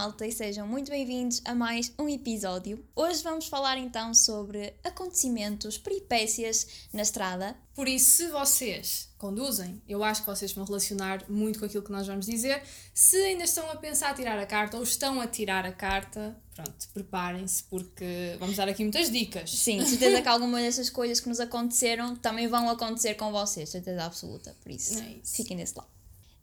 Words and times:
Malta, 0.00 0.26
e 0.26 0.32
sejam 0.32 0.66
muito 0.66 0.90
bem-vindos 0.90 1.42
a 1.44 1.54
mais 1.54 1.92
um 1.98 2.08
episódio. 2.08 2.82
Hoje 2.96 3.22
vamos 3.22 3.48
falar 3.48 3.76
então 3.76 4.14
sobre 4.14 4.72
acontecimentos, 4.82 5.76
peripécias 5.76 6.66
na 6.90 7.02
estrada. 7.02 7.54
Por 7.74 7.86
isso, 7.86 8.16
se 8.16 8.28
vocês 8.28 9.10
conduzem, 9.18 9.82
eu 9.86 10.02
acho 10.02 10.22
que 10.22 10.26
vocês 10.26 10.52
vão 10.52 10.64
relacionar 10.64 11.22
muito 11.28 11.58
com 11.58 11.66
aquilo 11.66 11.82
que 11.82 11.92
nós 11.92 12.06
vamos 12.06 12.24
dizer. 12.24 12.62
Se 12.94 13.14
ainda 13.14 13.44
estão 13.44 13.70
a 13.70 13.76
pensar 13.76 14.08
a 14.12 14.14
tirar 14.14 14.38
a 14.38 14.46
carta 14.46 14.78
ou 14.78 14.82
estão 14.82 15.20
a 15.20 15.26
tirar 15.26 15.66
a 15.66 15.72
carta, 15.72 16.34
pronto, 16.54 16.88
preparem-se 16.94 17.64
porque 17.64 18.38
vamos 18.40 18.56
dar 18.56 18.70
aqui 18.70 18.82
muitas 18.82 19.10
dicas. 19.10 19.50
Sim, 19.50 19.84
certeza 19.84 20.22
que 20.22 20.28
algumas 20.28 20.62
dessas 20.62 20.88
coisas 20.88 21.20
que 21.20 21.28
nos 21.28 21.40
aconteceram 21.40 22.16
também 22.16 22.48
vão 22.48 22.70
acontecer 22.70 23.16
com 23.16 23.30
vocês, 23.30 23.68
certeza 23.68 24.02
absoluta. 24.02 24.56
Por 24.62 24.72
isso, 24.72 24.98
É 24.98 25.18
isso. 25.22 25.36
fiquem 25.36 25.58
desse 25.58 25.76
lado. 25.76 25.99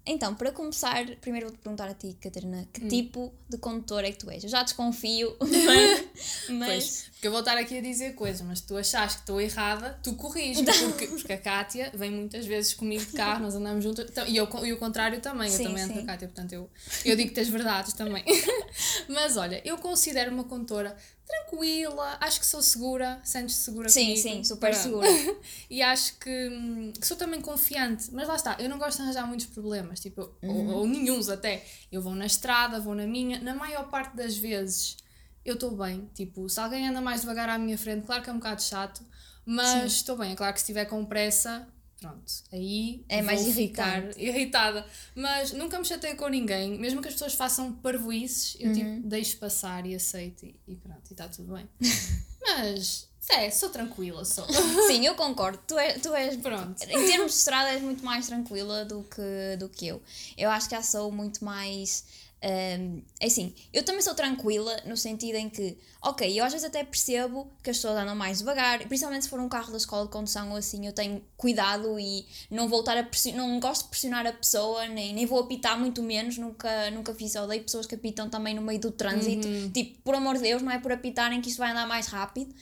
Então, 0.07 0.33
para 0.33 0.51
começar, 0.51 1.05
primeiro 1.21 1.47
vou-te 1.47 1.61
perguntar 1.61 1.89
a 1.89 1.93
ti, 1.93 2.17
Catarina, 2.21 2.65
que 2.71 2.85
Hum. 2.85 2.87
tipo 2.87 3.33
de 3.49 3.57
condutor 3.57 4.03
é 4.05 4.11
que 4.11 4.17
tu 4.17 4.29
és? 4.29 4.43
Eu 4.43 4.49
já 4.49 4.63
desconfio, 4.63 5.35
mas. 5.39 6.03
mas 6.49 6.67
Pois, 6.67 7.09
porque 7.11 7.27
eu 7.27 7.31
vou 7.31 7.41
estar 7.41 7.57
aqui 7.57 7.77
a 7.77 7.81
dizer 7.81 8.13
coisas, 8.15 8.41
mas 8.41 8.59
se 8.59 8.67
tu 8.67 8.77
achas 8.77 9.15
que 9.15 9.21
estou 9.21 9.41
errada, 9.41 9.99
tu 10.01 10.13
corriges 10.15 10.63
porque, 10.79 11.07
porque 11.07 11.33
a 11.33 11.37
Kátia 11.37 11.91
vem 11.93 12.11
muitas 12.11 12.45
vezes 12.45 12.73
comigo 12.73 13.05
de 13.05 13.13
carro, 13.13 13.41
nós 13.43 13.55
andamos 13.55 13.83
juntos, 13.83 14.05
então, 14.09 14.25
e, 14.25 14.37
eu, 14.37 14.47
e 14.63 14.73
o 14.73 14.77
contrário 14.77 15.19
também, 15.19 15.49
Sim, 15.49 15.63
eu 15.63 15.69
também 15.69 15.83
ando 15.83 15.93
com 15.93 15.99
a. 15.99 16.03
Kátia, 16.05 16.27
portanto 16.27 16.53
eu, 16.53 16.69
eu 17.03 17.15
digo 17.15 17.33
que 17.33 17.39
as 17.39 17.49
verdades 17.49 17.93
também. 17.93 18.23
mas 19.09 19.35
olha, 19.37 19.61
eu 19.65 19.77
considero 19.77 20.31
uma 20.31 20.43
condutora 20.45 20.95
tranquila, 21.27 22.17
acho 22.21 22.39
que 22.39 22.45
sou 22.45 22.61
segura, 22.61 23.19
sentes-te 23.23 23.61
segura 23.61 23.89
Sim, 23.89 24.01
comigo? 24.05 24.21
sim, 24.21 24.43
super 24.43 24.71
Pronto. 24.71 24.83
segura. 24.83 25.07
e 25.69 25.81
acho 25.81 26.17
que, 26.19 26.49
hum, 26.49 26.93
que 26.99 27.05
sou 27.05 27.17
também 27.17 27.41
confiante, 27.41 28.09
mas 28.13 28.27
lá 28.27 28.35
está, 28.35 28.55
eu 28.59 28.69
não 28.69 28.77
gosto 28.77 28.97
de 28.97 29.03
arranjar 29.03 29.27
muitos 29.27 29.45
problemas, 29.47 29.99
tipo, 29.99 30.33
Uhum. 30.41 30.69
ou, 30.69 30.77
ou 30.79 30.87
nenhuns 30.87 31.29
até. 31.29 31.65
Eu 31.91 32.01
vou 32.01 32.15
na 32.15 32.25
estrada, 32.25 32.79
vou 32.79 32.95
na 32.95 33.05
minha, 33.05 33.39
na 33.39 33.53
maior 33.53 33.89
parte 33.89 34.15
das 34.15 34.37
vezes 34.37 34.97
eu 35.45 35.53
estou 35.55 35.71
bem. 35.77 36.09
Tipo, 36.13 36.47
se 36.49 36.59
alguém 36.59 36.87
anda 36.87 36.99
mais 37.01 37.21
devagar 37.21 37.49
à 37.49 37.57
minha 37.57 37.77
frente, 37.77 38.05
claro 38.05 38.23
que 38.23 38.29
é 38.29 38.33
um 38.33 38.37
bocado 38.37 38.61
chato, 38.61 39.01
mas 39.45 39.93
estou 39.93 40.17
bem. 40.17 40.31
É 40.33 40.35
claro 40.35 40.53
que 40.53 40.59
se 40.59 40.63
estiver 40.65 40.85
com 40.85 41.05
pressa, 41.05 41.67
pronto, 41.99 42.31
aí 42.51 43.03
É 43.09 43.21
mais 43.21 43.45
irritante. 43.47 44.17
irritada. 44.21 44.85
Mas 45.15 45.51
nunca 45.51 45.77
me 45.79 45.85
chatei 45.85 46.15
com 46.15 46.27
ninguém, 46.27 46.77
mesmo 46.77 47.01
que 47.01 47.07
as 47.07 47.13
pessoas 47.15 47.33
façam 47.33 47.71
parvoices, 47.73 48.55
eu 48.59 48.69
Uhum. 48.69 48.73
tipo, 48.73 49.07
deixo 49.07 49.37
passar 49.37 49.85
e 49.85 49.95
aceito 49.95 50.45
e, 50.45 50.55
e 50.67 50.75
pronto, 50.75 51.01
e 51.09 51.13
está 51.13 51.27
tudo 51.27 51.53
bem. 51.53 51.67
mas, 52.41 53.07
é, 53.29 53.49
sou 53.51 53.69
tranquila, 53.69 54.23
sou. 54.23 54.45
Sim, 54.87 55.05
eu 55.05 55.15
concordo. 55.15 55.59
Tu, 55.67 55.77
és, 55.77 56.01
tu 56.01 56.13
és 56.13 56.35
Pronto. 56.37 56.81
Em 56.83 57.05
termos 57.07 57.31
de 57.33 57.37
estrada, 57.39 57.69
és 57.71 57.81
muito 57.81 58.03
mais 58.05 58.27
tranquila 58.27 58.85
do 58.85 59.03
que, 59.03 59.57
do 59.59 59.67
que 59.67 59.87
eu. 59.87 60.01
Eu 60.37 60.49
acho 60.49 60.69
que 60.69 60.75
já 60.75 60.81
sou 60.81 61.11
muito 61.11 61.43
mais. 61.43 62.05
Hum, 62.43 63.01
é 63.19 63.25
assim, 63.25 63.53
eu 63.73 63.83
também 63.83 64.01
sou 64.01 64.13
tranquila 64.13 64.75
no 64.85 64.95
sentido 64.95 65.35
em 65.35 65.49
que, 65.49 65.77
ok, 66.01 66.39
eu 66.39 66.45
às 66.45 66.51
vezes 66.53 66.67
até 66.67 66.83
percebo 66.83 67.51
que 67.63 67.69
as 67.69 67.77
pessoas 67.77 67.97
andam 67.97 68.15
mais 68.15 68.39
devagar, 68.39 68.79
principalmente 68.87 69.23
se 69.23 69.29
for 69.29 69.39
um 69.39 69.49
carro 69.49 69.71
da 69.71 69.77
escola 69.77 70.05
de 70.05 70.11
condução 70.11 70.51
ou 70.51 70.57
assim, 70.57 70.85
eu 70.85 70.93
tenho 70.93 71.23
cuidado 71.35 71.99
e 71.99 72.25
não 72.49 72.67
vou 72.67 72.81
estar 72.81 72.97
a 72.97 73.03
pressionar, 73.03 73.47
não 73.47 73.59
gosto 73.59 73.83
de 73.83 73.89
pressionar 73.89 74.25
a 74.27 74.33
pessoa, 74.33 74.87
nem, 74.87 75.13
nem 75.13 75.25
vou 75.25 75.39
apitar 75.39 75.79
muito 75.79 76.03
menos, 76.03 76.37
nunca, 76.37 76.91
nunca 76.91 77.13
fiz, 77.13 77.35
odeio 77.35 77.63
pessoas 77.63 77.85
que 77.85 77.95
apitam 77.95 78.29
também 78.29 78.53
no 78.53 78.61
meio 78.61 78.79
do 78.79 78.91
trânsito, 78.91 79.47
tipo, 79.73 80.01
por 80.01 80.15
amor 80.15 80.35
de 80.35 80.43
Deus, 80.43 80.61
não 80.61 80.71
é 80.71 80.79
por 80.79 80.91
apitarem 80.91 81.41
que 81.41 81.49
isto 81.49 81.57
vai 81.57 81.71
andar 81.71 81.87
mais 81.87 82.07
rápido, 82.07 82.53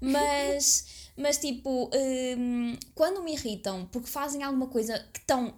mas, 0.00 0.86
mas 1.16 1.38
tipo, 1.38 1.90
hum, 2.38 2.76
quando 2.94 3.22
me 3.22 3.32
irritam 3.32 3.88
porque 3.90 4.08
fazem 4.08 4.42
alguma 4.42 4.66
coisa 4.66 4.98
que 5.12 5.20
estão. 5.20 5.54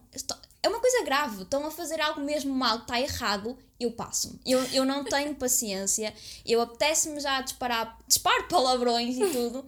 É 0.67 0.69
uma 0.69 0.81
coisa 0.81 1.05
grave, 1.05 1.43
estão 1.43 1.65
a 1.65 1.71
fazer 1.71 2.01
algo 2.01 2.21
mesmo 2.21 2.53
mal, 2.53 2.79
está 2.79 3.01
errado, 3.01 3.57
eu 3.79 3.93
passo-me. 3.93 4.41
Eu, 4.45 4.61
eu 4.73 4.85
não 4.85 5.05
tenho 5.05 5.33
paciência, 5.39 6.13
eu 6.45 6.61
apetece-me 6.61 7.21
já 7.21 7.41
disparar, 7.41 7.97
disparo 8.05 8.49
palavrões 8.49 9.17
e 9.17 9.21
tudo, 9.31 9.65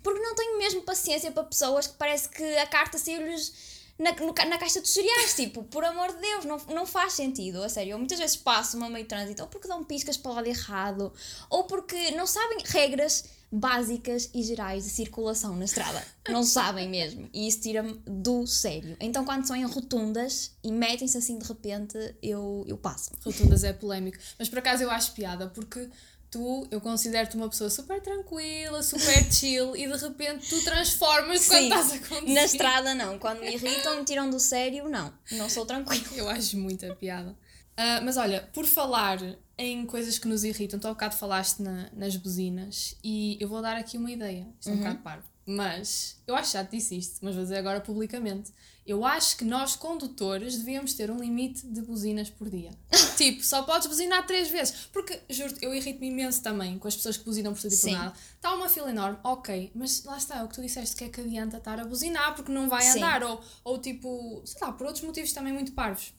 porque 0.00 0.20
não 0.20 0.36
tenho 0.36 0.58
mesmo 0.58 0.82
paciência 0.82 1.32
para 1.32 1.42
pessoas 1.42 1.88
que 1.88 1.94
parece 1.94 2.28
que 2.28 2.56
a 2.56 2.66
carta 2.68 2.98
saiu-lhes 2.98 3.52
na, 3.98 4.12
no 4.12 4.32
na 4.32 4.58
caixa 4.58 4.80
dos 4.80 4.90
cereais, 4.90 5.34
tipo, 5.34 5.64
por 5.64 5.84
amor 5.84 6.12
de 6.12 6.20
Deus, 6.20 6.44
não, 6.44 6.58
não 6.68 6.86
faz 6.86 7.14
sentido, 7.14 7.60
a 7.60 7.68
sério. 7.68 7.90
Eu 7.90 7.98
muitas 7.98 8.20
vezes 8.20 8.36
passo-me 8.36 8.84
a 8.84 8.88
meio 8.88 9.06
trânsito, 9.06 9.42
ou 9.42 9.48
porque 9.48 9.66
dão 9.66 9.82
piscas 9.82 10.16
para 10.16 10.30
o 10.30 10.34
lado 10.36 10.46
errado, 10.46 11.12
ou 11.50 11.64
porque 11.64 12.12
não 12.12 12.28
sabem 12.28 12.58
regras 12.64 13.24
básicas 13.52 14.30
e 14.32 14.42
gerais 14.42 14.84
de 14.84 14.90
circulação 14.90 15.54
na 15.54 15.66
estrada. 15.66 16.02
Não 16.30 16.42
sabem 16.42 16.88
mesmo. 16.88 17.28
E 17.34 17.46
isso 17.46 17.60
tira-me 17.60 18.00
do 18.06 18.46
sério. 18.46 18.96
Então, 18.98 19.26
quando 19.26 19.46
são 19.46 19.54
em 19.54 19.64
rotundas 19.64 20.52
e 20.64 20.72
metem-se 20.72 21.18
assim 21.18 21.38
de 21.38 21.46
repente, 21.46 21.98
eu, 22.22 22.64
eu 22.66 22.78
passo-me. 22.78 23.18
Rotundas 23.22 23.62
é 23.62 23.74
polémico. 23.74 24.16
Mas 24.38 24.48
por 24.48 24.58
acaso 24.58 24.82
eu 24.82 24.90
acho 24.90 25.12
piada, 25.12 25.48
porque 25.48 25.90
tu, 26.30 26.66
eu 26.70 26.80
considero-te 26.80 27.36
uma 27.36 27.50
pessoa 27.50 27.68
super 27.68 28.00
tranquila, 28.00 28.82
super 28.82 29.22
chill, 29.30 29.76
e 29.76 29.86
de 29.86 29.98
repente 29.98 30.48
tu 30.48 30.64
transformas 30.64 31.46
quando 31.46 31.64
estás 31.64 31.92
a 31.92 31.98
conduzir. 31.98 32.34
Na 32.34 32.44
estrada, 32.44 32.94
não. 32.94 33.18
Quando 33.18 33.40
me 33.40 33.52
irritam, 33.52 33.98
me 33.98 34.04
tiram 34.04 34.30
do 34.30 34.40
sério, 34.40 34.88
não. 34.88 35.12
Não 35.32 35.50
sou 35.50 35.66
tranquila. 35.66 36.06
Eu 36.16 36.28
acho 36.30 36.56
muita 36.56 36.94
piada. 36.94 37.36
Ah, 37.76 38.00
mas 38.02 38.16
olha, 38.16 38.48
por 38.52 38.66
falar 38.66 39.18
em 39.56 39.86
coisas 39.86 40.18
que 40.18 40.28
nos 40.28 40.44
irritam, 40.44 40.78
tu 40.78 40.86
há 40.86 40.90
bocado 40.90 41.16
falaste 41.16 41.60
na- 41.60 41.88
nas 41.92 42.16
buzinas 42.16 42.96
e 43.02 43.36
eu 43.40 43.48
vou 43.48 43.62
dar 43.62 43.76
aqui 43.76 43.96
uma 43.96 44.10
ideia. 44.10 44.46
Isto 44.60 44.70
é 44.70 44.72
um 44.74 44.78
bocado 44.78 44.98
parvo. 44.98 45.32
Mas 45.44 46.22
eu 46.26 46.36
acho 46.36 46.52
que 46.52 46.58
já 46.58 46.64
te 46.64 46.76
disse 46.76 46.96
isto, 46.96 47.18
mas 47.20 47.34
vou 47.34 47.42
dizer 47.42 47.56
agora 47.56 47.80
publicamente. 47.80 48.52
Eu 48.86 49.04
acho 49.04 49.36
que 49.36 49.44
nós, 49.44 49.74
condutores, 49.74 50.56
devíamos 50.56 50.94
ter 50.94 51.10
um 51.10 51.18
limite 51.18 51.66
de 51.66 51.82
buzinas 51.82 52.30
por 52.30 52.48
dia. 52.48 52.70
tipo, 53.16 53.42
só 53.44 53.62
podes 53.62 53.86
buzinar 53.88 54.24
três 54.26 54.48
vezes. 54.50 54.88
Porque, 54.92 55.20
juro 55.28 55.52
eu 55.60 55.74
irrito-me 55.74 56.08
imenso 56.08 56.42
também 56.42 56.78
com 56.78 56.86
as 56.86 56.94
pessoas 56.94 57.16
que 57.16 57.24
buzinam 57.24 57.52
por 57.52 57.60
tudo 57.62 57.74
e 57.74 57.76
por 57.78 57.90
nada. 57.90 58.12
Está 58.36 58.54
uma 58.54 58.68
fila 58.68 58.90
enorme, 58.90 59.18
ok, 59.24 59.72
mas 59.74 60.04
lá 60.04 60.16
está, 60.16 60.38
é 60.38 60.42
o 60.44 60.48
que 60.48 60.54
tu 60.54 60.62
disseste, 60.62 60.94
que 60.96 61.04
é 61.04 61.08
que 61.08 61.20
adianta 61.20 61.56
estar 61.56 61.78
a 61.80 61.84
buzinar 61.84 62.34
porque 62.36 62.50
não 62.52 62.68
vai 62.68 62.82
Sim. 62.82 62.98
andar. 62.98 63.22
Ou, 63.24 63.40
ou 63.64 63.78
tipo, 63.78 64.42
sei 64.44 64.60
lá, 64.64 64.72
por 64.72 64.86
outros 64.86 65.04
motivos 65.04 65.32
também 65.32 65.52
muito 65.52 65.72
parvos. 65.72 66.12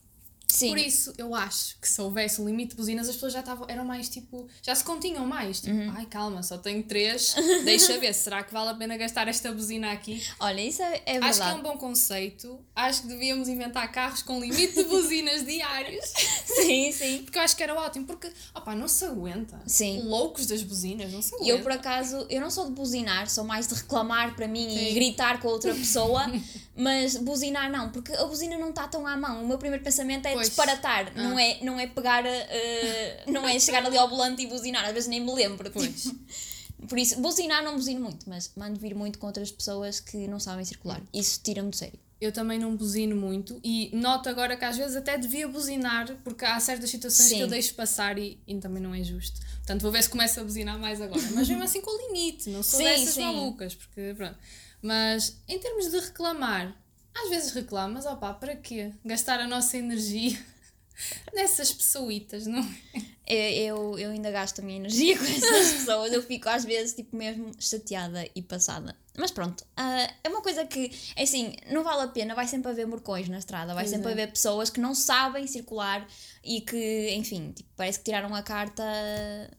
Sim. 0.54 0.68
Por 0.70 0.78
isso, 0.78 1.12
eu 1.18 1.34
acho 1.34 1.76
que 1.80 1.88
se 1.88 2.00
houvesse 2.00 2.40
um 2.40 2.46
limite 2.46 2.70
de 2.70 2.76
buzinas, 2.76 3.08
as 3.08 3.14
pessoas 3.14 3.32
já 3.32 3.40
estavam, 3.40 3.66
eram 3.68 3.84
mais 3.84 4.08
tipo, 4.08 4.46
já 4.62 4.74
se 4.74 4.84
continham 4.84 5.26
mais. 5.26 5.60
Tipo, 5.60 5.74
Uhum. 5.74 5.92
ai 5.96 6.06
calma, 6.06 6.42
só 6.42 6.56
tenho 6.58 6.82
três, 6.84 7.34
deixa 7.64 7.98
ver, 7.98 8.14
será 8.14 8.42
que 8.44 8.52
vale 8.52 8.70
a 8.70 8.74
pena 8.74 8.96
gastar 8.96 9.26
esta 9.28 9.50
buzina 9.52 9.90
aqui? 9.92 10.22
Olha, 10.38 10.60
isso 10.60 10.82
é, 10.82 11.02
é 11.06 11.12
verdade. 11.14 11.30
Acho 11.30 11.40
que 11.42 11.48
é 11.48 11.54
um 11.54 11.62
bom 11.62 11.76
conceito, 11.76 12.60
acho 12.74 13.02
que 13.02 13.08
devíamos 13.08 13.48
inventar 13.48 13.90
carros 13.90 14.22
com 14.22 14.38
limite 14.40 14.74
de 14.74 14.84
buzinas 14.84 15.44
diários, 15.46 16.04
Sim, 16.44 16.92
sim. 16.92 17.22
porque 17.24 17.38
eu 17.38 17.42
acho 17.42 17.56
que 17.56 17.62
era 17.62 17.74
ótimo, 17.74 18.06
porque, 18.06 18.30
opá, 18.54 18.74
não 18.74 18.86
se 18.88 19.04
aguenta. 19.04 19.60
Sim. 19.66 20.02
Loucos 20.02 20.46
das 20.46 20.62
buzinas, 20.62 21.12
não 21.12 21.20
se 21.22 21.34
aguenta. 21.34 21.50
Eu, 21.50 21.62
por 21.62 21.72
acaso, 21.72 22.26
eu 22.30 22.40
não 22.40 22.50
sou 22.50 22.66
de 22.66 22.72
buzinar, 22.72 23.28
sou 23.28 23.44
mais 23.44 23.66
de 23.66 23.74
reclamar 23.74 24.36
para 24.36 24.46
mim 24.46 24.66
e 24.68 24.88
Sim. 24.88 24.94
gritar 24.94 25.40
com 25.40 25.48
a 25.48 25.52
outra 25.52 25.74
pessoa, 25.74 26.30
mas 26.76 27.16
buzinar 27.16 27.70
não, 27.70 27.90
porque 27.90 28.12
a 28.12 28.24
buzina 28.24 28.56
não 28.58 28.70
está 28.70 28.86
tão 28.88 29.06
à 29.06 29.16
mão. 29.16 29.42
O 29.44 29.46
meu 29.48 29.58
primeiro 29.58 29.82
pensamento 29.84 30.26
é 30.26 30.32
Pois. 30.32 30.43
Disparatar, 30.48 31.12
Ah. 31.14 31.22
não, 31.22 31.38
é, 31.38 31.58
não 31.62 31.78
é 31.80 31.86
pegar, 31.86 32.24
eh, 32.26 33.24
não 33.26 33.46
é 33.48 33.58
chegar 33.58 33.84
ali 33.84 33.96
ao 33.98 34.08
volante 34.08 34.42
e 34.42 34.46
buzinar, 34.46 34.84
às 34.86 34.92
vezes 34.92 35.08
nem 35.08 35.20
me 35.20 35.32
lembro. 35.32 35.70
Pois. 35.70 36.12
Por 36.88 36.98
isso, 36.98 37.18
buzinar 37.20 37.62
não 37.64 37.76
buzino 37.76 38.00
muito, 38.00 38.28
mas 38.28 38.50
mando 38.56 38.78
vir 38.78 38.94
muito 38.94 39.18
com 39.18 39.26
outras 39.26 39.50
pessoas 39.50 40.00
que 40.00 40.28
não 40.28 40.38
sabem 40.38 40.64
circular. 40.64 41.00
Isso 41.14 41.40
tira-me 41.42 41.70
do 41.70 41.76
sério. 41.76 41.98
Eu 42.20 42.30
também 42.30 42.58
não 42.58 42.76
buzino 42.76 43.16
muito 43.16 43.58
e 43.62 43.90
noto 43.92 44.28
agora 44.28 44.56
que 44.56 44.64
às 44.64 44.76
vezes 44.76 44.94
até 44.96 45.18
devia 45.18 45.48
buzinar 45.48 46.14
porque 46.22 46.44
há 46.44 46.58
certas 46.60 46.88
situações 46.90 47.28
Sim. 47.28 47.36
que 47.36 47.42
eu 47.42 47.46
deixo 47.48 47.74
passar 47.74 48.18
e, 48.18 48.38
e 48.46 48.54
também 48.56 48.82
não 48.82 48.94
é 48.94 49.02
justo. 49.02 49.40
Portanto, 49.56 49.82
vou 49.82 49.90
ver 49.90 50.02
se 50.02 50.08
começo 50.10 50.40
a 50.40 50.44
buzinar 50.44 50.78
mais 50.78 51.00
agora. 51.00 51.20
Mas 51.32 51.48
mesmo 51.48 51.62
assim 51.62 51.80
com 51.80 51.90
limite, 52.06 52.48
não 52.50 52.62
sou 52.62 52.78
Sim, 52.78 52.84
dessas 52.84 53.14
sim. 53.14 53.24
malucas, 53.24 53.74
porque 53.74 54.14
pronto. 54.16 54.36
Mas 54.80 55.36
em 55.48 55.58
termos 55.58 55.90
de 55.90 55.98
reclamar, 55.98 56.74
às 57.14 57.30
vezes 57.30 57.52
reclamas, 57.52 58.06
opá, 58.06 58.34
para 58.34 58.56
quê? 58.56 58.92
Gastar 59.04 59.40
a 59.40 59.46
nossa 59.46 59.76
energia 59.76 60.38
nessas 61.32 61.72
pessoitas, 61.72 62.46
não 62.46 62.60
é? 62.60 63.04
Eu, 63.26 63.98
eu, 63.98 64.10
ainda 64.10 64.30
gasto 64.30 64.58
a 64.58 64.62
minha 64.62 64.76
energia 64.76 65.16
com 65.18 65.24
essas 65.24 65.72
pessoas, 65.72 66.12
eu 66.12 66.22
fico 66.22 66.48
às 66.48 66.64
vezes 66.64 66.94
tipo 66.94 67.16
mesmo 67.16 67.52
chateada 67.58 68.28
e 68.34 68.42
passada. 68.42 68.94
Mas 69.16 69.30
pronto, 69.30 69.64
ah, 69.76 70.10
é 70.22 70.28
uma 70.28 70.42
coisa 70.42 70.66
que, 70.66 70.90
é 71.16 71.22
assim, 71.22 71.54
não 71.70 71.82
vale 71.84 72.02
a 72.02 72.08
pena, 72.08 72.34
vai 72.34 72.46
sempre 72.46 72.70
haver 72.70 72.86
morcões 72.86 73.28
na 73.28 73.38
estrada, 73.38 73.72
vai 73.72 73.84
Pois 73.84 73.90
sempre 73.90 74.08
é. 74.08 74.12
haver 74.12 74.32
pessoas 74.32 74.68
que 74.70 74.80
não 74.80 74.94
sabem 74.94 75.46
circular 75.46 76.06
e 76.44 76.60
que, 76.60 77.10
enfim, 77.14 77.52
tipo, 77.52 77.68
parece 77.74 77.98
que 77.98 78.04
tiraram 78.04 78.34
a 78.34 78.42
carta, 78.42 78.82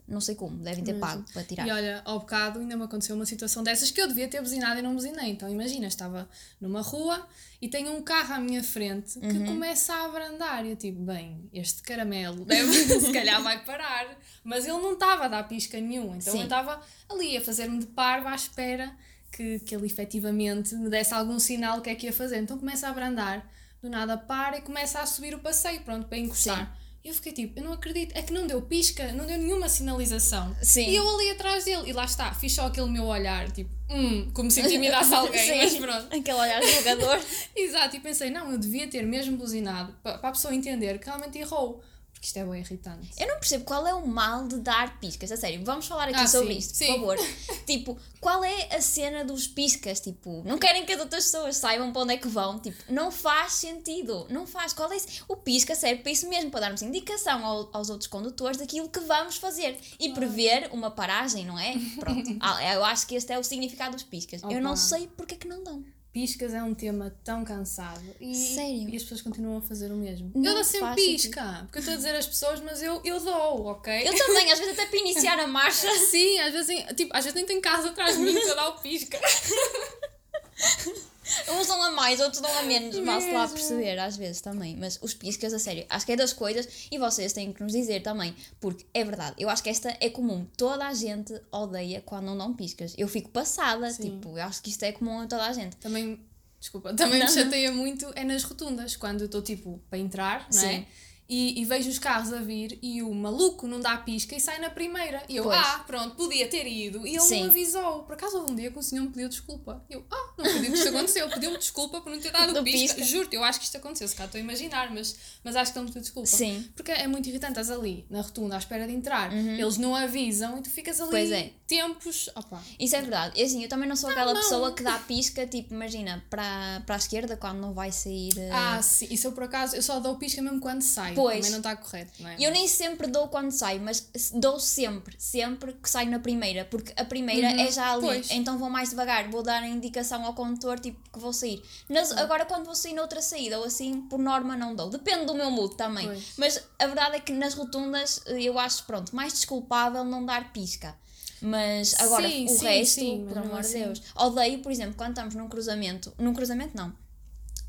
não 0.07 0.21
sei 0.21 0.35
como, 0.35 0.57
devem 0.57 0.83
ter 0.83 0.93
pago 0.99 1.25
para 1.33 1.43
tirar. 1.43 1.67
E 1.67 1.71
olha, 1.71 2.01
ao 2.05 2.19
bocado 2.19 2.59
ainda 2.59 2.77
me 2.77 2.83
aconteceu 2.83 3.15
uma 3.15 3.25
situação 3.25 3.63
dessas 3.63 3.89
que 3.91 3.99
eu 4.01 4.07
devia 4.07 4.27
ter 4.27 4.39
buzinado 4.41 4.79
e 4.79 4.81
não 4.83 4.93
buzinei. 4.93 5.31
Então 5.31 5.49
imagina, 5.49 5.87
estava 5.87 6.29
numa 6.61 6.81
rua 6.81 7.27
e 7.61 7.67
tenho 7.67 7.91
um 7.91 8.01
carro 8.03 8.35
à 8.35 8.39
minha 8.39 8.63
frente 8.63 9.19
que 9.19 9.25
Uhum. 9.25 9.45
começa 9.47 9.93
a 9.93 10.05
abrandar. 10.05 10.65
E 10.65 10.69
eu 10.71 10.75
tipo, 10.75 11.01
bem, 11.01 11.49
este 11.51 11.81
caramelo 11.81 12.43
deve, 12.45 12.71
se 12.99 13.11
calhar 13.11 13.41
vai 13.41 13.63
parar. 13.65 14.15
Mas 14.43 14.65
ele 14.65 14.77
não 14.77 14.93
estava 14.93 15.25
a 15.25 15.27
dar 15.27 15.47
pisca 15.47 15.79
nenhum. 15.81 16.15
Então 16.15 16.33
Sim. 16.33 16.39
eu 16.39 16.43
estava 16.43 16.79
ali 17.09 17.35
a 17.35 17.41
fazer-me 17.41 17.79
de 17.79 17.87
parva 17.87 18.29
à 18.29 18.35
espera 18.35 18.95
que, 19.31 19.59
que 19.59 19.75
ele 19.75 19.87
efetivamente 19.87 20.75
me 20.75 20.89
desse 20.89 21.13
algum 21.13 21.39
sinal 21.39 21.77
do 21.77 21.81
que 21.81 21.89
é 21.89 21.95
que 21.95 22.05
ia 22.05 22.13
fazer. 22.13 22.37
Então 22.37 22.57
começa 22.59 22.87
a 22.87 22.91
abrandar, 22.91 23.43
do 23.85 23.89
nada 23.89 24.17
para 24.17 24.57
e 24.57 24.61
começa 24.61 24.99
a 24.99 25.05
subir 25.05 25.35
o 25.35 25.39
passeio, 25.39 25.81
pronto, 25.81 26.07
para 26.07 26.17
encostar. 26.17 26.75
E 27.03 27.09
eu 27.09 27.13
fiquei 27.13 27.31
tipo, 27.31 27.59
eu 27.59 27.63
não 27.63 27.73
acredito, 27.73 28.17
é 28.17 28.23
que 28.23 28.33
não 28.33 28.47
deu 28.47 28.59
pisca, 28.63 29.11
não 29.11 29.27
deu 29.27 29.37
nenhuma 29.37 29.69
sinalização. 29.69 30.55
Sim. 30.59 30.89
E 30.89 30.95
eu 30.95 31.07
ali 31.07 31.29
atrás 31.29 31.63
dele, 31.63 31.87
e 31.87 31.93
lá 31.93 32.03
está, 32.03 32.33
fiz 32.33 32.51
só 32.53 32.65
aquele 32.65 32.89
meu 32.89 33.03
olhar, 33.03 33.51
tipo, 33.51 33.69
hum, 33.87 34.31
como 34.33 34.49
se 34.49 34.59
intimidasse 34.59 35.13
alguém, 35.13 35.39
Sim. 35.39 35.57
mas 35.57 35.75
pronto. 35.77 36.15
Aquele 36.15 36.37
olhar 36.37 36.63
julgador. 36.63 37.21
Exato, 37.55 37.95
e 37.95 37.99
pensei, 37.99 38.31
não, 38.31 38.51
eu 38.51 38.57
devia 38.57 38.87
ter 38.87 39.03
mesmo 39.03 39.37
buzinado 39.37 39.93
para 40.01 40.15
a 40.15 40.31
pessoa 40.31 40.55
entender 40.55 40.97
que 40.97 41.05
realmente 41.05 41.37
errou, 41.37 41.79
porque 42.15 42.27
isto 42.27 42.37
é 42.37 42.43
bem 42.45 42.61
irritante. 42.61 43.11
Eu 43.17 43.27
não 43.27 43.35
percebo 43.35 43.65
qual 43.65 43.85
é 43.85 43.93
o 43.93 44.07
mal 44.07 44.47
de 44.47 44.57
dar 44.57 44.99
piscas. 44.99 45.31
A 45.31 45.37
sério, 45.37 45.63
vamos 45.63 45.85
falar 45.85 46.05
aqui 46.09 46.15
Ah, 46.19 46.27
sobre 46.27 46.53
sim, 46.53 46.57
isto, 46.59 46.75
sim. 46.75 46.85
por 46.87 46.93
favor. 47.17 47.17
tipo, 47.67 47.97
qual 48.19 48.43
é 48.43 48.75
a 48.75 48.81
cena 48.81 49.23
dos 49.23 49.45
piscas? 49.47 49.99
Tipo, 49.99 50.41
não 50.45 50.57
querem 50.57 50.85
que 50.85 50.93
as 50.93 50.99
outras 50.99 51.25
pessoas 51.25 51.57
saibam 51.57 51.91
para 51.93 52.01
onde 52.01 52.13
é 52.13 52.17
que 52.17 52.27
vão? 52.27 52.57
Tipo, 52.59 52.77
não 52.91 53.11
faz 53.11 53.53
sentido. 53.53 54.25
Não 54.29 54.47
faz. 54.47 54.73
Qual 54.73 54.91
é 54.91 54.95
esse? 54.95 55.21
O 55.27 55.35
pisca 55.35 55.75
serve 55.75 56.01
para 56.01 56.11
isso 56.11 56.27
mesmo, 56.27 56.49
para 56.49 56.61
darmos 56.61 56.81
indicação 56.81 57.45
ao- 57.45 57.69
aos 57.73 57.89
outros 57.89 58.07
condutores 58.07 58.57
daquilo 58.57 58.89
que 58.89 58.99
vamos 59.01 59.37
fazer 59.37 59.77
e 59.99 60.09
prever 60.13 60.69
uma 60.71 60.89
paragem, 60.89 61.45
não 61.45 61.59
é? 61.59 61.73
Pronto. 61.99 62.25
Ah, 62.41 62.73
Eu 62.73 62.83
acho 62.85 63.05
que 63.07 63.15
este 63.15 63.31
é 63.33 63.37
o 63.39 63.43
significado 63.43 63.93
dos 63.93 64.03
piscas. 64.03 64.41
Eu 64.43 64.61
não 64.61 64.71
Opa. 64.71 64.77
sei 64.77 65.07
porque 65.15 65.35
é 65.35 65.37
que 65.37 65.47
não 65.47 65.63
dão. 65.63 65.83
Piscas 66.15 66.53
é 66.53 66.63
um 66.63 66.73
tema 66.73 67.13
tão 67.25 67.43
cansado 67.43 68.01
e, 68.21 68.33
Sério? 68.33 68.87
e 68.87 68.95
as 68.95 69.03
pessoas 69.03 69.21
continuam 69.21 69.57
a 69.57 69.61
fazer 69.61 69.91
o 69.91 69.97
mesmo. 69.97 70.31
Não 70.33 70.45
eu 70.45 70.53
dou 70.53 70.63
sempre 70.63 70.95
pisca, 70.95 71.63
porque 71.63 71.79
eu 71.79 71.81
estou 71.81 71.93
a 71.93 71.97
dizer 71.97 72.15
às 72.15 72.25
pessoas, 72.25 72.61
mas 72.61 72.81
eu, 72.81 73.01
eu 73.03 73.19
dou, 73.19 73.65
ok? 73.65 73.93
Eu 74.07 74.15
também, 74.15 74.49
às 74.49 74.57
vezes 74.57 74.79
até 74.79 74.85
para 74.85 74.97
iniciar 74.97 75.37
a 75.37 75.45
marcha. 75.45 75.91
Sim, 76.09 76.39
às 76.39 76.53
vezes, 76.53 76.85
tipo, 76.95 77.11
às 77.13 77.25
vezes 77.25 77.33
nem 77.35 77.45
tem 77.45 77.59
casa 77.59 77.89
atrás 77.89 78.15
de 78.15 78.23
mim 78.23 78.33
para 78.33 78.53
dar 78.53 78.69
o 78.69 78.79
pisca. 78.79 79.19
Uns 81.49 81.67
dão 81.67 81.81
a 81.81 81.91
mais, 81.91 82.19
outros 82.19 82.41
dão 82.41 82.57
a 82.57 82.63
menos, 82.63 82.97
mal-se 82.99 83.31
lá 83.31 83.47
perceber, 83.47 83.97
às 83.99 84.15
vezes 84.15 84.41
também. 84.41 84.75
Mas 84.75 84.99
os 85.01 85.13
piscas, 85.13 85.53
a 85.53 85.59
sério, 85.59 85.85
acho 85.89 86.05
que 86.05 86.11
é 86.11 86.15
das 86.15 86.33
coisas 86.33 86.87
e 86.91 86.97
vocês 86.97 87.33
têm 87.33 87.51
que 87.51 87.63
nos 87.63 87.71
dizer 87.71 88.01
também, 88.01 88.35
porque 88.59 88.85
é 88.93 89.03
verdade, 89.03 89.35
eu 89.39 89.49
acho 89.49 89.63
que 89.63 89.69
esta 89.69 89.95
é 89.99 90.09
comum. 90.09 90.45
Toda 90.57 90.87
a 90.87 90.93
gente 90.93 91.33
odeia 91.51 92.01
quando 92.01 92.25
não 92.25 92.37
dão 92.37 92.53
piscas. 92.53 92.93
Eu 92.97 93.07
fico 93.07 93.29
passada, 93.29 93.89
Sim. 93.91 94.03
tipo, 94.03 94.37
eu 94.37 94.43
acho 94.43 94.61
que 94.61 94.69
isto 94.69 94.83
é 94.83 94.91
comum 94.91 95.21
a 95.21 95.27
toda 95.27 95.45
a 95.45 95.53
gente. 95.53 95.75
Também, 95.77 96.19
desculpa, 96.59 96.93
também 96.93 97.19
Não. 97.19 97.27
me 97.27 97.33
chateia 97.33 97.71
muito 97.71 98.11
é 98.15 98.23
nas 98.23 98.43
rotundas, 98.43 98.95
quando 98.95 99.21
eu 99.21 99.25
estou 99.25 99.41
tipo 99.41 99.81
para 99.89 99.97
entrar, 99.99 100.47
não 100.53 100.61
é? 100.61 100.85
E, 101.27 101.59
e 101.59 101.65
vejo 101.65 101.89
os 101.89 101.97
carros 101.97 102.31
a 102.31 102.39
vir 102.39 102.77
e 102.83 103.01
o 103.01 103.11
maluco 103.13 103.67
não 103.67 103.79
dá 103.79 103.97
pisca 103.97 104.35
e 104.35 104.39
sai 104.39 104.59
na 104.59 104.69
primeira. 104.69 105.23
E 105.27 105.37
eu, 105.37 105.43
Pois. 105.43 105.57
ah, 105.57 105.83
pronto, 105.87 106.15
podia 106.15 106.47
ter 106.47 106.67
ido. 106.67 107.05
E 107.07 107.11
ele 107.15 107.19
Sim. 107.21 107.41
não 107.41 107.49
avisou. 107.49 108.03
Por 108.03 108.13
acaso 108.13 108.37
houve 108.37 108.51
um 108.51 108.55
dia 108.55 108.69
que 108.69 108.77
o 108.77 108.83
senhor 108.83 109.01
me 109.03 109.09
pediu 109.09 109.27
desculpa. 109.27 109.83
Eu, 109.89 110.05
ah, 110.11 110.33
não 110.37 110.45
acredito 110.45 110.71
que 110.71 110.77
isto 110.77 110.89
aconteceu. 110.89 111.27
Pediu-me 111.29 111.57
desculpa 111.57 111.99
por 112.01 112.11
não 112.11 112.19
ter 112.19 112.31
dado 112.31 112.53
Do 112.53 112.63
pisca. 112.63 113.03
Juro-te, 113.03 113.35
eu 113.35 113.43
acho 113.43 113.59
que 113.59 113.65
isto 113.65 113.75
aconteceu. 113.77 114.07
Se 114.07 114.15
cá 114.15 114.25
estou 114.25 114.37
a 114.37 114.41
imaginar, 114.43 114.93
mas, 114.93 115.15
mas 115.43 115.55
acho 115.55 115.73
que 115.73 115.79
ele 115.79 115.85
me 115.85 115.89
pediu 115.91 116.01
desculpa. 116.03 116.27
Sim. 116.27 116.69
Porque 116.75 116.91
é 116.91 117.07
muito 117.07 117.27
irritante, 117.27 117.53
estás 117.53 117.71
ali 117.71 118.05
na 118.09 118.21
rotunda 118.21 118.55
à 118.55 118.59
espera 118.59 118.85
de 118.85 118.93
entrar. 118.93 119.33
Eles 119.33 119.77
não 119.77 119.95
avisam 119.95 120.59
e 120.59 120.61
tu 120.61 120.69
ficas 120.69 120.99
ali 121.01 121.05
Uhum. 121.05 121.11
Pois 121.11 121.31
é. 121.31 121.51
Tempos. 121.67 122.29
Opa. 122.35 122.61
Isso 122.79 122.95
é 122.95 123.01
verdade. 123.01 123.39
E 123.39 123.43
assim, 123.43 123.63
eu 123.63 123.69
também 123.69 123.87
não 123.87 123.95
sou 123.95 124.09
aquela 124.09 124.33
não. 124.33 124.41
pessoa 124.41 124.71
que 124.73 124.83
dá 124.83 124.97
pisca, 124.99 125.45
tipo, 125.47 125.73
imagina, 125.73 126.23
para, 126.29 126.81
para 126.85 126.95
a 126.95 126.97
esquerda 126.97 127.35
quando 127.35 127.57
não 127.59 127.73
vai 127.73 127.91
sair. 127.91 128.33
eh, 128.37 128.49
Ah, 128.51 128.81
sim. 128.81 129.07
Isso 129.09 129.27
eu 129.27 129.31
por 129.31 129.43
acaso, 129.43 129.75
eu 129.75 129.81
só 129.81 129.99
dou 129.99 130.15
pisca 130.17 130.41
mesmo 130.41 130.59
quando 130.59 130.81
saio. 130.81 131.15
Pois. 131.15 131.37
Também 131.37 131.51
não 131.51 131.57
está 131.59 131.75
correto, 131.75 132.11
não 132.21 132.29
é? 132.29 132.35
Eu 132.39 132.51
nem 132.51 132.67
sempre 132.67 133.07
dou 133.07 133.27
quando 133.27 133.51
saio, 133.51 133.81
mas 133.81 134.09
dou 134.33 134.59
sempre, 134.59 135.15
sempre 135.19 135.73
que 135.73 135.89
saio 135.89 136.09
na 136.09 136.19
primeira, 136.19 136.65
porque 136.65 136.93
a 136.95 137.05
primeira 137.05 137.47
Uhum, 137.47 137.59
é 137.67 137.71
já 137.71 137.91
ali, 137.91 138.01
pois. 138.05 138.29
então 138.31 138.57
vou 138.57 138.69
mais 138.69 138.89
devagar, 138.89 139.29
vou 139.29 139.43
dar 139.43 139.61
a 139.63 139.67
indicação 139.67 140.25
ao 140.25 140.33
condutor, 140.33 140.79
tipo, 140.79 140.99
que 141.11 141.19
vou 141.19 141.33
sair. 141.33 141.61
Nas- 141.89 142.11
Agora, 142.11 142.45
quando 142.45 142.65
vou 142.65 142.75
sair 142.75 142.93
noutra 142.93 143.21
saída 143.21 143.57
ou 143.59 143.65
assim, 143.65 144.01
por 144.03 144.19
norma 144.19 144.55
não 144.55 144.75
dou, 144.75 144.89
depende 144.89 145.25
do 145.25 145.33
meu 145.33 145.49
mood 145.51 145.75
também. 145.75 146.05
Pois. 146.07 146.23
Mas 146.37 146.63
a 146.79 146.85
verdade 146.85 147.15
é 147.15 147.19
que 147.19 147.31
nas 147.33 147.53
rotundas 147.53 148.21
eh, 148.27 148.41
eu 148.43 148.57
acho, 148.59 148.83
pronto, 148.85 149.15
mais 149.15 149.33
desculpável 149.33 150.03
não 150.03 150.25
dar 150.25 150.51
pisca. 150.53 150.95
Mas 151.45 151.93
agora 151.99 152.27
Sim, 152.27 152.45
o 152.45 152.49
sim, 152.49 152.65
resto, 152.65 152.93
sim, 152.95 153.17
mesmo 153.23 153.39
amor 153.39 153.61
de 153.61 153.67
assim. 153.67 153.83
Deus. 153.83 154.01
Odeio, 154.15 154.59
por 154.59 154.71
exemplo, 154.71 154.95
quando 154.97 155.11
estamos 155.11 155.35
num 155.35 155.47
cruzamento, 155.47 156.11
num 156.17 156.33
cruzamento 156.33 156.75
não, 156.75 156.91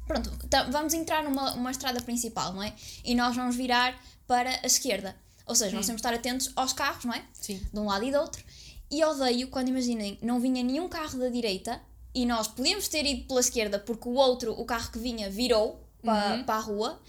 Pronto, 0.06 0.30
tá- 0.48 0.62
vamos 0.70 0.94
entrar 0.94 1.22
numa 1.24 1.52
uma 1.54 1.70
estrada 1.70 2.00
principal, 2.00 2.52
não 2.54 2.62
é? 2.62 2.72
E 3.04 3.14
nós 3.14 3.34
vamos 3.34 3.56
virar 3.56 4.00
para 4.26 4.60
a 4.62 4.66
esquerda. 4.66 5.16
Ou 5.44 5.54
seja, 5.54 5.74
nós 5.76 5.84
temos 5.84 6.00
de 6.00 6.06
estar 6.06 6.14
atentos 6.14 6.50
aos 6.54 6.72
carros, 6.72 7.04
não 7.04 7.12
é? 7.12 7.22
Sim. 7.32 7.60
De 7.72 7.78
um 7.78 7.86
lado 7.86 8.04
e 8.04 8.12
do 8.12 8.18
outro. 8.18 8.42
E 8.90 9.04
odeio 9.04 9.48
quando, 9.48 9.68
imaginem, 9.68 10.16
não 10.22 10.40
vinha 10.40 10.62
nenhum 10.62 10.88
carro 10.88 11.18
da 11.18 11.28
direita 11.28 11.80
e 12.14 12.24
nós 12.24 12.46
podíamos 12.46 12.86
ter 12.88 13.04
ido 13.04 13.26
pela 13.26 13.40
esquerda 13.40 13.78
porque 13.80 14.08
o 14.08 14.14
outro, 14.14 14.52
o 14.52 14.64
carro 14.64 14.90
que 14.92 14.98
vinha, 14.98 15.28
virou 15.28 15.84
para, 16.02 16.44
para 16.44 16.54
a 16.54 16.60
rua 16.60 17.00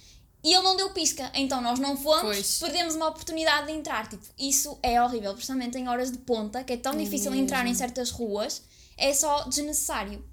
e 0.44 0.54
ele 0.54 0.64
não 0.64 0.76
deu 0.76 0.90
pisca. 0.92 1.32
Então 1.34 1.62
nós 1.62 1.80
não 1.80 1.98
fomos, 1.98 2.22
Pois. 2.22 2.60
perdemos 2.60 2.96
uma 2.96 3.08
oportunidade 3.10 3.68
de 3.68 3.74
entrar. 3.74 4.08
Tipo, 4.08 4.24
isso 4.38 4.78
é 4.84 5.02
horrível, 5.02 5.34
principalmente 5.34 5.78
em 5.78 5.88
horas 5.88 6.12
de 6.12 6.18
ponta, 6.20 6.64
que 6.64 6.74
é 6.74 6.78
tão 6.78 6.96
difícil 6.96 7.34
entrar 7.36 7.66
em 7.68 7.74
certas 7.74 8.10
ruas, 8.12 8.62
é 8.98 9.14
só 9.14 9.44
desnecessário. 9.44 10.24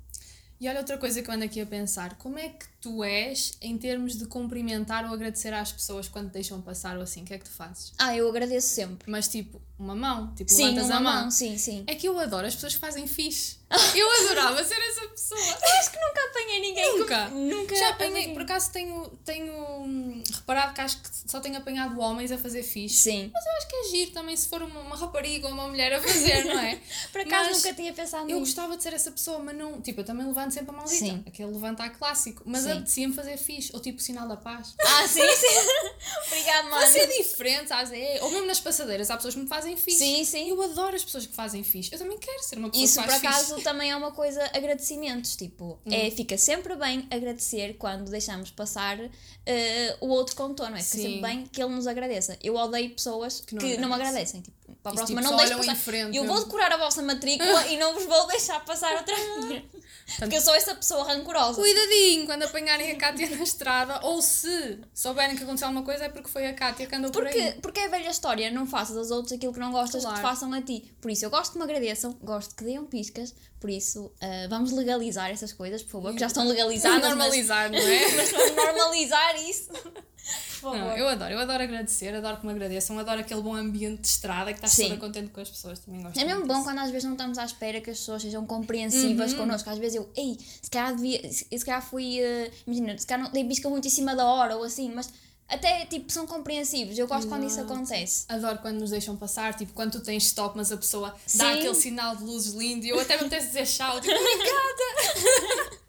E 0.61 0.69
olha 0.69 0.79
outra 0.79 0.97
coisa 0.97 1.21
que 1.21 1.29
eu 1.29 1.35
ando 1.35 1.45
aqui 1.45 1.61
a 1.61 1.67
pensar, 1.67 2.17
como 2.17 2.39
é 2.39 2.49
que 2.49 2.65
tu 2.81 3.03
és 3.03 3.53
em 3.61 3.77
termos 3.77 4.17
de 4.17 4.25
cumprimentar 4.25 5.05
ou 5.05 5.13
agradecer 5.13 5.53
às 5.53 5.73
pessoas 5.73 6.09
quando 6.09 6.29
te 6.29 6.35
deixam 6.35 6.63
passar 6.63 6.97
ou 6.97 7.03
assim? 7.03 7.23
O 7.23 7.25
que 7.25 7.35
é 7.35 7.39
que 7.39 7.45
tu 7.45 7.51
fazes? 7.51 7.93
Ah, 7.99 8.17
eu 8.17 8.27
agradeço 8.29 8.69
sempre. 8.69 9.11
Mas 9.11 9.27
tipo, 9.29 9.61
uma 9.79 9.97
mão, 9.97 10.33
tipo, 10.35 10.51
Sim, 10.51 10.67
levantas 10.67 10.87
uma 10.87 10.97
a 10.97 11.01
mão. 11.01 11.21
mão, 11.23 11.31
sim, 11.31 11.59
sim. 11.59 11.85
É 11.89 11.95
que 11.97 12.07
eu 12.09 12.19
adoro 12.19 12.47
as 12.47 12.55
pessoas 12.55 12.73
que 12.75 12.81
fazem 12.81 13.07
fixe. 13.07 13.59
Eu 13.97 14.09
adorava 14.23 14.63
ser 14.65 14.79
essa 14.81 15.09
pessoa. 15.09 15.41
Acho 15.81 15.91
que 15.91 15.99
nunca 15.99 16.21
apanhei 16.31 16.61
ninguém. 16.61 16.99
Nunca. 17.01 17.27
que- 17.27 17.35
Nunca. 17.35 17.75
Já 17.77 17.89
apanhei, 17.91 18.33
por 18.33 18.43
acaso 18.43 18.71
tenho, 18.71 19.09
tenho 19.25 19.84
reparado 20.45 20.75
que 20.75 20.81
acho 20.83 20.99
que 21.01 21.09
só 21.27 21.41
tenho 21.41 21.57
apanhado 21.57 21.99
homens 21.99 22.31
a 22.31 22.37
fazer 22.39 22.63
fixe. 22.63 22.97
Sim. 22.97 23.31
Mas 23.33 23.45
eu 23.47 23.53
acho 23.53 23.69
que 23.69 23.77
é 23.77 23.85
giro 23.91 24.11
também 24.13 24.37
se 24.37 24.47
for 24.47 24.63
uma, 24.63 24.81
uma 24.81 24.97
rapariga 24.97 25.47
ou 25.49 25.55
uma 25.55 25.67
mulher 25.69 25.93
a 25.95 26.03
fazer, 26.03 26.45
não 26.45 26.61
é? 26.61 26.79
Por 27.11 27.23
acaso 27.23 27.51
Mas 27.51 27.57
nunca 27.63 27.75
tinha 27.75 27.93
pensado 27.93 28.23
Eu 28.25 28.41
nisso. 28.41 28.41
gostava 28.41 28.77
de 28.77 28.83
ser 28.83 28.93
essa 28.93 29.11
pessoa, 29.11 29.39
mas 29.39 29.57
não. 29.57 29.81
Tipo, 29.81 30.01
eu 30.01 30.05
também 30.05 30.27
levanto 30.27 30.53
sempre 30.53 30.71
a 30.75 30.79
mãozita. 30.79 31.05
Sim. 31.07 31.25
Aquele 31.27 31.51
levantar 31.51 31.89
clássico. 31.91 32.43
Mas 32.45 32.67
apetecia-me 32.67 33.15
fazer 33.15 33.37
fixe. 33.39 33.71
Ou 33.73 33.81
tipo, 33.81 34.01
sinal 34.01 34.29
da 34.29 34.37
paz. 34.37 34.75
Ah, 34.81 35.09
sim, 35.09 35.21
sim. 35.35 36.27
Obrigada, 36.27 36.69
Vai 36.69 36.87
ser 36.87 37.07
mano. 37.07 37.13
diferente, 37.23 37.69
sabes? 37.69 37.93
É, 37.93 38.19
ou 38.23 38.31
mesmo 38.31 38.47
nas 38.47 38.61
passadeiras, 38.61 39.11
há 39.11 39.17
pessoas 39.17 39.35
que 39.35 39.41
me 39.41 39.49
fazem 39.49 39.77
fixe. 39.77 39.99
Sim, 39.99 40.25
sim. 40.25 40.51
Eu 40.51 40.61
adoro 40.63 40.95
as 40.95 41.05
pessoas 41.05 41.27
que 41.27 41.35
fazem 41.35 41.63
fixe. 41.65 41.91
Eu 41.93 41.99
também 41.99 42.19
quero 42.19 42.43
ser 42.43 42.59
uma 42.59 42.69
pessoa 42.69 42.85
Isso 42.85 42.99
que 43.01 43.05
por 43.07 43.11
faz 43.11 43.25
acaso 43.25 43.55
fixe. 43.55 43.65
também 43.65 43.91
é 43.91 43.97
uma 43.97 44.13
coisa, 44.13 44.45
agradecimentos, 44.55 45.37
tipo, 45.37 45.79
é, 45.87 46.11
fica 46.11 46.37
sempre 46.37 46.75
bem 46.77 47.07
agradecer 47.11 47.75
quando 47.79 48.11
deixamos 48.11 48.51
passar 48.51 48.99
eh, 49.47 49.97
o 50.01 50.09
outro 50.09 50.34
contorno, 50.35 50.73
não 50.73 50.79
é? 50.79 50.83
Fica 50.83 50.97
Sim. 50.97 51.03
sempre 51.03 51.21
bem 51.23 51.47
que 51.47 51.63
ele 51.63 51.75
nos 51.75 51.87
agradeça. 51.87 52.37
Eu 52.43 52.55
odeio 52.57 52.91
pessoas 52.91 53.41
que 53.41 53.55
não, 53.55 53.89
me 53.89 53.95
agradecem, 53.95 54.41
tipo, 54.43 54.55
para 54.83 54.93
a 54.93 54.95
próxima 54.97 55.21
tipo, 55.23 55.31
não 55.33 55.39
deixo 55.39 55.53
em 55.55 55.57
passar. 55.59 55.77
frente 55.77 56.17
eu 56.17 56.25
vou 56.27 56.45
decorar 56.45 56.73
a 56.73 56.77
vossa 56.77 57.03
matrícula 57.03 57.67
e 57.69 57.77
não 57.79 57.95
vos 57.95 58.05
vou 58.05 58.27
deixar 58.27 58.63
passar 58.65 58.95
outra 58.97 59.15
vez. 59.49 59.63
Porque 60.19 60.37
eu 60.37 60.41
sou 60.43 60.55
essa 60.55 60.75
pessoa 60.75 61.03
rancorosa. 61.05 61.55
Cuidadinho 61.63 62.27
quando 62.27 62.43
apanharem 62.43 62.91
a 62.91 62.97
Cátia 62.97 63.31
na 63.31 63.43
estrada, 63.43 64.01
ou 64.03 64.21
se 64.21 64.79
souberem 64.93 65.35
que 65.35 65.43
aconteceu 65.43 65.69
alguma 65.69 65.83
coisa, 65.85 66.05
é 66.05 66.09
porque 66.11 66.29
foi 66.29 66.47
a 66.47 66.53
Cátia 66.53 66.87
que 66.87 66.95
andou 66.95 67.11
por 67.11 67.23
Porque, 67.23 67.39
aí. 67.39 67.53
porque 67.63 67.81
é 67.81 67.89
velha 67.89 68.11
história, 68.11 68.51
não 68.51 68.67
faças 68.67 68.99
aos 68.99 69.11
outros 69.11 69.33
aquilo 69.33 69.55
que 69.55 69.59
não 69.61 69.73
gostas 69.73 70.03
que 70.03 70.07
Claro. 70.11 70.19
te 70.19 70.23
façam 70.23 70.53
a 70.53 70.61
ti. 70.61 70.95
Por 71.01 71.11
isso, 71.11 71.25
eu 71.25 71.31
gosto 71.31 71.53
que 71.53 71.59
me 71.59 71.65
agradeçam, 71.65 72.13
gosto 72.23 72.55
que 72.55 72.65
deem 72.65 72.85
piscas, 72.85 73.35
por 73.59 73.71
isso, 73.71 74.13
ah, 74.21 74.47
vamos 74.51 74.73
legalizar 74.73 75.31
essas 75.31 75.55
coisas, 75.55 75.83
por 75.83 75.93
favor, 75.93 76.13
que 76.13 76.21
já 76.21 76.27
estão 76.29 76.47
legalizadas. 76.47 77.01
mas- 77.01 77.09
normalizar, 77.09 77.71
não 77.71 77.79
é? 77.79 78.13
Mas, 78.15 78.31
vamos 78.31 78.57
normalizar 78.57 79.37
isso. 79.49 79.71
Não, 80.63 80.97
eu 80.97 81.07
adoro, 81.09 81.33
eu 81.35 81.39
adoro 81.39 81.63
agradecer, 81.63 82.15
adoro 82.15 82.39
que 82.39 82.47
me 82.47 82.53
agradeçam, 82.53 82.99
adoro 82.99 83.21
aquele 83.21 83.43
bom 83.43 83.55
ambiente 83.55 84.01
de 84.01 84.07
estrada 84.09 84.51
que 84.53 84.65
estás 84.65 84.75
toda 84.89 84.97
contente 84.99 85.29
com 85.31 85.41
as 85.41 85.51
pessoas, 85.51 85.79
também 85.79 86.03
gosto 86.03 86.19
É 86.19 86.25
mesmo 86.25 86.47
bom 86.47 86.63
quando 86.65 86.79
às 86.79 86.91
vezes 86.91 87.05
não 87.05 87.13
estamos 87.13 87.37
à 87.37 87.45
espera 87.45 87.81
que 87.83 87.91
as 87.91 87.99
pessoas 87.99 88.23
sejam 88.23 88.47
compreensivas 88.47 89.33
Uhum. 89.33 89.39
connosco. 89.39 89.69
Às 89.69 89.79
vezes 89.79 89.97
eu, 89.97 90.11
ei, 90.17 90.39
se 90.63 90.71
calhar 90.71 90.95
devia, 90.97 91.21
se, 91.31 91.47
se 91.51 91.65
calhar 91.65 91.83
fui, 91.87 92.19
eh, 92.19 92.51
imagina, 92.67 92.97
se 92.97 93.07
calhar 93.07 93.25
não 93.25 93.31
dei 93.33 93.45
bisca 93.45 93.69
muito 93.69 93.87
em 93.87 93.91
cima 93.91 94.17
da 94.17 94.25
hora 94.25 94.57
ou 94.57 94.65
assim, 94.65 94.91
mas 94.95 95.11
até 95.47 95.85
tipo 95.85 96.11
são 96.11 96.27
compreensivos. 96.27 96.97
Eu 96.99 97.07
gosto 97.07 97.29
quando 97.29 97.45
isso 97.45 97.61
Exato. 97.61 97.75
acontece. 97.75 98.25
Adoro 98.31 98.59
quando 98.61 98.81
nos 98.81 98.89
deixam 98.91 99.15
passar, 99.17 99.53
tipo, 99.55 99.75
quando 99.75 99.93
tu 99.93 100.01
tens 100.01 100.25
stop, 100.25 100.57
mas 100.57 100.73
a 100.73 100.77
pessoa 100.79 101.11
dá 101.11 101.17
Sim. 101.27 101.59
aquele 101.59 101.75
sinal 101.75 102.17
de 102.17 102.23
luzes 102.25 102.55
lindo 102.55 102.87
e 102.87 102.89
eu 102.89 102.99
até 102.99 103.17
me 103.19 103.27
apetece 103.27 103.49
dizer 103.49 103.67
tchau, 103.67 104.01
tipo, 104.01 104.15
obrigada! 104.17 105.75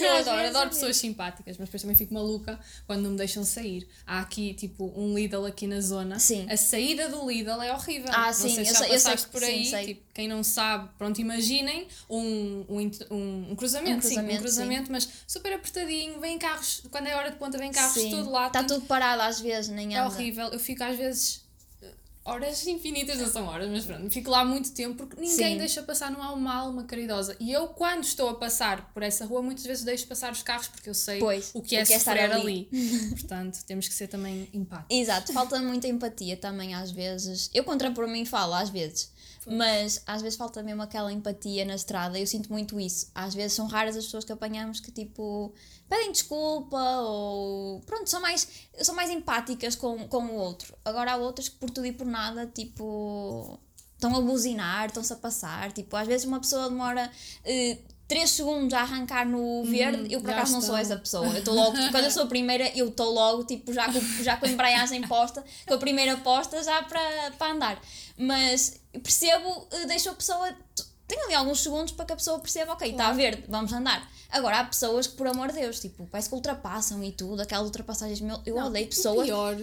eu 0.00 0.16
adoro, 0.16 0.46
adoro 0.46 0.66
é 0.66 0.70
pessoas 0.70 0.96
simpáticas, 0.96 1.56
mas 1.58 1.68
depois 1.68 1.82
também 1.82 1.96
fico 1.96 2.12
maluca 2.14 2.58
quando 2.86 3.02
não 3.02 3.10
me 3.10 3.16
deixam 3.16 3.44
sair. 3.44 3.86
Há 4.06 4.20
aqui, 4.20 4.54
tipo, 4.54 4.92
um 4.96 5.14
Lidl 5.14 5.44
aqui 5.46 5.66
na 5.66 5.80
zona. 5.80 6.18
Sim. 6.18 6.46
A 6.50 6.56
saída 6.56 7.08
do 7.08 7.28
Lidl 7.28 7.60
é 7.62 7.72
horrível. 7.72 8.10
Ah, 8.12 8.26
não 8.26 8.32
sim, 8.32 8.54
sei 8.54 8.64
se 8.64 8.70
eu 8.70 8.74
já 8.74 8.78
sei- 8.84 8.94
eu 8.94 9.00
sei 9.00 9.16
que- 9.16 9.26
por 9.28 9.40
sim, 9.40 9.46
aí. 9.46 9.66
sei. 9.66 9.86
Tipo, 9.86 10.02
quem 10.14 10.28
não 10.28 10.42
sabe, 10.42 10.88
pronto, 10.98 11.20
imaginem 11.20 11.86
um, 12.08 12.64
um, 12.68 12.90
um, 13.10 13.46
um 13.52 13.56
cruzamento, 13.56 13.98
Um 13.98 14.00
sim, 14.02 14.08
um 14.08 14.14
cruzamento, 14.14 14.42
cruzamento, 14.42 14.92
mas 14.92 15.08
super 15.26 15.52
apertadinho, 15.52 16.20
vem 16.20 16.38
carros, 16.38 16.82
quando 16.90 17.06
é 17.06 17.14
hora 17.16 17.30
de 17.30 17.36
ponta, 17.36 17.56
vem 17.58 17.70
carros 17.70 17.94
de 18.02 18.10
todo 18.10 18.30
lado. 18.30 18.48
Está 18.48 18.64
tudo 18.64 18.86
parado 18.86 19.22
às 19.22 19.40
vezes, 19.40 19.70
nem 19.70 19.94
é 19.94 19.98
anda. 19.98 20.08
horrível. 20.08 20.48
Eu 20.48 20.58
fico 20.58 20.82
às 20.82 20.96
vezes. 20.96 21.47
Horas 22.28 22.66
infinitas, 22.66 23.18
não 23.18 23.28
são 23.28 23.46
horas, 23.46 23.68
mas 23.70 23.84
pronto, 23.84 24.10
fico 24.10 24.30
lá 24.30 24.44
muito 24.44 24.70
tempo 24.72 24.94
porque 24.96 25.20
ninguém 25.20 25.52
Sim. 25.52 25.58
deixa 25.58 25.82
passar, 25.82 26.10
não 26.10 26.22
há 26.22 26.32
uma 26.32 26.54
alma 26.54 26.84
caridosa. 26.84 27.36
E 27.40 27.50
eu, 27.50 27.68
quando 27.68 28.04
estou 28.04 28.28
a 28.28 28.34
passar 28.34 28.92
por 28.92 29.02
essa 29.02 29.24
rua, 29.24 29.42
muitas 29.42 29.64
vezes 29.64 29.84
deixo 29.84 30.06
passar 30.06 30.30
os 30.32 30.42
carros 30.42 30.68
porque 30.68 30.88
eu 30.88 30.94
sei 30.94 31.18
Pois, 31.18 31.50
o 31.54 31.62
que 31.62 31.76
é 31.76 31.82
o 31.82 31.86
que 31.86 31.92
é 31.94 31.98
sofrer 31.98 32.30
ali. 32.32 32.68
ali. 32.72 33.08
Portanto, 33.10 33.58
temos 33.66 33.88
que 33.88 33.94
ser 33.94 34.08
também 34.08 34.48
empáticos. 34.52 34.96
Exato, 34.96 35.32
falta 35.32 35.58
muita 35.60 35.88
empatia 35.88 36.36
também 36.36 36.74
às 36.74 36.90
vezes. 36.90 37.50
Eu 37.54 37.64
contra 37.64 37.90
por 37.90 38.06
mim 38.06 38.24
falo 38.24 38.54
às 38.54 38.68
vezes, 38.68 39.10
mas 39.50 40.02
às 40.06 40.22
vezes 40.22 40.36
falta 40.38 40.62
mesmo 40.62 40.82
aquela 40.82 41.12
empatia 41.12 41.64
na 41.64 41.74
estrada. 41.74 42.18
Eu 42.18 42.26
sinto 42.26 42.52
muito 42.52 42.78
isso. 42.78 43.10
Às 43.14 43.34
vezes 43.34 43.52
são 43.54 43.66
raras 43.66 43.96
as 43.96 44.04
pessoas 44.04 44.24
que 44.24 44.32
apanhamos 44.32 44.80
que 44.80 44.90
tipo 44.90 45.52
pedem 45.88 46.12
desculpa 46.12 46.78
ou 47.00 47.80
pronto, 47.80 48.08
são 48.10 48.20
mais, 48.20 48.46
são 48.82 48.94
mais 48.94 49.10
empáticas 49.10 49.74
com, 49.74 50.06
com 50.08 50.26
o 50.26 50.34
outro. 50.34 50.76
Agora 50.84 51.12
há 51.12 51.16
outras 51.16 51.48
que 51.48 51.56
por 51.56 51.70
tudo 51.70 51.86
e 51.86 51.92
por 51.92 52.06
nada, 52.06 52.46
tipo, 52.46 53.58
estão 53.94 54.14
a 54.16 54.20
buzinar, 54.20 54.86
estão-se 54.86 55.12
a 55.12 55.16
passar. 55.16 55.72
Tipo, 55.72 55.96
às 55.96 56.06
vezes 56.06 56.26
uma 56.26 56.40
pessoa 56.40 56.68
demora. 56.68 57.10
eh, 57.44 57.78
3 58.08 58.28
segundos 58.30 58.72
a 58.72 58.80
arrancar 58.80 59.26
no 59.28 59.62
verde, 59.64 60.10
eu 60.12 60.22
por 60.22 60.30
acaso 60.30 60.52
não 60.54 60.62
sou 60.62 60.74
essa 60.76 60.96
pessoa. 60.96 61.26
Eu 61.26 61.38
estou 61.40 61.54
logo, 61.54 61.76
quando 61.90 62.04
eu 62.04 62.10
sou 62.10 62.22
a 62.22 62.26
primeira, 62.26 62.66
eu 62.74 62.88
estou 62.88 63.12
logo, 63.12 63.44
tipo, 63.44 63.70
já 63.70 63.92
com, 63.92 64.00
já 64.22 64.36
com 64.38 64.46
a 64.46 64.48
embreagem 64.48 65.02
posta, 65.06 65.44
com 65.66 65.74
a 65.74 65.78
primeira 65.78 66.16
posta 66.16 66.62
já 66.64 66.82
para, 66.84 67.30
para 67.32 67.52
andar. 67.52 67.82
Mas 68.16 68.80
percebo, 69.02 69.68
eh, 69.70 69.86
deixo 69.86 70.08
a 70.08 70.14
pessoa. 70.14 70.56
Tenho 71.06 71.24
ali 71.26 71.34
alguns 71.34 71.60
segundos 71.60 71.92
para 71.92 72.06
que 72.06 72.12
a 72.14 72.16
pessoa 72.16 72.38
perceba, 72.38 72.72
ok, 72.72 72.90
está 72.90 73.12
verde, 73.12 73.44
vamos 73.46 73.72
andar. 73.74 74.10
Agora 74.30 74.60
há 74.60 74.64
pessoas 74.64 75.06
que, 75.06 75.14
por 75.16 75.26
amor 75.26 75.48
de 75.48 75.60
Deus, 75.60 75.78
tipo, 75.78 76.06
parece 76.10 76.30
que 76.30 76.34
ultrapassam 76.34 77.02
e 77.04 77.12
tudo, 77.12 77.42
aquelas 77.42 77.66
ultrapassagens. 77.66 78.20
Meu, 78.22 78.40
eu 78.46 78.56
odeio 78.56 78.86
O 78.86 78.88
pessoas. 78.88 79.26
pior, 79.26 79.56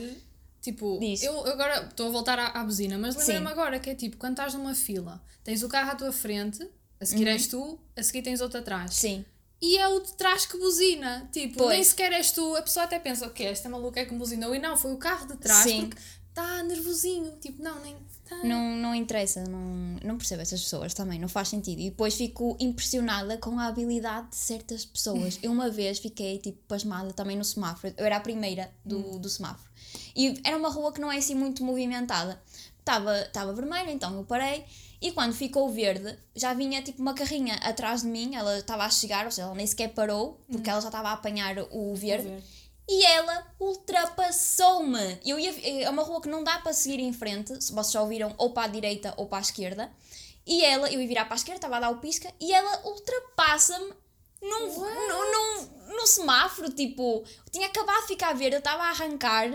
tipo, 0.62 1.00
eu 1.02 1.34
eu 1.34 1.54
agora 1.54 1.84
estou 1.86 2.08
a 2.08 2.12
voltar 2.12 2.38
à, 2.40 2.48
à 2.48 2.64
buzina, 2.64 2.98
mas 2.98 3.16
lembra-me 3.16 3.48
agora 3.48 3.80
que 3.80 3.90
é 3.90 3.96
tipo, 3.96 4.18
quando 4.18 4.34
estás 4.34 4.54
numa 4.54 4.74
fila, 4.76 5.22
tens 5.44 5.62
o 5.64 5.70
carro 5.70 5.92
à 5.92 5.96
tua 5.96 6.12
frente, 6.12 6.68
a 7.00 7.06
seguir 7.06 7.28
és 7.28 7.48
tu, 7.48 7.80
a 7.96 8.04
seguir 8.04 8.22
tens 8.22 8.42
outro 8.42 8.60
atrás. 8.60 8.92
Uhum. 8.92 8.98
Sim, 8.98 9.26
E 9.62 9.78
é 9.78 9.88
o 9.88 10.00
de 10.00 10.14
trás 10.14 10.46
que 10.46 10.58
buzina. 10.58 11.30
Tipo, 11.32 11.58
Pois. 11.58 11.70
nem 11.70 11.84
sequer 11.84 12.12
és 12.14 12.32
tu. 12.32 12.56
A 12.56 12.62
pessoa 12.62 12.86
até 12.86 13.00
pensa, 13.00 13.26
ok, 13.26 13.46
esta 13.46 13.70
maluca 13.70 14.00
é 14.00 14.06
que 14.06 14.14
buzinou. 14.14 14.54
E 14.54 14.60
não, 14.60 14.76
foi 14.78 14.92
o 14.94 14.98
carro 14.98 15.28
de 15.28 15.38
trás 15.38 15.64
Sim. 15.64 15.88
porque 15.88 16.02
está 16.30 16.62
nervosinho. 16.64 17.32
Tipo, 17.42 17.64
não, 17.64 17.80
nem. 17.82 17.96
Tá. 18.28 18.38
não, 18.44 18.76
não 18.76 18.96
interessa, 18.96 19.44
não, 19.44 19.98
não 20.04 20.18
percebo 20.18 20.42
essas 20.42 20.60
pessoas 20.60 20.96
também, 20.96 21.20
não 21.20 21.28
faz 21.30 21.48
sentido. 21.48 21.80
E 21.80 21.92
depois 21.92 22.16
fico 22.16 22.58
impressionada 22.60 23.38
com 23.38 23.60
a 23.60 23.68
habilidade 23.68 24.30
de 24.30 24.36
certas 24.36 24.84
pessoas. 24.84 25.38
Eu 25.44 25.52
uma 25.52 25.70
vez 25.70 26.00
fiquei 26.00 26.40
tipo 26.40 26.58
pasmada 26.68 27.14
também 27.14 27.38
no 27.38 27.46
semáforo, 27.46 27.94
eu 27.96 28.06
era 28.06 28.18
a 28.18 28.20
primeira 28.20 28.72
do, 28.84 29.20
do 29.20 29.30
semáforo. 29.30 29.70
E 30.16 30.42
era 30.44 30.58
uma 30.58 30.70
rua 30.70 30.92
que 30.92 31.00
não 31.00 31.12
é 31.12 31.18
assim 31.18 31.36
muito 31.36 31.64
movimentada. 31.64 32.42
Estava 32.80 33.54
vermelho, 33.54 33.92
então 33.92 34.16
eu 34.16 34.24
parei. 34.24 34.66
E 35.02 35.12
quando 35.12 35.34
ficou 35.34 35.70
verde, 35.70 36.18
já 36.36 36.54
vinha 36.54 36.82
tipo 36.82 37.02
uma 37.02 37.14
carrinha 37.14 37.56
atrás 37.56 38.02
de 38.02 38.08
mim, 38.08 38.36
ela 38.36 38.60
estava 38.60 38.84
a 38.84 38.90
chegar, 38.90 39.26
ou 39.26 39.32
seja, 39.32 39.44
ela 39.44 39.56
nem 39.56 39.68
sequer 39.68 39.90
parou, 39.94 40.42
porque 40.50 40.70
ela 40.70 40.82
já 40.82 40.88
estava 40.88 41.10
a 41.10 41.14
apanhar 41.14 41.58
o 41.72 41.94
verde. 41.96 42.28
verde. 42.28 42.44
E 42.88 43.06
ela 43.06 43.48
ultrapassou-me. 43.60 45.20
Eu 45.26 45.40
ia, 45.40 45.84
é 45.84 45.90
uma 45.90 46.04
rua 46.04 46.22
que 46.22 46.30
não 46.30 46.44
dá 46.44 46.60
para 46.60 46.72
seguir 46.72 47.00
em 47.00 47.12
frente, 47.12 47.64
se 47.64 47.74
vocês 47.74 47.92
já 47.92 48.02
ouviram, 48.02 48.34
ou 48.38 48.52
para 48.52 48.64
a 48.64 48.68
direita 48.68 49.14
ou 49.18 49.28
para 49.28 49.40
a 49.40 49.42
esquerda. 49.42 49.92
E 50.46 50.64
ela, 50.64 50.92
eu 50.92 51.02
ia 51.02 51.08
virar 51.08 51.26
para 51.26 51.34
a 51.34 51.38
esquerda, 51.38 51.58
estava 51.58 51.78
a 51.78 51.80
dar 51.80 51.90
o 51.90 51.98
pisca, 51.98 52.32
e 52.40 52.54
ela 52.54 52.86
ultrapassa-me 52.86 53.92
num, 54.42 54.68
num, 54.68 55.32
num, 55.32 55.96
num 55.96 56.06
semáforo, 56.06 56.70
tipo, 56.70 57.24
tinha 57.52 57.68
acabado 57.68 58.02
de 58.02 58.08
ficar 58.08 58.34
verde, 58.34 58.56
eu 58.56 58.60
estava 58.60 58.84
a 58.84 58.90
arrancar 58.90 59.50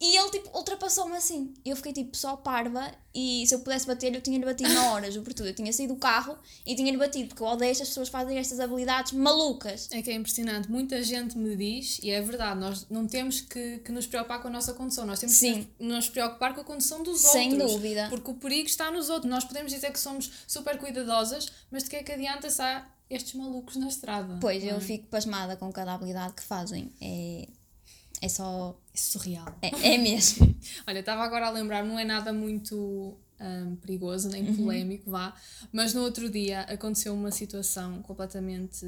e 0.00 0.16
ele, 0.16 0.30
tipo, 0.30 0.56
ultrapassou-me 0.56 1.16
assim. 1.16 1.52
Eu 1.64 1.74
fiquei, 1.74 1.92
tipo, 1.92 2.16
só 2.16 2.36
parva 2.36 2.92
e 3.12 3.44
se 3.48 3.54
eu 3.54 3.58
pudesse 3.60 3.84
bater, 3.84 4.14
eu 4.14 4.20
tinha-lhe 4.20 4.44
batido 4.44 4.72
na 4.72 4.92
hora, 4.92 5.10
juro 5.10 5.24
por 5.24 5.34
tudo. 5.34 5.48
Eu 5.48 5.54
tinha 5.54 5.72
saído 5.72 5.94
do 5.94 5.98
carro 5.98 6.38
e 6.64 6.76
tinha-lhe 6.76 6.96
batido, 6.96 7.28
porque 7.28 7.42
eu 7.42 7.48
odeio 7.48 7.72
estas 7.72 7.88
pessoas 7.88 8.08
fazem 8.08 8.38
estas 8.38 8.60
habilidades 8.60 9.12
malucas. 9.12 9.88
É 9.90 10.00
que 10.00 10.10
é 10.10 10.14
impressionante. 10.14 10.70
Muita 10.70 11.02
gente 11.02 11.36
me 11.36 11.56
diz, 11.56 11.98
e 12.00 12.10
é 12.10 12.20
verdade, 12.22 12.60
nós 12.60 12.86
não 12.88 13.08
temos 13.08 13.40
que, 13.40 13.78
que 13.78 13.90
nos 13.90 14.06
preocupar 14.06 14.40
com 14.40 14.46
a 14.46 14.50
nossa 14.52 14.72
condição, 14.72 15.04
nós 15.04 15.18
temos 15.18 15.34
Sim. 15.34 15.64
que 15.64 15.84
nos, 15.84 15.94
nos 15.96 16.08
preocupar 16.08 16.54
com 16.54 16.60
a 16.60 16.64
condição 16.64 17.02
dos 17.02 17.20
Sem 17.20 17.54
outros. 17.54 17.72
dúvida. 17.72 18.06
Porque 18.08 18.30
o 18.30 18.34
perigo 18.34 18.68
está 18.68 18.92
nos 18.92 19.10
outros. 19.10 19.28
Nós 19.28 19.44
podemos 19.44 19.72
dizer 19.72 19.90
que 19.90 19.98
somos 19.98 20.30
super 20.46 20.78
cuidadosas, 20.78 21.50
mas 21.72 21.82
de 21.82 21.90
que 21.90 21.96
é 21.96 22.02
que 22.04 22.12
adianta 22.12 22.48
se 22.48 22.62
há 22.62 22.86
estes 23.10 23.34
malucos 23.34 23.76
na 23.76 23.88
estrada? 23.88 24.38
Pois, 24.40 24.62
não 24.62 24.70
eu 24.70 24.76
é? 24.76 24.80
fico 24.80 25.06
pasmada 25.08 25.56
com 25.56 25.72
cada 25.72 25.94
habilidade 25.94 26.34
que 26.34 26.42
fazem. 26.42 26.92
É, 27.00 27.48
é 28.20 28.28
só. 28.28 28.78
É 28.94 28.96
surreal. 28.98 29.46
É, 29.62 29.94
é 29.94 29.98
mesmo. 29.98 30.54
Olha, 30.86 31.00
estava 31.00 31.22
agora 31.22 31.46
a 31.46 31.50
lembrar, 31.50 31.84
não 31.84 31.98
é 31.98 32.04
nada 32.04 32.32
muito 32.32 33.16
hum, 33.40 33.76
perigoso 33.76 34.26
Uhum. 34.28 34.32
nem 34.32 34.56
polémico, 34.56 35.10
vá, 35.10 35.34
mas 35.72 35.94
no 35.94 36.02
outro 36.02 36.28
dia 36.28 36.62
aconteceu 36.62 37.14
uma 37.14 37.30
situação 37.30 38.02
completamente 38.02 38.84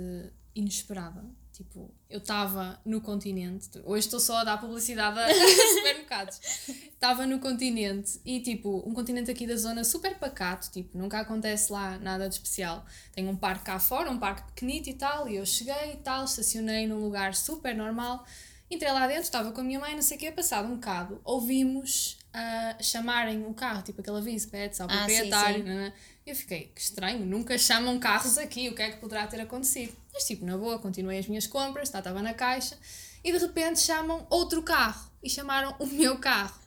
inesperada. 0.55 1.25
Tipo, 1.53 1.91
eu 2.09 2.19
estava 2.19 2.81
no 2.87 3.03
continente, 3.03 3.69
hoje 3.85 4.07
estou 4.07 4.19
só 4.19 4.39
a 4.39 4.45
dar 4.45 4.59
publicidade 4.59 5.19
a 5.21 5.29
supermercados. 5.77 6.41
Estava 6.69 7.27
no 7.27 7.39
continente 7.39 8.19
e, 8.25 8.41
tipo, 8.41 8.83
um 8.87 8.95
continente 8.95 9.31
aqui 9.31 9.47
da 9.47 9.57
zona 9.57 9.85
super 9.85 10.19
pacato, 10.19 10.71
tipo, 10.71 10.97
nunca 10.97 11.21
acontece 11.21 11.71
lá 11.71 11.99
nada 11.99 12.29
de 12.31 12.37
especial. 12.37 12.87
Tem 13.13 13.29
um 13.29 13.37
parque 13.37 13.65
cá 13.67 13.79
fora, 13.79 14.11
um 14.11 14.19
parque 14.19 14.43
pequenito 14.53 14.89
e 14.89 14.95
tal, 14.95 15.29
e 15.29 15.37
eu 15.37 15.45
cheguei 15.45 15.93
e 15.93 15.97
tal, 15.97 16.25
estacionei 16.25 16.87
num 16.87 17.01
lugar 17.01 17.35
super 17.35 17.77
normal. 17.77 18.25
Entrei 18.71 18.93
lá 18.93 19.07
dentro, 19.07 19.23
estava 19.23 19.51
com 19.53 19.61
a 19.61 19.65
minha 19.65 19.81
mãe, 19.81 19.95
não 19.95 20.03
sei 20.03 20.17
o 20.17 20.21
quê, 20.21 20.31
passado 20.31 20.69
um 20.69 20.77
bocado, 20.77 21.21
ouvimos 21.25 22.19
ah, 22.33 22.77
chamarem 22.81 23.45
o 23.45 23.53
carro, 23.53 23.83
tipo 23.83 24.01
aquele 24.01 24.19
aviso, 24.19 24.49
pede-se 24.49 24.81
ao 24.81 24.89
Ah, 24.89 24.93
sim, 24.93 24.99
proprietário. 25.17 25.57
sim. 25.59 25.63
né? 25.65 25.93
Eu 26.25 26.37
fiquei, 26.37 26.71
que 26.75 26.81
estranho, 26.81 27.27
nunca 27.27 27.59
chamam 27.59 27.99
carros 27.99 28.39
aqui, 28.39 28.69
o 28.69 28.75
que 28.75 28.83
é 28.83 28.91
que 28.93 28.99
poderá 28.99 29.27
ter 29.27 29.41
acontecido? 29.41 29.97
Mas 30.13 30.25
tipo, 30.25 30.45
na 30.45 30.57
boa, 30.57 30.79
continuei 30.79 31.19
as 31.19 31.27
minhas 31.27 31.47
compras, 31.49 31.91
tá, 31.91 31.99
estava 31.99 32.23
na 32.23 32.33
caixa, 32.33 32.79
e 33.25 33.33
de 33.33 33.39
repente 33.39 33.81
chamam 33.81 34.25
outro 34.31 34.63
carro, 34.63 35.11
e 35.23 35.29
chamaram 35.29 35.75
o 35.81 35.87
meu 35.87 36.19
carro. 36.19 36.61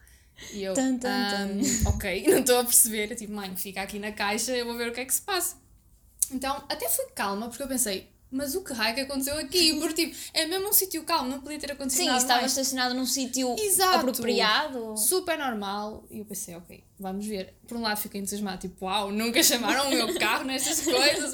E 0.52 0.62
eu, 0.64 0.74
Tum, 0.74 0.98
tum, 0.98 1.08
"Ahm, 1.08 1.62
ok, 1.96 2.28
não 2.28 2.40
estou 2.40 2.60
a 2.60 2.64
perceber, 2.66 3.12
eu 3.12 3.16
tipo, 3.16 3.32
mãe, 3.32 3.56
fica 3.56 3.82
aqui 3.82 3.98
na 4.00 4.12
caixa, 4.12 4.52
eu 4.52 4.66
vou 4.66 4.76
ver 4.76 4.90
o 4.90 4.94
que 4.94 5.00
é 5.00 5.06
que 5.06 5.14
se 5.14 5.22
passa. 5.22 5.56
Então, 6.32 6.56
até 6.68 6.90
fui 6.90 7.06
calma, 7.16 7.48
porque 7.48 7.64
eu 7.64 7.68
pensei, 7.68 8.10
mas 8.34 8.56
o 8.56 8.64
que 8.64 8.74
raio 8.74 8.96
que 8.96 9.02
aconteceu 9.02 9.38
aqui? 9.38 9.76
Porque, 9.80 10.08
tipo, 10.08 10.18
é 10.34 10.48
mesmo 10.48 10.70
um 10.70 10.74
sítio 10.74 11.04
calmo, 11.04 11.30
não 11.30 11.40
podia 11.40 11.60
ter 11.60 11.72
acontecido 11.72 12.02
Sim, 12.02 12.08
nada 12.08 12.18
estava 12.18 12.40
mais. 12.42 12.52
estacionado 12.52 12.96
num 12.96 13.06
sítio 13.06 13.56
apropriado. 13.94 14.98
Super 14.98 15.38
normal. 15.38 16.04
E 16.10 16.20
eu 16.20 16.26
pensei, 16.26 16.56
ok, 16.56 16.84
vamos 17.00 17.26
ver. 17.26 17.56
Por 17.68 17.78
um 17.78 17.82
lado 17.82 17.98
fiquei 17.98 18.20
entusiasmada, 18.20 18.58
tipo, 18.58 18.86
uau, 18.86 19.12
nunca 19.12 19.44
chamaram 19.44 19.88
o 19.88 19.92
meu 19.92 20.18
carro 20.18 20.46
nestas 20.46 20.82
coisas. 20.84 21.34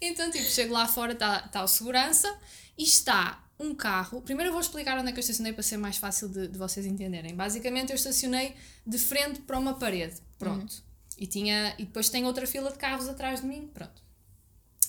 então, 0.00 0.30
tipo, 0.30 0.44
chego 0.44 0.72
lá 0.72 0.88
fora, 0.88 1.12
está 1.12 1.40
tá 1.42 1.62
o 1.62 1.68
segurança 1.68 2.34
e 2.78 2.82
está 2.82 3.44
um 3.60 3.74
carro. 3.74 4.20
Primeiro 4.22 4.48
eu 4.48 4.52
vou 4.52 4.60
explicar 4.60 4.98
onde 4.98 5.10
é 5.10 5.12
que 5.12 5.18
eu 5.18 5.22
estacionei 5.22 5.52
para 5.52 5.62
ser 5.62 5.76
mais 5.76 5.96
fácil 5.96 6.28
de, 6.28 6.48
de 6.48 6.58
vocês 6.58 6.86
entenderem. 6.86 7.34
Basicamente, 7.34 7.90
eu 7.90 7.96
estacionei 7.96 8.54
de 8.86 8.98
frente 8.98 9.40
para 9.42 9.58
uma 9.58 9.74
parede. 9.74 10.16
Pronto. 10.38 10.82
E, 11.16 11.26
tinha, 11.26 11.74
e 11.78 11.84
depois 11.84 12.08
tem 12.08 12.24
outra 12.24 12.46
fila 12.46 12.72
de 12.72 12.78
carros 12.78 13.08
atrás 13.08 13.40
de 13.40 13.46
mim. 13.46 13.70
Pronto. 13.72 14.03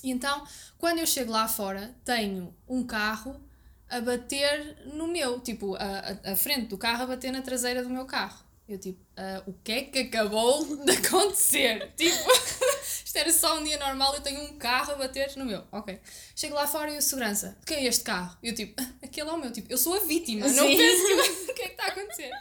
E 0.06 0.12
então, 0.12 0.46
quando 0.78 1.00
eu 1.00 1.08
chego 1.08 1.32
lá 1.32 1.48
fora, 1.48 1.96
tenho 2.06 2.56
um 2.68 2.86
carro 2.86 3.42
a 3.90 4.00
bater 4.00 4.78
no 4.94 5.08
meu, 5.08 5.40
tipo, 5.40 5.76
a, 5.76 6.32
a, 6.32 6.36
frente 6.36 6.68
do 6.68 6.78
carro 6.78 7.04
a 7.04 7.08
bater 7.08 7.32
na 7.32 7.42
traseira 7.42 7.82
do 7.84 7.90
meu 7.90 8.06
carro. 8.06 8.46
Eu, 8.70 8.78
tipo, 8.78 9.04
"Ah, 9.18 9.42
o 9.48 9.54
que 9.64 9.72
é 9.72 9.82
que 9.82 10.00
acabou 10.00 10.64
de 10.86 10.92
acontecer? 10.92 11.92
Tipo, 11.98 12.32
isto 13.04 13.18
era 13.18 13.34
só 13.34 13.60
um 13.60 13.64
dia 13.64 13.80
normal, 13.80 14.14
eu 14.14 14.22
tenho 14.22 14.42
um 14.44 14.58
carro 14.60 14.94
a 14.94 14.96
bater 14.96 15.36
no 15.38 15.46
meu. 15.46 15.64
Ok. 15.72 16.00
Chego 16.36 16.54
lá 16.54 16.68
fora 16.68 16.92
e 16.92 16.98
o 17.00 17.02
segurança, 17.02 17.58
quem 17.66 17.78
é 17.78 17.86
este 17.86 18.04
carro? 18.04 18.38
Eu, 18.44 18.54
tipo, 18.54 18.80
"Ah, 18.80 18.88
aquele 19.02 19.30
é 19.30 19.34
o 19.34 19.38
meu. 19.40 19.52
Tipo, 19.52 19.72
eu 19.72 19.78
sou 19.78 19.96
a 19.96 20.00
vítima, 20.02 20.48
não 20.48 20.68
Sim. 20.68 20.78
penso 20.78 21.08
que, 21.08 21.14
o 21.52 21.56
que 21.56 21.62
é 21.64 21.66
que 21.66 21.72
está 21.72 21.86
a 21.86 21.88
acontecer. 21.88 22.32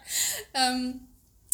Um, 0.55 1.01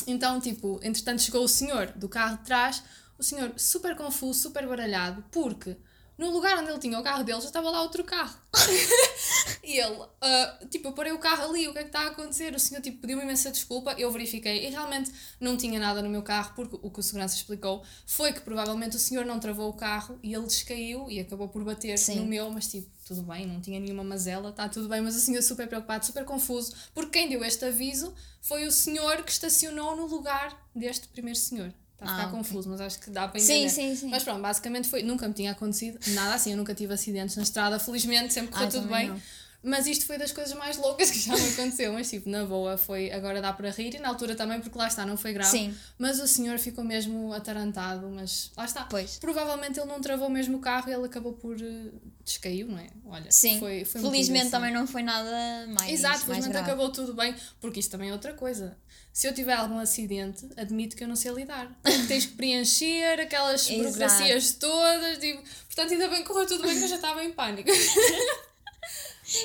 então, 0.08 0.40
tipo, 0.40 0.80
entretanto 0.82 1.22
chegou 1.22 1.44
o 1.44 1.48
senhor 1.48 1.86
do 1.92 2.08
carro 2.08 2.38
de 2.38 2.44
trás, 2.44 2.82
o 3.16 3.22
senhor 3.22 3.52
super 3.56 3.94
confuso, 3.94 4.40
super 4.40 4.66
baralhado, 4.66 5.24
porque 5.30 5.76
no 6.20 6.30
lugar 6.30 6.58
onde 6.58 6.68
ele 6.68 6.78
tinha 6.78 7.00
o 7.00 7.02
carro 7.02 7.24
dele 7.24 7.40
já 7.40 7.46
estava 7.46 7.70
lá 7.70 7.80
outro 7.80 8.04
carro. 8.04 8.38
e 9.64 9.80
ele, 9.80 10.02
ah, 10.20 10.58
tipo, 10.70 10.88
eu 10.88 10.92
parei 10.92 11.12
o 11.12 11.18
carro 11.18 11.44
ali, 11.44 11.66
o 11.66 11.72
que 11.72 11.78
é 11.78 11.82
que 11.82 11.88
está 11.88 12.00
a 12.00 12.06
acontecer? 12.08 12.54
O 12.54 12.60
senhor, 12.60 12.82
tipo, 12.82 13.00
pediu-me 13.00 13.22
imensa 13.22 13.50
desculpa, 13.50 13.94
eu 13.96 14.12
verifiquei 14.12 14.66
e 14.66 14.70
realmente 14.70 15.10
não 15.40 15.56
tinha 15.56 15.80
nada 15.80 16.02
no 16.02 16.10
meu 16.10 16.22
carro, 16.22 16.52
porque 16.54 16.78
o 16.82 16.90
que 16.90 17.00
o 17.00 17.02
segurança 17.02 17.36
explicou 17.36 17.82
foi 18.04 18.34
que 18.34 18.40
provavelmente 18.42 18.96
o 18.96 18.98
senhor 18.98 19.24
não 19.24 19.40
travou 19.40 19.70
o 19.70 19.72
carro 19.72 20.18
e 20.22 20.34
ele 20.34 20.44
descaiu 20.44 21.10
e 21.10 21.18
acabou 21.20 21.48
por 21.48 21.64
bater 21.64 21.96
Sim. 21.96 22.16
no 22.16 22.26
meu, 22.26 22.50
mas 22.50 22.66
tipo, 22.66 22.90
tudo 23.06 23.22
bem, 23.22 23.46
não 23.46 23.58
tinha 23.58 23.80
nenhuma 23.80 24.04
mazela, 24.04 24.50
está 24.50 24.68
tudo 24.68 24.90
bem, 24.90 25.00
mas 25.00 25.16
o 25.16 25.20
senhor 25.20 25.40
super 25.42 25.66
preocupado, 25.66 26.04
super 26.04 26.26
confuso, 26.26 26.74
porque 26.92 27.18
quem 27.18 27.30
deu 27.30 27.42
este 27.42 27.64
aviso 27.64 28.14
foi 28.42 28.66
o 28.66 28.70
senhor 28.70 29.22
que 29.22 29.32
estacionou 29.32 29.96
no 29.96 30.04
lugar 30.04 30.68
deste 30.74 31.08
primeiro 31.08 31.38
senhor. 31.38 31.72
Está 32.00 32.06
a 32.06 32.08
ficar 32.16 32.28
Ah, 32.28 32.30
confuso, 32.30 32.68
mas 32.70 32.80
acho 32.80 32.98
que 32.98 33.10
dá 33.10 33.28
para 33.28 33.38
Sim, 33.38 33.66
entender. 33.66 33.68
sim, 33.68 33.94
sim. 33.94 34.08
Mas 34.10 34.24
pronto, 34.24 34.40
basicamente 34.40 34.88
foi, 34.88 35.02
nunca 35.02 35.28
me 35.28 35.34
tinha 35.34 35.52
acontecido 35.52 35.98
nada 36.14 36.34
assim, 36.34 36.52
eu 36.52 36.56
nunca 36.56 36.74
tive 36.74 36.94
acidentes 36.94 37.36
na 37.36 37.42
estrada, 37.42 37.78
felizmente 37.78 38.32
sempre 38.32 38.52
correu 38.52 38.68
Ah, 38.68 38.70
tudo 38.70 38.88
bem. 38.88 39.08
não. 39.08 39.20
Mas 39.62 39.86
isto 39.86 40.06
foi 40.06 40.16
das 40.16 40.32
coisas 40.32 40.54
mais 40.54 40.76
loucas 40.78 41.10
que 41.10 41.18
já 41.18 41.36
me 41.36 41.48
aconteceu. 41.48 41.92
Mas, 41.92 42.08
tipo, 42.08 42.28
na 42.30 42.44
boa, 42.44 42.78
foi. 42.78 43.10
Agora 43.12 43.42
dá 43.42 43.52
para 43.52 43.70
rir. 43.70 43.94
E 43.94 43.98
na 43.98 44.08
altura 44.08 44.34
também, 44.34 44.60
porque 44.60 44.76
lá 44.78 44.88
está, 44.88 45.04
não 45.04 45.16
foi 45.16 45.32
grave. 45.32 45.50
Sim. 45.50 45.74
Mas 45.98 46.18
o 46.18 46.26
senhor 46.26 46.58
ficou 46.58 46.82
mesmo 46.82 47.32
atarantado. 47.32 48.08
Mas 48.08 48.50
lá 48.56 48.64
está. 48.64 48.84
Pois. 48.84 49.18
Provavelmente 49.18 49.78
ele 49.78 49.88
não 49.88 50.00
travou 50.00 50.30
mesmo 50.30 50.58
o 50.58 50.60
carro 50.60 50.88
e 50.88 50.92
ele 50.92 51.04
acabou 51.04 51.34
por. 51.34 51.56
Uh, 51.56 51.92
descaiu, 52.24 52.68
não 52.68 52.78
é? 52.78 52.88
Olha, 53.04 53.30
Sim. 53.30 53.58
foi, 53.58 53.84
foi 53.84 54.00
Felizmente 54.00 54.46
engraçado. 54.46 54.50
também 54.50 54.72
não 54.72 54.86
foi 54.86 55.02
nada 55.02 55.66
mais. 55.68 55.90
Exato, 55.92 56.10
mais 56.10 56.24
felizmente 56.24 56.52
grave. 56.52 56.70
acabou 56.70 56.90
tudo 56.90 57.12
bem, 57.14 57.34
porque 57.60 57.80
isso 57.80 57.90
também 57.90 58.10
é 58.10 58.12
outra 58.12 58.32
coisa. 58.34 58.76
Se 59.12 59.26
eu 59.26 59.34
tiver 59.34 59.54
algum 59.54 59.78
acidente, 59.78 60.48
admito 60.56 60.96
que 60.96 61.02
eu 61.02 61.08
não 61.08 61.16
sei 61.16 61.32
lidar. 61.32 61.68
Tens 62.06 62.26
que 62.26 62.34
preencher 62.34 63.20
aquelas 63.20 63.66
burocracias 63.68 64.52
todas, 64.52 65.18
tipo, 65.18 65.42
portanto 65.66 65.92
ainda 65.92 66.08
bem 66.08 66.22
que 66.22 66.28
correu 66.28 66.46
tudo 66.46 66.62
bem 66.62 66.78
que 66.78 66.84
eu 66.84 66.88
já 66.88 66.96
estava 66.96 67.24
em 67.24 67.32
pânico. 67.32 67.68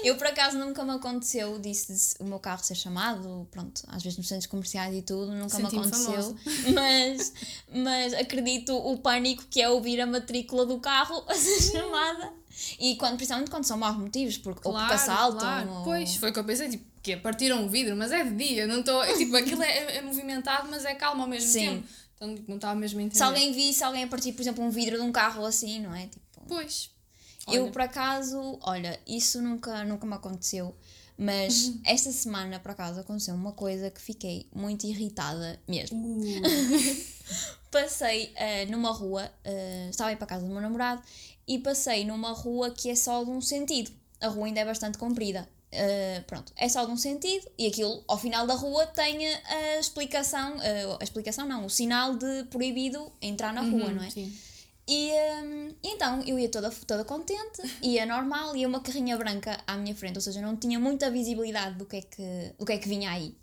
Eu, 0.03 0.15
por 0.15 0.27
acaso, 0.27 0.57
nunca 0.57 0.83
me 0.83 0.91
aconteceu 0.91 1.59
disso, 1.59 1.93
de 1.93 2.23
o 2.23 2.27
meu 2.27 2.39
carro 2.39 2.63
ser 2.63 2.75
chamado, 2.75 3.47
pronto, 3.51 3.83
às 3.87 4.01
vezes 4.01 4.17
nos 4.17 4.27
centros 4.27 4.47
comerciais 4.47 4.95
e 4.95 5.01
tudo, 5.01 5.31
nunca 5.31 5.57
me 5.59 5.65
aconteceu. 5.65 6.35
Mas, 6.73 7.33
mas 7.71 8.13
acredito 8.13 8.75
o 8.75 8.97
pânico 8.97 9.43
que 9.49 9.61
é 9.61 9.69
ouvir 9.69 10.01
a 10.01 10.05
matrícula 10.05 10.65
do 10.65 10.79
carro 10.79 11.23
a 11.29 11.35
ser 11.35 11.71
chamada. 11.71 12.33
E 12.79 12.95
quando, 12.95 13.17
principalmente 13.17 13.51
quando 13.51 13.65
são 13.65 13.77
maus 13.77 13.97
motivos, 13.97 14.37
porque, 14.37 14.67
ou 14.67 14.73
porque 14.73 14.93
assaltam. 14.93 15.39
claro. 15.39 15.71
Ou... 15.71 15.83
Pois, 15.83 16.15
foi 16.15 16.29
o 16.29 16.33
que 16.33 16.39
eu 16.39 16.43
pensei, 16.43 16.69
tipo, 16.69 16.85
que 17.03 17.15
partiram 17.17 17.65
o 17.65 17.69
vidro, 17.69 17.95
mas 17.95 18.11
é 18.11 18.23
de 18.23 18.35
dia, 18.35 18.65
não 18.65 18.79
estou. 18.79 19.05
Tipo, 19.17 19.35
aquilo 19.35 19.61
é, 19.61 19.97
é 19.97 20.01
movimentado, 20.01 20.67
mas 20.69 20.85
é 20.85 20.95
calmo 20.95 21.21
ao 21.21 21.27
mesmo 21.27 21.51
Sim. 21.51 21.59
tempo. 21.59 21.87
Então 22.15 22.33
tipo, 22.33 22.49
não 22.49 22.55
estava 22.55 22.75
mesmo 22.75 22.99
a 22.99 23.03
entender. 23.03 23.17
Se 23.17 23.23
alguém 23.23 23.51
visse 23.51 23.83
alguém 23.83 24.05
a 24.05 24.07
partir, 24.07 24.31
por 24.31 24.41
exemplo, 24.41 24.63
um 24.63 24.69
vidro 24.69 24.95
de 24.95 25.03
um 25.03 25.11
carro 25.11 25.45
assim, 25.45 25.79
não 25.81 25.93
é? 25.93 26.07
Tipo, 26.07 26.25
Pois. 26.47 26.89
Eu, 27.47 27.63
Olha. 27.63 27.71
por 27.71 27.81
acaso, 27.81 28.57
olha, 28.61 28.99
isso 29.07 29.41
nunca, 29.41 29.83
nunca 29.83 30.05
me 30.05 30.13
aconteceu, 30.15 30.75
mas 31.17 31.67
Uhum. 31.67 31.81
esta 31.85 32.11
semana, 32.11 32.59
por 32.59 32.71
acaso, 32.71 32.99
aconteceu 32.99 33.35
uma 33.35 33.51
coisa 33.51 33.89
que 33.91 34.01
fiquei 34.01 34.47
muito 34.53 34.85
irritada 34.87 35.59
mesmo. 35.67 35.97
Uh, 35.97 36.41
Passei 37.71 38.31
eh, 38.35 38.65
numa 38.67 38.91
rua, 38.91 39.29
eh, 39.43 39.87
estava 39.89 40.09
a 40.09 40.13
ir 40.13 40.15
para 40.15 40.25
a 40.25 40.29
casa 40.29 40.45
do 40.45 40.51
meu 40.51 40.61
namorado, 40.61 41.01
e 41.47 41.59
passei 41.59 42.05
numa 42.05 42.31
rua 42.31 42.71
que 42.71 42.89
é 42.89 42.95
só 42.95 43.23
de 43.23 43.29
um 43.29 43.41
sentido. 43.41 43.91
A 44.21 44.27
rua 44.29 44.45
ainda 44.47 44.61
é 44.61 44.65
bastante 44.65 44.97
comprida. 44.97 45.47
Eh, 45.71 46.23
pronto, 46.25 46.53
é 46.55 46.69
só 46.69 46.85
de 46.85 46.91
um 46.91 46.95
sentido 46.97 47.45
e 47.57 47.67
aquilo 47.67 48.01
ao 48.07 48.17
final 48.17 48.47
da 48.47 48.53
rua 48.53 48.87
tem 48.87 49.27
a 49.27 49.77
explicação, 49.77 50.55
a 50.99 51.03
explicação 51.03 51.45
não, 51.45 51.65
o 51.65 51.69
sinal 51.69 52.15
de 52.15 52.45
proibido 52.45 53.11
entrar 53.21 53.53
na 53.53 53.61
rua, 53.61 53.91
não 53.91 54.01
é? 54.01 54.05
Uhum, 54.05 54.11
Sim. 54.11 54.33
E, 54.87 55.11
hum, 55.43 55.75
e 55.83 55.87
então 55.89 56.21
eu 56.27 56.37
ia 56.37 56.47
toda, 56.47 56.69
toda 56.69 57.03
contente, 57.03 57.61
ia 57.81 58.05
normal, 58.05 58.55
ia 58.55 58.67
uma 58.67 58.79
carrinha 58.81 59.17
branca 59.17 59.59
à 59.65 59.75
minha 59.77 59.95
frente, 59.95 60.15
ou 60.17 60.21
seja, 60.21 60.39
não 60.41 60.55
tinha 60.55 60.79
muita 60.79 61.09
visibilidade 61.09 61.75
do 61.75 61.85
que 61.85 61.97
é 61.97 62.01
que, 62.01 62.53
do 62.59 62.65
que, 62.65 62.73
é 62.73 62.77
que 62.77 62.87
vinha 62.87 63.09
aí. 63.09 63.35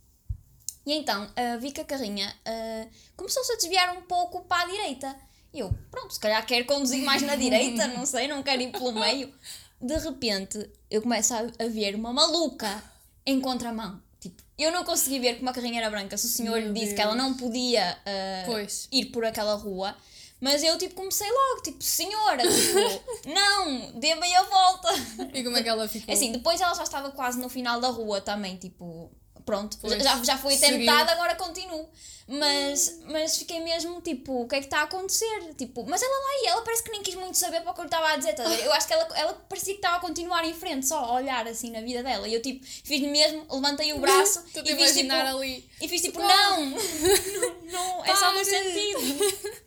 E 0.87 0.93
então 0.93 1.29
ah, 1.35 1.57
vi 1.59 1.73
que 1.73 1.81
a 1.81 1.85
carrinha 1.85 2.33
ah, 2.47 2.87
começou-se 3.17 3.53
a 3.53 3.57
desviar 3.57 3.97
um 3.97 4.03
pouco 4.03 4.43
para 4.43 4.63
a 4.63 4.67
direita. 4.71 5.17
E 5.53 5.59
eu, 5.59 5.75
pronto, 5.91 6.15
se 6.15 6.21
calhar 6.21 6.45
quero 6.47 6.65
conduzir 6.65 7.05
mais 7.05 7.23
na 7.23 7.35
direita, 7.37 7.89
não 7.89 8.07
sei, 8.07 8.29
não 8.29 8.43
quero 8.43 8.63
ir 8.63 8.71
pelo 8.71 8.93
meio. 8.93 9.33
De 9.81 9.99
repente 9.99 10.71
eu 10.89 11.03
começo 11.03 11.35
a, 11.35 11.39
a 11.41 11.69
ver 11.69 11.97
uma 11.97 12.13
maluca 12.13 12.83
em 13.27 13.41
contramão. 13.41 14.01
Tipo, 14.21 14.41
eu 14.57 14.71
não 14.71 14.85
consegui 14.85 15.19
ver 15.19 15.35
que 15.35 15.43
uma 15.43 15.53
carrinha 15.53 15.81
era 15.81 15.91
branca. 15.91 16.17
Se 16.17 16.27
o 16.27 16.29
senhor 16.29 16.61
Meu 16.61 16.73
disse 16.73 16.95
que 16.95 17.01
ela 17.01 17.17
Deus. 17.17 17.25
não 17.25 17.35
podia 17.37 17.99
Pois. 18.47 18.87
ir 18.93 19.07
por 19.07 19.25
aquela 19.25 19.55
rua. 19.57 19.97
Mas 20.43 20.61
eu, 20.65 20.77
tipo, 20.77 20.97
comecei 20.97 21.31
logo, 21.31 21.63
tipo, 21.63 21.85
senhora, 21.85 22.43
tipo, 22.43 23.29
não, 23.33 23.93
dê 23.93 24.13
meia 24.17 24.43
volta. 24.43 24.89
E 25.33 25.45
como 25.45 25.57
é 25.57 25.63
que 25.63 25.69
ela 25.69 25.87
ficou? 25.87 26.13
É 26.13 26.17
Assim, 26.17 26.33
depois 26.33 26.61
ela 26.61 26.75
já 26.75 26.83
estava 26.83 27.13
quase 27.13 27.39
no 27.39 27.49
final 27.49 27.81
da 27.81 27.87
rua 27.89 28.21
também, 28.21 28.57
tipo, 28.57 29.09
pronto, 29.47 29.79
Pois, 29.81 30.03
já, 30.03 30.21
já 30.25 30.37
fui 30.37 30.57
seguiu. 30.57 30.81
tentada, 30.81 31.13
agora 31.13 31.37
continuo. 31.37 31.89
Mas, 32.27 33.01
mas 33.05 33.37
fiquei 33.37 33.61
mesmo, 33.61 34.01
tipo, 34.01 34.43
o 34.43 34.49
que 34.49 34.57
é 34.57 34.59
que 34.59 34.67
está 34.67 34.81
a 34.81 34.83
acontecer? 34.85 35.55
Tipo, 35.57 35.85
mas 35.87 36.03
ela 36.03 36.13
lá 36.13 36.43
ia, 36.43 36.51
ela 36.51 36.63
parece 36.63 36.83
que 36.83 36.91
nem 36.91 37.03
quis 37.03 37.15
muito 37.15 37.37
saber 37.37 37.61
para 37.61 37.73
o 37.73 37.75
que 37.75 37.81
eu 37.81 37.85
estava 37.85 38.09
a 38.09 38.17
dizer, 38.17 38.33
tá 38.35 38.47
a? 38.47 38.55
Eu 38.55 38.73
acho 38.73 38.87
que 38.87 38.93
ela, 38.93 39.09
ela 39.17 39.33
parecia 39.49 39.75
que 39.75 39.79
estava 39.79 39.97
a 39.97 40.01
continuar 40.01 40.45
em 40.45 40.55
frente, 40.55 40.87
só 40.87 40.99
a 40.99 41.15
olhar 41.15 41.47
assim 41.47 41.71
na 41.71 41.81
vida 41.81 42.03
dela. 42.03 42.27
E 42.27 42.35
eu, 42.35 42.43
tipo, 42.43 42.65
fiz 42.65 43.01
mesmo, 43.03 43.45
levantei 43.51 43.93
o 43.93 43.99
braço 44.01 44.41
a 44.57 44.61
e 44.61 44.77
fiz, 44.77 44.93
tipo, 44.95 45.13
ali. 45.13 45.69
e 45.81 45.89
fiz 45.89 46.01
tipo, 46.01 46.21
Socorro. 46.21 46.37
não, 46.37 46.71
não, 47.71 47.97
não, 47.99 48.05
é 48.05 48.17
só 48.17 48.33
Pare. 48.33 48.45
sentido. 48.45 49.63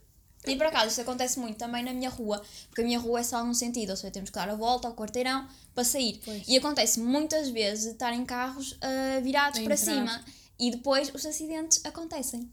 E 0.52 0.56
por 0.56 0.68
acaso, 0.68 0.88
isso 0.88 1.02
acontece 1.02 1.40
muito 1.40 1.58
também 1.58 1.84
na 1.84 1.94
minha 1.94 2.10
rua, 2.10 2.42
porque 2.68 2.82
a 2.82 2.86
minha 2.86 3.00
rua 3.00 3.20
é 3.20 3.24
só 3.24 3.44
num 3.44 3.54
sentido, 3.54 3.92
ou 3.92 3.96
seja, 3.96 4.12
temos 4.12 4.30
que 4.30 4.36
dar 4.36 4.50
a 4.50 4.56
volta 4.56 4.88
ao 4.88 4.94
quarteirão 4.94 5.48
para 5.74 5.84
sair. 5.84 6.20
Pois. 6.24 6.44
E 6.48 6.58
acontece 6.58 7.00
muitas 7.00 7.50
vezes 7.50 7.94
estarem 7.94 8.26
carros 8.26 8.78
ah, 8.82 9.20
virados 9.22 9.60
para 9.60 9.78
cima 9.78 10.24
e 10.60 10.72
depois 10.72 11.12
os 11.14 11.26
acidentes 11.26 11.86
acontecem. 11.86 12.50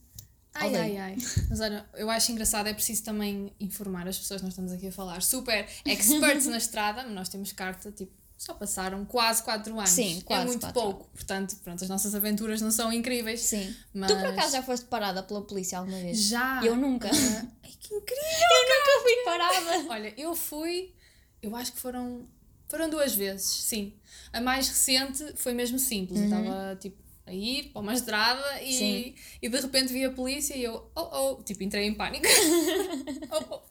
Ai, 0.54 0.68
Odeio. 0.68 0.82
ai, 0.82 0.96
ai. 0.98 1.16
Mas 1.48 1.60
olha, 1.60 1.86
eu 1.94 2.10
acho 2.10 2.30
engraçado, 2.30 2.66
é 2.66 2.74
preciso 2.74 3.02
também 3.02 3.52
informar 3.58 4.06
as 4.06 4.18
pessoas, 4.18 4.42
nós 4.42 4.50
estamos 4.50 4.72
aqui 4.72 4.88
a 4.88 4.92
falar 4.92 5.22
super 5.22 5.66
experts 5.84 6.46
na 6.46 6.58
estrada, 6.58 7.04
nós 7.04 7.28
temos 7.28 7.52
carta, 7.52 7.90
tipo, 7.90 8.12
só 8.42 8.54
passaram 8.54 9.04
quase 9.04 9.40
4 9.44 9.72
anos. 9.72 9.88
Sim, 9.88 10.20
quase 10.22 10.42
É 10.42 10.46
muito 10.46 10.60
quatro 10.62 10.82
pouco, 10.82 11.08
portanto, 11.14 11.56
pronto, 11.62 11.84
as 11.84 11.88
nossas 11.88 12.12
aventuras 12.12 12.60
não 12.60 12.72
são 12.72 12.92
incríveis. 12.92 13.40
Sim. 13.40 13.72
Mas... 13.94 14.10
Tu 14.10 14.18
por 14.18 14.26
acaso 14.26 14.52
já 14.52 14.62
foste 14.64 14.84
parada 14.86 15.22
pela 15.22 15.42
polícia 15.42 15.78
alguma 15.78 15.96
vez? 15.98 16.18
Já. 16.18 16.60
Eu 16.64 16.74
nunca. 16.74 17.08
Ah, 17.08 17.46
ai, 17.62 17.70
que 17.78 17.94
incrível! 17.94 18.48
Eu 18.50 18.68
nunca 18.68 19.02
fui 19.02 19.24
parada. 19.24 19.86
Olha, 19.90 20.14
eu 20.16 20.34
fui, 20.34 20.92
eu 21.40 21.54
acho 21.54 21.72
que 21.72 21.78
foram, 21.78 22.26
foram 22.66 22.90
duas 22.90 23.14
vezes, 23.14 23.46
sim. 23.46 23.94
A 24.32 24.40
mais 24.40 24.68
recente 24.68 25.34
foi 25.36 25.54
mesmo 25.54 25.78
simples, 25.78 26.18
eu 26.18 26.24
estava 26.24 26.76
tipo 26.80 27.00
a 27.24 27.32
ir 27.32 27.70
para 27.72 27.80
uma 27.80 27.94
estrada 27.94 28.42
Uhum. 28.60 28.72
Sim. 28.72 29.14
e, 29.40 29.46
e 29.46 29.48
de 29.48 29.60
repente 29.60 29.92
vi 29.92 30.04
a 30.04 30.10
polícia 30.10 30.56
e 30.56 30.64
eu, 30.64 30.90
oh 30.96 31.36
oh, 31.36 31.42
tipo, 31.44 31.62
entrei 31.62 31.86
em 31.86 31.94
pânico. 31.94 32.26
oh, 33.30 33.54
oh. 33.54 33.62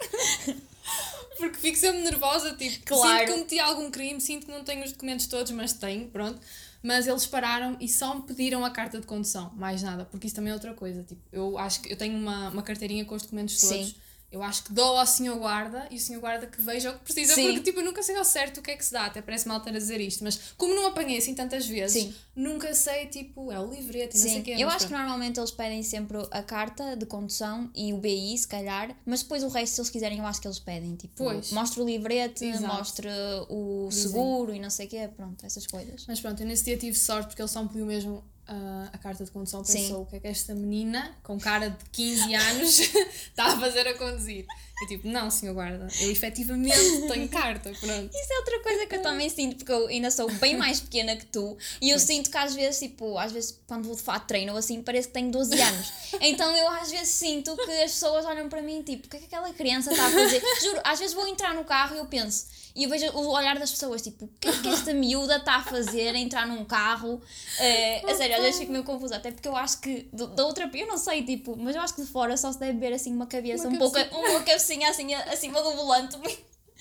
Porque 1.41 1.58
fico 1.58 1.77
sempre 1.77 2.01
nervosa, 2.04 2.56
tipo, 2.56 2.86
Claro. 2.86 3.17
sinto 3.19 3.25
que 3.25 3.32
cometi 3.34 3.60
algum 3.60 3.91
crime, 3.91 4.21
sinto 4.21 4.45
que 4.45 4.51
não 4.51 4.63
tenho 4.63 4.84
os 4.86 4.91
documentos 4.91 5.25
todos, 5.27 5.51
mas 5.51 5.73
tenho, 5.73 6.08
pronto. 6.10 6.39
Mas 6.84 7.06
eles 7.08 7.25
pararam 7.27 7.77
e 7.80 7.88
só 7.88 8.15
me 8.15 8.21
pediram 8.23 8.63
a 8.65 8.69
carta 8.71 8.99
de 8.99 9.06
condução, 9.06 9.51
mais 9.56 9.84
nada, 9.84 10.06
porque 10.06 10.27
isso 10.27 10.36
também 10.36 10.51
é 10.51 10.54
outra 10.54 10.73
coisa. 10.73 11.04
Tipo, 11.04 11.21
eu 11.32 11.58
acho 11.58 11.82
que 11.82 11.91
eu 11.93 11.97
tenho 11.97 12.17
uma, 12.17 12.49
uma 12.49 12.63
carteirinha 12.63 13.06
com 13.06 13.13
os 13.13 13.21
documentos 13.21 13.60
todos. 13.60 13.88
Sim. 13.89 13.95
Eu 14.31 14.41
acho 14.41 14.63
que 14.63 14.71
dou 14.71 14.97
ao 14.97 15.05
senhor 15.05 15.37
guarda 15.37 15.85
e 15.91 15.97
o 15.97 15.99
senhor 15.99 16.21
guarda 16.21 16.47
que 16.47 16.61
veja 16.61 16.91
o 16.91 16.93
que 16.93 16.99
precisa, 17.03 17.33
Sim. 17.35 17.43
porque 17.47 17.59
tipo, 17.59 17.81
eu 17.81 17.85
nunca 17.85 18.01
sei 18.01 18.15
ao 18.15 18.23
certo 18.23 18.59
o 18.59 18.61
que 18.61 18.71
é 18.71 18.77
que 18.77 18.85
se 18.85 18.93
dá, 18.93 19.07
até 19.07 19.21
parece 19.21 19.45
mal 19.47 19.57
estar 19.57 19.71
a 19.71 19.73
dizer 19.77 19.99
isto, 19.99 20.23
mas 20.23 20.53
como 20.57 20.73
não 20.73 20.87
apanhei 20.87 21.17
assim 21.17 21.35
tantas 21.35 21.67
vezes, 21.67 22.01
Sim. 22.03 22.15
nunca 22.33 22.73
sei, 22.73 23.07
tipo, 23.07 23.51
é 23.51 23.59
o 23.59 23.69
livreto 23.69 24.15
e 24.15 24.19
não 24.19 24.25
sei 24.25 24.31
o 24.31 24.37
Sim, 24.37 24.43
quê. 24.43 24.55
eu 24.57 24.69
acho 24.69 24.79
que 24.79 24.85
pronto. 24.87 24.99
normalmente 25.01 25.37
eles 25.37 25.51
pedem 25.51 25.83
sempre 25.83 26.17
a 26.31 26.41
carta 26.41 26.95
de 26.95 27.05
condução 27.05 27.69
e 27.75 27.91
o 27.93 27.97
BI, 27.97 28.37
se 28.37 28.47
calhar, 28.47 28.95
mas 29.05 29.21
depois 29.21 29.43
o 29.43 29.49
resto, 29.49 29.73
se 29.75 29.81
eles 29.81 29.89
quiserem, 29.89 30.19
eu 30.19 30.25
acho 30.25 30.39
que 30.39 30.47
eles 30.47 30.59
pedem. 30.59 30.95
Tipo, 30.95 31.13
Pois. 31.25 31.51
mostra 31.51 31.83
o 31.83 31.85
livrete, 31.85 32.45
Exato. 32.45 32.67
mostra 32.67 33.11
o 33.49 33.87
Dizem. 33.89 34.03
seguro 34.03 34.53
e 34.55 34.59
não 34.59 34.69
sei 34.69 34.85
o 34.85 34.89
quê, 34.89 35.09
pronto, 35.13 35.45
essas 35.45 35.67
coisas. 35.67 36.05
Mas 36.07 36.21
pronto, 36.21 36.41
eu 36.41 36.47
nesse 36.47 36.63
dia 36.63 36.77
tive 36.77 36.97
sorte 36.97 37.27
porque 37.27 37.41
ele 37.41 37.49
só 37.49 37.61
me 37.61 37.67
pediu 37.67 37.85
mesmo 37.85 38.23
ah, 38.47 38.89
a 38.91 38.97
carta 38.97 39.23
de 39.23 39.32
condução. 39.32 39.63
Sim. 39.63 39.84
Pensou 39.84 40.01
o 40.04 40.06
que 40.06 40.15
é 40.15 40.19
que 40.19 40.27
esta 40.27 40.54
menina, 40.54 41.15
com 41.23 41.39
cara 41.39 41.69
de 41.69 41.86
15 41.91 42.36
anos, 42.36 42.80
está 42.80 43.45
a 43.54 43.60
fazer 43.60 43.88
a 43.88 43.97
conduzir. 43.97 44.45
Eu 44.81 44.87
tipo, 44.87 45.07
não, 45.07 45.29
senhor 45.29 45.53
guarda, 45.53 45.87
eu 45.99 46.11
efetivamente 46.11 46.75
tenho 47.07 47.29
carta, 47.29 47.71
pronto. 47.79 48.09
Isso 48.15 48.33
é 48.33 48.37
outra 48.37 48.59
coisa 48.63 48.85
que 48.87 48.95
eu 48.95 49.01
também 49.01 49.29
sinto, 49.29 49.57
porque 49.57 49.71
eu 49.71 49.87
ainda 49.87 50.09
sou 50.09 50.29
bem 50.33 50.57
mais 50.57 50.79
pequena 50.79 51.15
que 51.15 51.25
tu 51.25 51.55
e 51.79 51.91
eu 51.91 51.99
sinto 51.99 52.31
que 52.31 52.37
às 52.37 52.55
vezes, 52.55 52.79
tipo, 52.79 53.17
às 53.17 53.31
vezes 53.31 53.59
quando 53.67 53.85
vou 53.85 53.95
de 53.95 54.01
fato 54.01 54.27
treino 54.27 54.53
ou 54.53 54.57
assim, 54.57 54.81
parece 54.81 55.07
que 55.07 55.13
tenho 55.13 55.31
12 55.31 55.59
anos. 55.61 55.93
Então 56.19 56.55
eu 56.55 56.67
às 56.69 56.91
vezes 56.91 57.09
sinto 57.09 57.55
que 57.55 57.71
as 57.83 57.91
pessoas 57.91 58.25
olham 58.25 58.49
para 58.49 58.61
mim, 58.61 58.81
tipo, 58.81 59.05
o 59.07 59.09
que 59.09 59.17
é 59.17 59.19
que 59.19 59.25
aquela 59.25 59.53
criança 59.53 59.91
está 59.91 60.07
a 60.07 60.09
fazer? 60.09 60.41
Juro, 60.61 60.81
às 60.83 60.99
vezes 60.99 61.13
vou 61.13 61.27
entrar 61.27 61.53
no 61.53 61.63
carro 61.63 61.95
e 61.95 61.99
eu 61.99 62.05
penso, 62.05 62.47
e 62.75 62.83
eu 62.83 62.89
vejo 62.89 63.05
o 63.13 63.27
olhar 63.31 63.57
das 63.59 63.71
pessoas, 63.71 64.01
tipo, 64.01 64.25
o 64.25 64.29
que 64.39 64.47
é 64.47 64.51
que 64.53 64.69
esta 64.69 64.93
miúda 64.93 65.37
está 65.37 65.57
a 65.57 65.63
fazer 65.63 66.15
a 66.15 66.17
entrar 66.17 66.47
num 66.47 66.63
carro? 66.63 67.21
É, 67.59 68.09
a 68.09 68.15
sério, 68.15 68.35
às 68.35 68.41
vezes 68.41 68.59
fico 68.59 68.71
meio 68.71 68.83
confusa, 68.83 69.17
até 69.17 69.31
porque 69.31 69.47
eu 69.47 69.55
acho 69.55 69.79
que 69.81 70.07
da 70.13 70.45
outra, 70.45 70.69
eu 70.73 70.87
não 70.87 70.97
sei, 70.97 71.23
tipo, 71.23 71.55
mas 71.57 71.75
eu 71.75 71.81
acho 71.81 71.95
que 71.95 72.01
de 72.01 72.07
fora 72.07 72.35
só 72.37 72.51
se 72.51 72.59
deve 72.59 72.77
ver 72.79 72.93
assim 72.93 73.13
uma 73.13 73.27
cabeça, 73.27 73.67
Uma 73.67 73.75
um 73.75 73.77
pouco, 73.77 73.97
uma 73.97 74.39
cabecinha 74.41 74.70
assim 74.86 75.13
a- 75.13 75.23
acima 75.34 75.62
do 75.62 75.71
volante. 75.73 76.17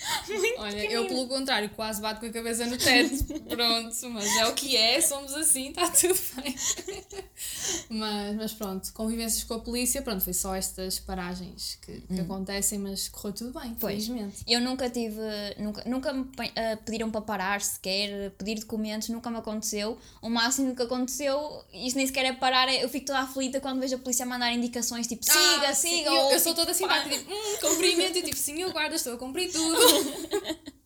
Olha, 0.59 0.91
eu 0.93 1.07
pelo 1.07 1.27
contrário 1.29 1.69
quase 1.71 2.01
bato 2.01 2.21
com 2.21 2.27
a 2.27 2.31
cabeça 2.31 2.67
no 2.67 2.77
teto. 2.77 3.25
Pronto, 3.49 4.11
mas 4.11 4.37
é 4.37 4.47
o 4.47 4.55
que 4.55 4.77
é, 4.77 5.01
somos 5.01 5.33
assim, 5.35 5.69
está 5.71 5.89
tudo 5.89 6.19
bem. 6.37 6.55
Mas, 7.89 8.37
mas 8.37 8.53
pronto, 8.53 8.93
convivências 8.93 9.45
com 9.45 9.55
a 9.55 9.59
polícia, 9.61 10.03
pronto, 10.03 10.23
foi 10.23 10.33
só 10.33 10.55
estas 10.55 10.99
paragens 10.99 11.79
que, 11.83 12.01
que 12.01 12.21
acontecem, 12.21 12.79
mas 12.79 13.09
correu 13.09 13.33
tudo 13.35 13.59
bem, 13.59 13.71
Hum. 13.71 13.77
Pois. 13.81 14.05
felizmente. 14.07 14.37
Eu 14.47 14.61
nunca 14.61 14.89
tive, 14.91 15.21
nunca, 15.59 15.83
nunca 15.87 16.13
me 16.13 16.27
ah, 16.57 16.77
pediram 16.85 17.11
para 17.11 17.21
parar 17.23 17.61
sequer, 17.61 18.31
pedir 18.33 18.61
documentos, 18.61 19.09
nunca 19.09 19.31
me 19.31 19.39
aconteceu. 19.39 19.99
O 20.23 20.29
máximo 20.29 20.75
que 20.77 20.83
aconteceu, 20.83 21.65
isto 21.73 21.97
nem 21.97 22.07
sequer 22.07 22.27
é 22.27 22.33
parar, 22.33 22.69
é- 22.69 22.85
eu 22.85 22.89
fico 22.89 23.07
toda 23.07 23.21
aflita 23.21 23.61
quando 23.61 23.81
vejo 23.81 23.97
a 23.97 23.99
polícia 23.99 24.25
mandar 24.27 24.53
indicações 24.53 25.07
tipo 25.07 25.25
siga, 25.25 25.69
Ah, 25.69 25.75
sim, 25.75 25.99
siga. 25.99 26.11
Eu, 26.11 26.15
ou, 26.27 26.33
eu 26.33 26.39
sou 26.41 26.53
tipo, 26.53 26.57
toda 26.67 26.75
simpática, 26.75 27.17
tipo, 27.17 27.33
hum, 27.33 27.57
cumprimento, 27.61 28.19
e 28.19 28.23
tipo, 28.23 28.37
sim, 28.37 28.61
eu 28.61 28.71
guardo, 28.73 28.95
estou 28.95 29.15
a 29.15 29.19
cumprir 29.19 29.51
tudo. 29.51 29.81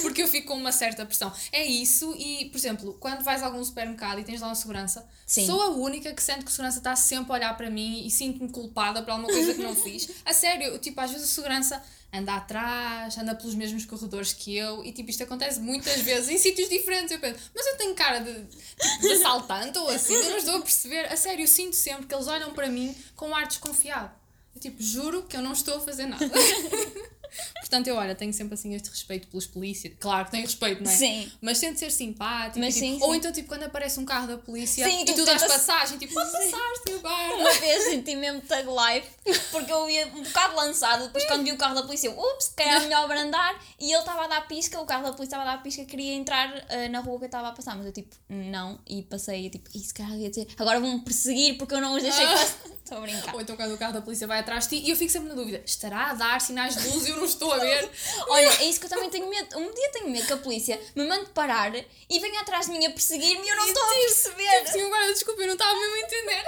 Porque 0.00 0.22
eu 0.22 0.28
fico 0.28 0.48
com 0.48 0.54
uma 0.54 0.72
certa 0.72 1.04
pressão. 1.04 1.32
É 1.52 1.64
isso, 1.64 2.14
e, 2.16 2.46
por 2.46 2.56
exemplo, 2.56 2.96
quando 2.98 3.22
vais 3.22 3.42
a 3.42 3.46
algum 3.46 3.62
supermercado 3.62 4.18
e 4.18 4.24
tens 4.24 4.40
lá 4.40 4.48
uma 4.48 4.54
segurança, 4.54 5.06
Sim. 5.26 5.46
sou 5.46 5.60
a 5.60 5.68
única 5.68 6.12
que 6.14 6.22
sente 6.22 6.40
que 6.40 6.48
a 6.48 6.50
segurança 6.50 6.78
está 6.78 6.96
sempre 6.96 7.32
a 7.32 7.34
olhar 7.34 7.56
para 7.56 7.70
mim 7.70 8.06
e 8.06 8.10
sinto-me 8.10 8.48
culpada 8.48 9.02
por 9.02 9.10
alguma 9.10 9.28
coisa 9.28 9.54
que 9.54 9.62
não 9.62 9.74
fiz. 9.76 10.08
A 10.24 10.32
sério, 10.32 10.78
tipo, 10.78 10.98
às 11.00 11.10
vezes 11.10 11.26
a 11.26 11.34
segurança 11.34 11.82
anda 12.12 12.34
atrás, 12.36 13.18
anda 13.18 13.34
pelos 13.34 13.54
mesmos 13.54 13.84
corredores 13.84 14.32
que 14.32 14.56
eu, 14.56 14.82
e 14.84 14.92
tipo, 14.92 15.10
isto 15.10 15.22
acontece 15.22 15.60
muitas 15.60 16.00
vezes 16.00 16.30
em 16.30 16.38
sítios 16.38 16.68
diferentes. 16.68 17.12
Eu 17.12 17.18
penso, 17.18 17.38
mas 17.54 17.66
eu 17.66 17.76
tenho 17.76 17.94
cara 17.94 18.20
de, 18.20 18.32
tipo, 18.44 19.00
de 19.00 19.12
assaltante 19.12 19.78
ou 19.78 19.88
assim, 19.90 20.14
eu 20.14 20.30
não 20.30 20.38
estou 20.38 20.56
a 20.56 20.60
perceber. 20.60 21.12
A 21.12 21.16
sério, 21.16 21.42
eu 21.42 21.48
sinto 21.48 21.76
sempre 21.76 22.06
que 22.06 22.14
eles 22.14 22.26
olham 22.26 22.52
para 22.52 22.68
mim 22.68 22.94
com 23.14 23.28
um 23.28 23.34
ar 23.34 23.46
desconfiado. 23.46 24.10
Eu 24.54 24.60
tipo, 24.60 24.82
juro 24.82 25.22
que 25.24 25.36
eu 25.36 25.42
não 25.42 25.52
estou 25.52 25.76
a 25.76 25.80
fazer 25.80 26.06
nada. 26.06 26.24
Portanto, 27.60 27.86
eu 27.88 27.96
olha, 27.96 28.14
tenho 28.14 28.32
sempre 28.32 28.54
assim 28.54 28.74
este 28.74 28.88
respeito 28.90 29.28
pelos 29.28 29.46
polícias. 29.46 29.92
Claro 29.98 30.24
que 30.26 30.30
tenho 30.32 30.44
respeito, 30.44 30.82
não 30.82 30.90
é? 30.90 30.94
Sim. 30.94 31.32
Mas 31.40 31.58
tento 31.60 31.78
ser 31.78 31.90
simpático. 31.90 32.58
Mas 32.58 32.74
tipo, 32.74 32.86
sim, 32.86 32.98
Ou 33.02 33.12
sim. 33.12 33.18
então, 33.18 33.32
tipo, 33.32 33.48
quando 33.48 33.64
aparece 33.64 34.00
um 34.00 34.04
carro 34.04 34.26
da 34.26 34.38
polícia 34.38 34.88
Sim, 34.88 35.02
e 35.02 35.04
tu 35.04 35.14
tu 35.14 35.24
dás 35.24 35.42
passagem, 35.44 35.98
tipo, 35.98 36.14
pode 36.14 36.30
passar, 36.32 36.74
senhor 36.86 37.00
guarda. 37.00 37.34
Uma 37.34 37.52
vez 37.54 37.84
senti 37.84 38.16
mesmo 38.16 38.40
tag 38.42 38.66
life, 38.68 39.08
porque 39.50 39.72
eu 39.72 39.88
ia 39.90 40.06
um 40.08 40.22
bocado 40.22 40.56
lançado, 40.56 41.04
depois 41.06 41.24
quando 41.26 41.44
vi 41.44 41.52
o 41.52 41.56
carro 41.58 41.74
da 41.74 41.82
polícia, 41.82 42.08
eu, 42.08 42.18
ups, 42.18 42.48
que 42.56 42.62
era 42.62 42.80
melhor 42.80 43.04
abrandar, 43.04 43.58
e 43.78 43.90
ele 43.92 43.98
estava 43.98 44.24
a 44.24 44.28
dar 44.28 44.48
pisca, 44.48 44.80
o 44.80 44.86
carro 44.86 45.04
da 45.04 45.12
polícia 45.12 45.36
estava 45.36 45.42
a 45.50 45.56
dar 45.56 45.62
pisca, 45.62 45.84
queria 45.84 46.14
entrar 46.14 46.64
ah, 46.68 46.88
na 46.88 47.00
rua 47.00 47.18
que 47.18 47.24
eu 47.24 47.26
estava 47.26 47.48
a 47.48 47.52
passar, 47.52 47.76
mas 47.76 47.86
eu 47.86 47.92
tipo, 47.92 48.14
não, 48.28 48.78
e 48.86 49.02
passei, 49.02 49.48
tipo, 49.50 49.68
isso 49.74 49.92
cara 49.94 50.14
ia 50.16 50.28
dizer, 50.30 50.48
agora 50.58 50.80
vão-me 50.80 51.00
perseguir 51.00 51.56
porque 51.58 51.74
eu 51.74 51.80
não 51.80 51.94
os 51.94 52.02
deixei 52.02 52.24
Ah. 52.24 52.32
passar. 52.32 52.56
Estou 52.88 52.98
a 52.98 53.00
brincar. 53.02 53.34
Ou 53.34 53.40
então 53.42 53.54
quando 53.54 53.74
o 53.74 53.76
carro 53.76 53.92
da 53.92 54.00
polícia 54.00 54.26
vai 54.26 54.38
atrás 54.38 54.66
de 54.66 54.78
ti 54.80 54.86
e 54.86 54.90
eu 54.90 54.96
fico 54.96 55.12
sempre 55.12 55.28
na 55.28 55.34
dúvida, 55.34 55.60
estará 55.62 56.06
a 56.10 56.14
dar 56.14 56.40
sinais 56.40 56.74
de 56.74 56.88
luz 56.88 57.06
e 57.06 57.10
eu 57.10 57.17
não 57.18 57.24
estou 57.24 57.52
a 57.52 57.58
ver? 57.58 57.90
Olha, 58.28 58.62
é 58.62 58.64
isso 58.64 58.80
que 58.80 58.86
eu 58.86 58.90
também 58.90 59.10
tenho 59.10 59.28
medo. 59.28 59.58
Um 59.58 59.72
dia 59.72 59.90
tenho 59.92 60.10
medo 60.10 60.26
que 60.26 60.32
a 60.32 60.38
polícia 60.38 60.80
me 60.94 61.06
mande 61.06 61.30
parar 61.30 61.74
e 61.74 62.20
venha 62.20 62.40
atrás 62.40 62.66
de 62.66 62.72
mim 62.72 62.84
a 62.86 62.90
perseguir-me 62.90 63.46
e 63.46 63.48
eu 63.48 63.56
não 63.56 63.68
estou 63.68 63.82
a 63.82 63.88
tipo, 63.88 64.00
perceber. 64.04 64.68
Sim, 64.72 64.82
agora 64.82 65.12
desculpa, 65.12 65.42
eu 65.42 65.46
não 65.46 65.54
estava 65.54 65.74
mesmo 65.74 65.94
a 65.94 66.00
entender. 66.00 66.44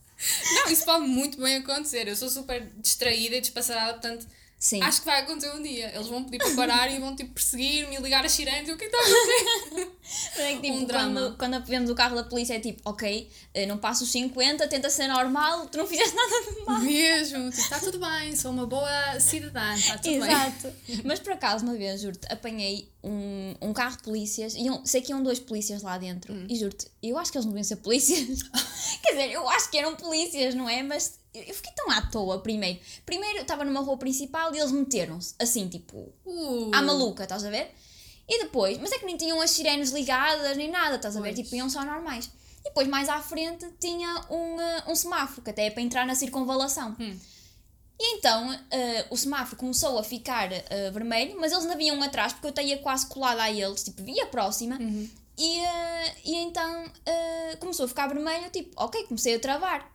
Não, 0.55 0.71
isso 0.71 0.85
pode 0.85 1.05
muito 1.05 1.39
bem 1.39 1.57
acontecer. 1.57 2.07
Eu 2.07 2.15
sou 2.15 2.29
super 2.29 2.59
distraída 2.77 3.35
e 3.35 3.41
despassarada, 3.41 3.93
portanto, 3.93 4.25
Sim. 4.65 4.81
acho 4.81 5.01
que 5.01 5.05
vai 5.05 5.21
acontecer 5.21 5.51
um 5.53 5.61
dia. 5.61 5.91
Eles 5.93 6.07
vão 6.07 6.23
pedir 6.23 6.39
para 6.39 6.55
parar 6.55 6.91
e 6.91 6.97
vão 6.99 7.15
tipo 7.15 7.33
perseguir-me 7.35 7.95
e 7.97 7.99
ligar 8.01 8.25
as 8.25 8.31
sirenes 8.31 8.67
e 8.67 8.71
o 8.71 8.77
que 8.77 8.85
é 8.85 8.89
que 8.89 8.95
está 8.95 9.07
a 9.07 9.11
acontecer? 9.11 9.91
É 10.37 10.53
que, 10.53 10.61
tipo, 10.61 10.77
um 10.77 10.85
drama. 10.85 11.21
quando, 11.37 11.37
quando 11.37 11.65
vemos 11.65 11.89
o 11.89 11.95
carro 11.95 12.15
da 12.15 12.23
polícia 12.23 12.53
é 12.55 12.59
tipo, 12.59 12.79
ok, 12.85 13.27
eh, 13.55 13.65
não 13.65 13.77
passa 13.79 14.03
os 14.03 14.11
50, 14.11 14.67
tenta 14.67 14.87
ser 14.89 15.07
normal, 15.07 15.65
tu 15.67 15.79
não 15.79 15.87
fizeste 15.87 16.15
nada 16.15 16.41
de 16.51 16.65
mal. 16.65 16.79
Mesmo, 16.81 17.49
tipo, 17.49 17.61
está 17.61 17.79
tudo 17.79 17.97
bem, 17.99 18.35
sou 18.35 18.51
uma 18.51 18.67
boa 18.67 19.19
cidadã, 19.19 19.73
está 19.75 19.97
tudo 19.97 20.19
bem. 20.19 20.29
Exato. 20.29 20.73
Mas 21.03 21.19
por 21.19 21.33
acaso, 21.33 21.63
uma 21.65 21.73
vez, 21.75 22.01
juro-te, 22.01 22.31
apanhei 22.31 22.87
um, 23.03 23.55
um 23.61 23.73
carro 23.73 23.97
de 23.97 24.03
polícias, 24.03 24.53
iam, 24.53 24.85
sei 24.85 25.01
que 25.01 25.11
iam 25.11 25.23
dois 25.23 25.39
polícias 25.39 25.81
lá 25.81 25.97
dentro, 25.97 26.31
Hum. 26.33 26.45
e 26.49 26.55
juro-te, 26.55 26.87
eu 27.01 27.17
acho 27.17 27.31
que 27.31 27.37
eles 27.39 27.45
não 27.45 27.53
deviam 27.53 27.63
ser 27.67 27.77
polícias. 27.77 28.43
Quer 29.01 29.11
dizer, 29.11 29.31
eu 29.31 29.49
acho 29.49 29.69
que 29.71 29.77
eram 29.77 29.95
polícias, 29.95 30.53
não 30.53 30.69
é? 30.69 30.83
Mas 30.83 31.17
eu 31.35 31.53
fiquei 31.53 31.71
tão 31.73 31.89
à 31.91 32.01
toa, 32.01 32.39
primeiro. 32.39 32.79
Primeiro, 33.05 33.37
eu 33.37 33.41
estava 33.41 33.63
numa 33.65 33.81
rua 33.81 33.97
principal 33.97 34.53
e 34.53 34.59
eles 34.59 34.71
meteram-se, 34.71 35.35
assim, 35.39 35.67
tipo, 35.67 36.13
Uh, 36.25 36.71
à 36.73 36.81
maluca, 36.81 37.23
estás 37.23 37.45
a 37.45 37.49
ver? 37.49 37.73
E 38.27 38.43
depois, 38.43 38.77
mas 38.79 38.91
é 38.91 38.97
que 38.97 39.05
nem 39.05 39.17
tinham 39.17 39.39
as 39.39 39.51
sirenes 39.51 39.91
ligadas 39.91 40.57
nem 40.57 40.69
nada, 40.69 40.95
estás 40.95 41.15
a 41.15 41.21
ver? 41.21 41.33
Pois. 41.33 41.43
Tipo, 41.43 41.55
iam 41.55 41.69
só 41.69 41.83
normais. 41.83 42.29
E 42.61 42.63
depois, 42.63 42.87
mais 42.87 43.07
à 43.07 43.21
frente, 43.21 43.67
tinha 43.79 44.25
um, 44.29 44.59
eh, 44.59 44.83
um 44.87 44.95
semáforo, 44.95 45.43
que 45.43 45.51
até 45.51 45.67
é 45.67 45.69
para 45.69 45.83
entrar 45.83 46.07
na 46.07 46.15
circunvalação. 46.15 46.95
Hum. 46.99 47.15
E 47.99 48.17
então, 48.17 48.59
eh, 48.71 49.05
o 49.09 49.15
semáforo 49.15 49.57
começou 49.57 49.97
a 49.99 50.03
ficar 50.03 50.51
eh, 50.51 50.91
vermelho, 50.91 51.39
mas 51.39 51.51
eles 51.51 51.63
ainda 51.63 51.77
vinham 51.77 52.01
atrás, 52.01 52.33
porque 52.33 52.59
eu 52.59 52.65
ia 52.65 52.77
quase 52.79 53.05
colada 53.07 53.43
a 53.43 53.51
eles, 53.51 53.83
tipo, 53.83 54.03
via 54.03 54.25
próxima. 54.25 54.77
Uhum. 54.77 55.09
E, 55.37 55.59
eh, 55.59 56.15
e 56.25 56.35
então, 56.35 56.91
eh, 57.05 57.57
começou 57.59 57.85
a 57.85 57.87
ficar 57.87 58.07
vermelho, 58.07 58.49
tipo, 58.49 58.71
ok, 58.75 59.03
comecei 59.03 59.35
a 59.35 59.39
travar. 59.39 59.94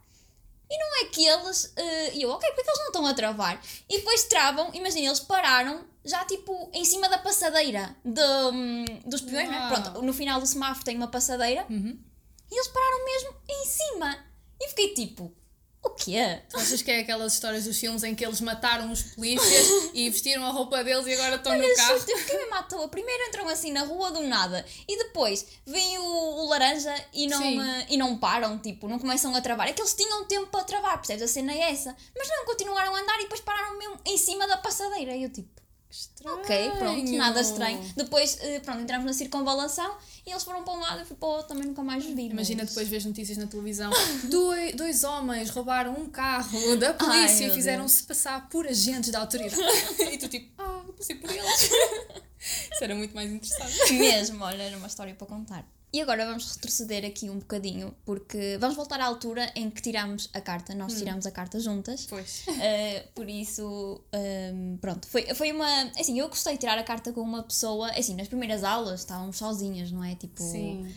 E 0.70 0.78
não 0.78 1.00
é 1.02 1.04
que 1.06 1.26
eles. 1.26 1.72
eh, 1.76 2.14
E 2.14 2.22
eu, 2.22 2.30
ok, 2.30 2.48
porque 2.52 2.68
eles 2.70 2.78
não 2.80 2.86
estão 2.86 3.06
a 3.06 3.14
travar? 3.14 3.60
E 3.88 3.98
depois 3.98 4.24
travam, 4.24 4.70
imagina, 4.72 5.06
eles 5.08 5.20
pararam 5.20 5.84
já 6.04 6.24
tipo 6.24 6.70
em 6.72 6.84
cima 6.84 7.08
da 7.08 7.18
passadeira 7.18 7.96
de, 8.04 8.22
hum, 8.52 8.84
dos 9.04 9.20
peões, 9.20 9.48
né? 9.48 9.68
Pronto, 9.68 10.00
no 10.02 10.12
final 10.12 10.40
do 10.40 10.46
semáforo 10.46 10.84
tem 10.84 10.96
uma 10.96 11.08
passadeira 11.08 11.66
Uhum. 11.68 11.98
e 12.50 12.54
eles 12.54 12.68
pararam 12.68 13.04
mesmo 13.04 13.34
em 13.48 13.64
cima. 13.66 14.24
E 14.60 14.68
fiquei 14.68 14.94
tipo, 14.94 15.34
o 15.84 15.90
quê? 15.90 16.40
Tu 16.48 16.56
achas 16.56 16.82
que 16.82 16.90
é 16.90 17.00
aquelas 17.00 17.32
histórias 17.32 17.64
dos 17.64 17.78
filmes 17.78 18.02
em 18.02 18.14
que 18.14 18.24
eles 18.24 18.40
mataram 18.40 18.90
os 18.90 19.02
polícias 19.02 19.66
e 19.94 20.10
vestiram 20.10 20.44
a 20.44 20.50
roupa 20.50 20.84
deles 20.84 21.06
e 21.06 21.14
agora 21.14 21.36
estão 21.36 21.56
no 21.56 21.64
Olha, 21.64 21.74
carro? 21.74 21.92
juro-te, 21.94 22.12
eu 22.12 22.18
fiquei 22.18 22.38
mesmo 22.38 22.54
à 22.54 22.62
toa. 22.62 22.88
Primeiro 22.88 23.24
entram 23.24 23.48
assim 23.48 23.72
na 23.72 23.82
rua 23.82 24.10
do 24.10 24.22
nada 24.22 24.64
e 24.86 24.98
depois 24.98 25.46
vem 25.66 25.98
o, 25.98 26.02
o 26.02 26.48
laranja 26.48 26.94
e 27.12 27.26
não, 27.26 27.42
e 27.88 27.96
não 27.96 28.18
param, 28.18 28.58
tipo, 28.58 28.88
não 28.88 28.98
começam 28.98 29.34
a 29.34 29.40
travar. 29.40 29.68
É 29.68 29.72
que 29.72 29.80
eles 29.80 29.94
tinham 29.94 30.24
tempo 30.26 30.46
para 30.46 30.64
travar, 30.64 30.96
percebes? 30.98 31.22
A 31.22 31.28
cena 31.28 31.52
é 31.52 31.72
essa. 31.72 31.96
Mas 32.16 32.28
não, 32.28 32.44
continuaram 32.44 32.94
a 32.94 33.00
andar 33.00 33.18
e 33.18 33.22
depois 33.22 33.40
pararam 33.40 33.78
mesmo 33.78 33.98
em 34.04 34.18
cima 34.18 34.46
da 34.46 34.56
passadeira. 34.58 35.14
E 35.16 35.24
eu 35.24 35.30
tipo, 35.30 35.48
Estranho. 35.90 36.38
ok, 36.38 36.70
pronto, 36.78 37.12
nada 37.12 37.40
estranho. 37.40 37.92
Depois, 37.96 38.38
eh, 38.40 38.60
pronto, 38.60 38.80
entramos 38.82 39.06
na 39.06 39.12
circunvalação 39.12 39.96
e 40.24 40.30
eles 40.30 40.44
foram 40.44 40.62
para 40.62 40.72
um 40.74 40.78
lado 40.80 41.02
e 41.02 41.04
fui 41.04 41.16
para 41.16 41.28
o 41.28 41.32
outro, 41.32 41.48
também 41.48 41.66
nunca 41.66 41.82
mais 41.82 42.04
vi. 42.04 42.28
Imagina 42.28 42.62
mas- 42.62 42.70
depois 42.70 42.88
vês 42.88 43.04
notícias 43.04 43.36
na 43.38 43.46
televisão. 43.46 43.90
dois, 44.30 44.74
dois 44.76 45.02
homens 45.04 45.50
roubaram 45.50 45.92
um 45.94 46.08
carro 46.08 46.76
da 46.76 46.94
polícia 46.94 47.46
meu 47.46 47.52
e 47.52 47.56
fizeram-se 47.56 48.02
passar 48.04 48.48
por 48.48 48.66
agentes 48.66 49.10
da 49.10 49.18
autoridade. 49.20 49.60
e 50.12 50.16
tu 50.18 50.28
tipo, 50.28 50.50
ah, 50.62 50.84
passei 50.96 51.16
por 51.16 51.28
eles. 51.30 51.70
Isso 52.72 52.84
era 52.84 52.94
muito 52.94 53.14
mais 53.14 53.30
interessante. 53.30 53.92
Mesmo, 53.94 54.42
olha, 54.44 54.62
era 54.62 54.76
uma 54.76 54.86
história 54.86 55.14
para 55.14 55.26
contar. 55.26 55.66
E 55.92 56.00
agora 56.00 56.24
vamos 56.24 56.52
retroceder 56.52 57.04
aqui 57.04 57.28
um 57.28 57.38
bocadinho, 57.40 57.92
porque 58.04 58.56
vamos 58.60 58.76
voltar 58.76 59.00
à 59.00 59.06
altura 59.06 59.50
em 59.56 59.68
que 59.68 59.82
tiramos 59.82 60.30
a 60.32 60.40
carta. 60.40 60.72
Nós 60.72 60.96
tiramos 60.96 61.26
a 61.26 61.32
carta 61.32 61.58
juntas. 61.58 62.06
Pois. 62.08 62.44
Uh, 62.46 63.08
por 63.14 63.28
isso, 63.28 64.00
um, 64.14 64.76
pronto, 64.80 65.08
foi, 65.08 65.34
foi 65.34 65.50
uma. 65.50 65.90
Assim, 65.98 66.18
eu 66.18 66.28
gostei 66.28 66.52
de 66.52 66.60
tirar 66.60 66.78
a 66.78 66.84
carta 66.84 67.12
com 67.12 67.20
uma 67.20 67.42
pessoa. 67.42 67.90
Assim, 67.90 68.14
nas 68.14 68.28
primeiras 68.28 68.62
aulas 68.62 69.00
estávamos 69.00 69.36
sozinhas, 69.36 69.90
não 69.90 70.04
é? 70.04 70.14
Tipo, 70.14 70.40
Sim. 70.40 70.88